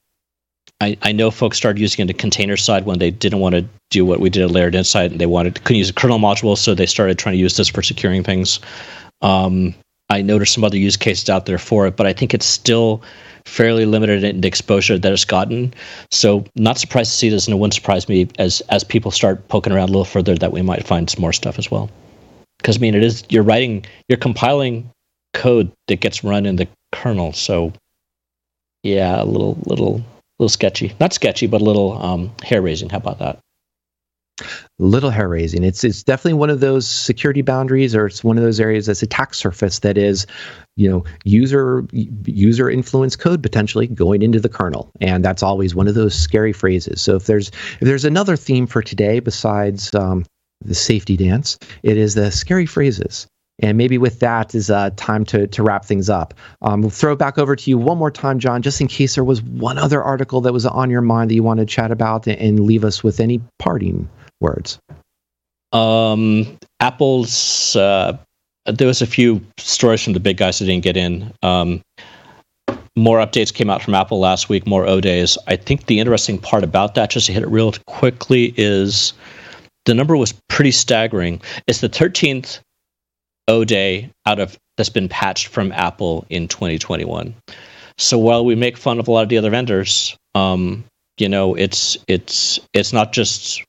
I, 0.80 0.96
I 1.02 1.12
know 1.12 1.30
folks 1.30 1.58
started 1.58 1.78
using 1.78 2.00
it 2.00 2.02
in 2.02 2.06
the 2.08 2.14
container 2.14 2.56
side 2.56 2.86
when 2.86 2.98
they 2.98 3.10
didn't 3.10 3.38
want 3.38 3.54
to 3.54 3.64
do 3.90 4.06
what 4.06 4.18
we 4.18 4.30
did 4.30 4.42
at 4.42 4.50
Layered 4.50 4.74
Insight, 4.74 5.12
and 5.12 5.20
they 5.20 5.26
wanted 5.26 5.62
couldn't 5.62 5.76
use 5.76 5.90
a 5.90 5.92
kernel 5.92 6.18
module, 6.18 6.56
so 6.56 6.74
they 6.74 6.86
started 6.86 7.18
trying 7.18 7.34
to 7.34 7.38
use 7.38 7.56
this 7.56 7.68
for 7.68 7.82
securing 7.82 8.24
things. 8.24 8.60
Um, 9.20 9.74
I 10.08 10.22
there's 10.22 10.50
some 10.50 10.64
other 10.64 10.78
use 10.78 10.96
cases 10.96 11.28
out 11.28 11.44
there 11.44 11.58
for 11.58 11.86
it, 11.86 11.96
but 11.96 12.06
I 12.06 12.14
think 12.14 12.32
it's 12.32 12.46
still 12.46 13.02
fairly 13.44 13.84
limited 13.84 14.24
in 14.24 14.40
the 14.40 14.48
exposure 14.48 14.98
that 14.98 15.12
it's 15.12 15.24
gotten. 15.24 15.74
So 16.10 16.44
not 16.56 16.78
surprised 16.78 17.10
to 17.12 17.16
see 17.16 17.28
this, 17.28 17.46
and 17.46 17.54
it 17.54 17.58
wouldn't 17.58 17.74
surprise 17.74 18.08
me 18.08 18.26
as 18.38 18.62
as 18.70 18.84
people 18.84 19.10
start 19.10 19.46
poking 19.48 19.74
around 19.74 19.90
a 19.90 19.92
little 19.92 20.06
further 20.06 20.34
that 20.34 20.52
we 20.52 20.62
might 20.62 20.86
find 20.86 21.10
some 21.10 21.20
more 21.20 21.34
stuff 21.34 21.58
as 21.58 21.70
well. 21.70 21.90
Because 22.58 22.78
I 22.78 22.80
mean, 22.80 22.94
it 22.94 23.02
is 23.02 23.22
you're 23.28 23.42
writing, 23.42 23.84
you're 24.08 24.18
compiling 24.18 24.90
code 25.34 25.72
that 25.88 26.00
gets 26.00 26.24
run 26.24 26.46
in 26.46 26.56
the 26.56 26.68
kernel. 26.92 27.32
So 27.32 27.72
yeah, 28.82 29.22
a 29.22 29.24
little 29.24 29.58
little 29.66 30.02
little 30.38 30.48
sketchy. 30.48 30.94
Not 31.00 31.12
sketchy, 31.12 31.46
but 31.46 31.60
a 31.60 31.64
little 31.64 32.02
um, 32.02 32.32
hair 32.42 32.62
raising. 32.62 32.88
How 32.88 32.98
about 32.98 33.18
that? 33.20 33.38
Little 34.78 35.10
hair 35.10 35.28
raising. 35.28 35.62
It's 35.62 35.84
it's 35.84 36.02
definitely 36.02 36.32
one 36.34 36.50
of 36.50 36.60
those 36.60 36.88
security 36.88 37.42
boundaries, 37.42 37.94
or 37.94 38.06
it's 38.06 38.24
one 38.24 38.38
of 38.38 38.42
those 38.42 38.58
areas 38.58 38.86
that's 38.86 39.02
attack 39.02 39.34
surface 39.34 39.78
that 39.80 39.96
is, 39.96 40.26
you 40.76 40.90
know, 40.90 41.04
user 41.24 41.86
user 41.92 42.68
influence 42.68 43.14
code 43.14 43.42
potentially 43.42 43.86
going 43.86 44.22
into 44.22 44.40
the 44.40 44.48
kernel, 44.48 44.90
and 45.00 45.24
that's 45.24 45.42
always 45.42 45.74
one 45.74 45.86
of 45.86 45.94
those 45.94 46.14
scary 46.14 46.52
phrases. 46.52 47.00
So 47.00 47.14
if 47.14 47.26
there's 47.26 47.48
if 47.48 47.80
there's 47.80 48.04
another 48.04 48.36
theme 48.36 48.66
for 48.66 48.82
today 48.82 49.20
besides 49.20 49.94
um, 49.94 50.24
the 50.64 50.74
safety 50.74 51.16
dance, 51.16 51.58
it 51.84 51.96
is 51.96 52.14
the 52.14 52.32
scary 52.32 52.66
phrases. 52.66 53.28
And 53.62 53.78
maybe 53.78 53.96
with 53.96 54.18
that 54.20 54.54
is 54.54 54.70
uh, 54.70 54.90
time 54.96 55.24
to, 55.26 55.46
to 55.46 55.62
wrap 55.62 55.84
things 55.84 56.10
up. 56.10 56.34
Um, 56.62 56.82
we'll 56.82 56.90
throw 56.90 57.12
it 57.12 57.18
back 57.18 57.38
over 57.38 57.54
to 57.54 57.70
you 57.70 57.78
one 57.78 57.96
more 57.96 58.10
time, 58.10 58.40
John, 58.40 58.60
just 58.60 58.80
in 58.80 58.88
case 58.88 59.14
there 59.14 59.24
was 59.24 59.40
one 59.42 59.78
other 59.78 60.02
article 60.02 60.40
that 60.40 60.52
was 60.52 60.66
on 60.66 60.90
your 60.90 61.00
mind 61.00 61.30
that 61.30 61.34
you 61.34 61.44
want 61.44 61.60
to 61.60 61.66
chat 61.66 61.92
about 61.92 62.26
and, 62.26 62.38
and 62.40 62.60
leave 62.60 62.84
us 62.84 63.04
with 63.04 63.20
any 63.20 63.40
parting 63.58 64.08
words. 64.40 64.80
Um, 65.72 66.58
Apple's, 66.80 67.76
uh, 67.76 68.18
there 68.66 68.88
was 68.88 69.00
a 69.00 69.06
few 69.06 69.40
stories 69.58 70.02
from 70.02 70.12
the 70.12 70.20
big 70.20 70.36
guys 70.36 70.58
that 70.58 70.66
didn't 70.66 70.84
get 70.84 70.96
in. 70.96 71.32
Um, 71.42 71.82
more 72.96 73.18
updates 73.18 73.54
came 73.54 73.70
out 73.70 73.80
from 73.80 73.94
Apple 73.94 74.20
last 74.20 74.48
week, 74.48 74.66
more 74.66 74.86
O 74.86 75.00
days. 75.00 75.38
I 75.46 75.56
think 75.56 75.86
the 75.86 75.98
interesting 75.98 76.36
part 76.36 76.62
about 76.62 76.94
that, 76.94 77.10
just 77.10 77.26
to 77.26 77.32
hit 77.32 77.42
it 77.42 77.48
real 77.48 77.72
quickly, 77.86 78.52
is 78.56 79.14
the 79.86 79.94
number 79.94 80.16
was 80.16 80.34
pretty 80.48 80.72
staggering. 80.72 81.40
It's 81.66 81.80
the 81.80 81.88
13th 81.88 82.60
Day 83.64 84.10
out 84.26 84.40
of 84.40 84.58
that's 84.76 84.88
been 84.88 85.08
patched 85.08 85.48
from 85.48 85.70
Apple 85.72 86.26
in 86.30 86.48
2021. 86.48 87.34
So 87.98 88.18
while 88.18 88.44
we 88.44 88.54
make 88.54 88.76
fun 88.76 88.98
of 88.98 89.06
a 89.06 89.10
lot 89.10 89.22
of 89.22 89.28
the 89.28 89.38
other 89.38 89.50
vendors, 89.50 90.16
um, 90.34 90.84
you 91.18 91.28
know, 91.28 91.54
it's 91.54 91.96
it's 92.08 92.58
it's 92.72 92.92
not 92.92 93.12
just 93.12 93.62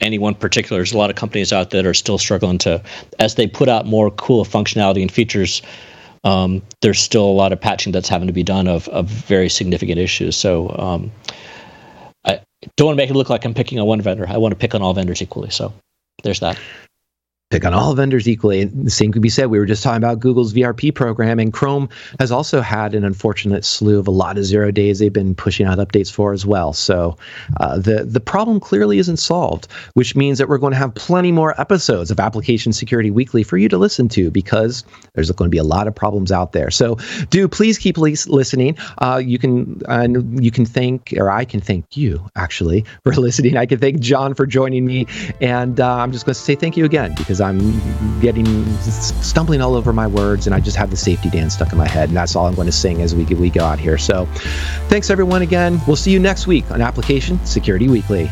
any 0.00 0.18
one 0.18 0.34
particular. 0.34 0.78
There's 0.78 0.92
a 0.92 0.98
lot 0.98 1.10
of 1.10 1.16
companies 1.16 1.52
out 1.52 1.70
there 1.70 1.82
that 1.82 1.88
are 1.88 1.94
still 1.94 2.18
struggling 2.18 2.58
to, 2.58 2.82
as 3.18 3.34
they 3.34 3.46
put 3.46 3.68
out 3.68 3.86
more 3.86 4.10
cool 4.10 4.44
functionality 4.44 5.02
and 5.02 5.12
features. 5.12 5.62
Um, 6.24 6.62
there's 6.80 6.98
still 6.98 7.24
a 7.24 7.30
lot 7.30 7.52
of 7.52 7.60
patching 7.60 7.92
that's 7.92 8.08
having 8.08 8.26
to 8.26 8.32
be 8.32 8.42
done 8.42 8.66
of, 8.66 8.88
of 8.88 9.06
very 9.06 9.48
significant 9.48 9.98
issues. 9.98 10.34
So 10.34 10.70
um, 10.76 11.12
I 12.24 12.40
don't 12.76 12.86
want 12.86 12.96
to 12.96 13.02
make 13.02 13.10
it 13.10 13.14
look 13.14 13.30
like 13.30 13.44
I'm 13.44 13.54
picking 13.54 13.78
on 13.78 13.86
one 13.86 14.00
vendor. 14.00 14.26
I 14.28 14.38
want 14.38 14.52
to 14.52 14.58
pick 14.58 14.74
on 14.74 14.82
all 14.82 14.94
vendors 14.94 15.22
equally. 15.22 15.50
So 15.50 15.72
there's 16.24 16.40
that 16.40 16.58
pick 17.50 17.64
on 17.64 17.72
all 17.72 17.94
vendors 17.94 18.28
equally. 18.28 18.60
And 18.60 18.86
the 18.86 18.90
same 18.90 19.12
could 19.12 19.22
be 19.22 19.28
said. 19.28 19.46
We 19.46 19.58
were 19.58 19.66
just 19.66 19.82
talking 19.82 19.98
about 19.98 20.18
Google's 20.18 20.52
VRP 20.52 20.94
program, 20.94 21.38
and 21.38 21.52
Chrome 21.52 21.88
has 22.18 22.32
also 22.32 22.60
had 22.60 22.94
an 22.94 23.04
unfortunate 23.04 23.64
slew 23.64 23.98
of 23.98 24.08
a 24.08 24.10
lot 24.10 24.36
of 24.36 24.44
zero 24.44 24.70
days 24.70 24.98
they've 24.98 25.12
been 25.12 25.34
pushing 25.34 25.66
out 25.66 25.78
updates 25.78 26.10
for 26.10 26.32
as 26.32 26.44
well. 26.44 26.72
So 26.72 27.16
uh, 27.60 27.78
the 27.78 28.04
the 28.04 28.20
problem 28.20 28.58
clearly 28.58 28.98
isn't 28.98 29.18
solved, 29.18 29.68
which 29.94 30.16
means 30.16 30.38
that 30.38 30.48
we're 30.48 30.58
going 30.58 30.72
to 30.72 30.78
have 30.78 30.94
plenty 30.94 31.30
more 31.30 31.58
episodes 31.60 32.10
of 32.10 32.18
Application 32.18 32.72
Security 32.72 33.10
Weekly 33.10 33.44
for 33.44 33.56
you 33.58 33.68
to 33.68 33.78
listen 33.78 34.08
to 34.10 34.30
because 34.30 34.84
there's 35.14 35.30
going 35.30 35.48
to 35.48 35.54
be 35.54 35.58
a 35.58 35.64
lot 35.64 35.86
of 35.86 35.94
problems 35.94 36.32
out 36.32 36.52
there. 36.52 36.70
So 36.70 36.96
do 37.30 37.46
please 37.46 37.78
keep 37.78 37.96
listening. 37.96 38.76
Uh, 38.98 39.22
you 39.24 39.38
can 39.38 39.80
uh, 39.86 40.08
you 40.32 40.50
can 40.50 40.64
thank 40.64 41.14
or 41.16 41.30
I 41.30 41.44
can 41.44 41.60
thank 41.60 41.96
you 41.96 42.28
actually 42.34 42.84
for 43.04 43.12
listening. 43.16 43.56
I 43.56 43.66
can 43.66 43.78
thank 43.78 44.00
John 44.00 44.34
for 44.34 44.46
joining 44.46 44.84
me, 44.84 45.06
and 45.40 45.78
uh, 45.78 45.96
I'm 45.96 46.10
just 46.10 46.26
going 46.26 46.34
to 46.34 46.40
say 46.40 46.56
thank 46.56 46.76
you 46.76 46.84
again 46.84 47.14
because 47.14 47.35
because 47.36 47.40
I'm 47.40 48.20
getting 48.20 48.66
stumbling 48.78 49.60
all 49.60 49.74
over 49.74 49.92
my 49.92 50.06
words 50.06 50.46
and 50.46 50.54
I 50.54 50.60
just 50.60 50.76
have 50.76 50.90
the 50.90 50.96
safety 50.96 51.28
dance 51.28 51.54
stuck 51.54 51.72
in 51.72 51.78
my 51.78 51.88
head. 51.88 52.08
And 52.08 52.16
that's 52.16 52.34
all 52.34 52.46
I'm 52.46 52.54
going 52.54 52.66
to 52.66 52.72
sing 52.72 53.02
as 53.02 53.14
we, 53.14 53.24
we 53.24 53.50
go 53.50 53.64
out 53.64 53.78
here. 53.78 53.98
So 53.98 54.26
thanks 54.88 55.10
everyone 55.10 55.42
again. 55.42 55.80
We'll 55.86 55.96
see 55.96 56.10
you 56.10 56.18
next 56.18 56.46
week 56.46 56.70
on 56.70 56.80
Application 56.80 57.44
Security 57.44 57.88
Weekly. 57.88 58.30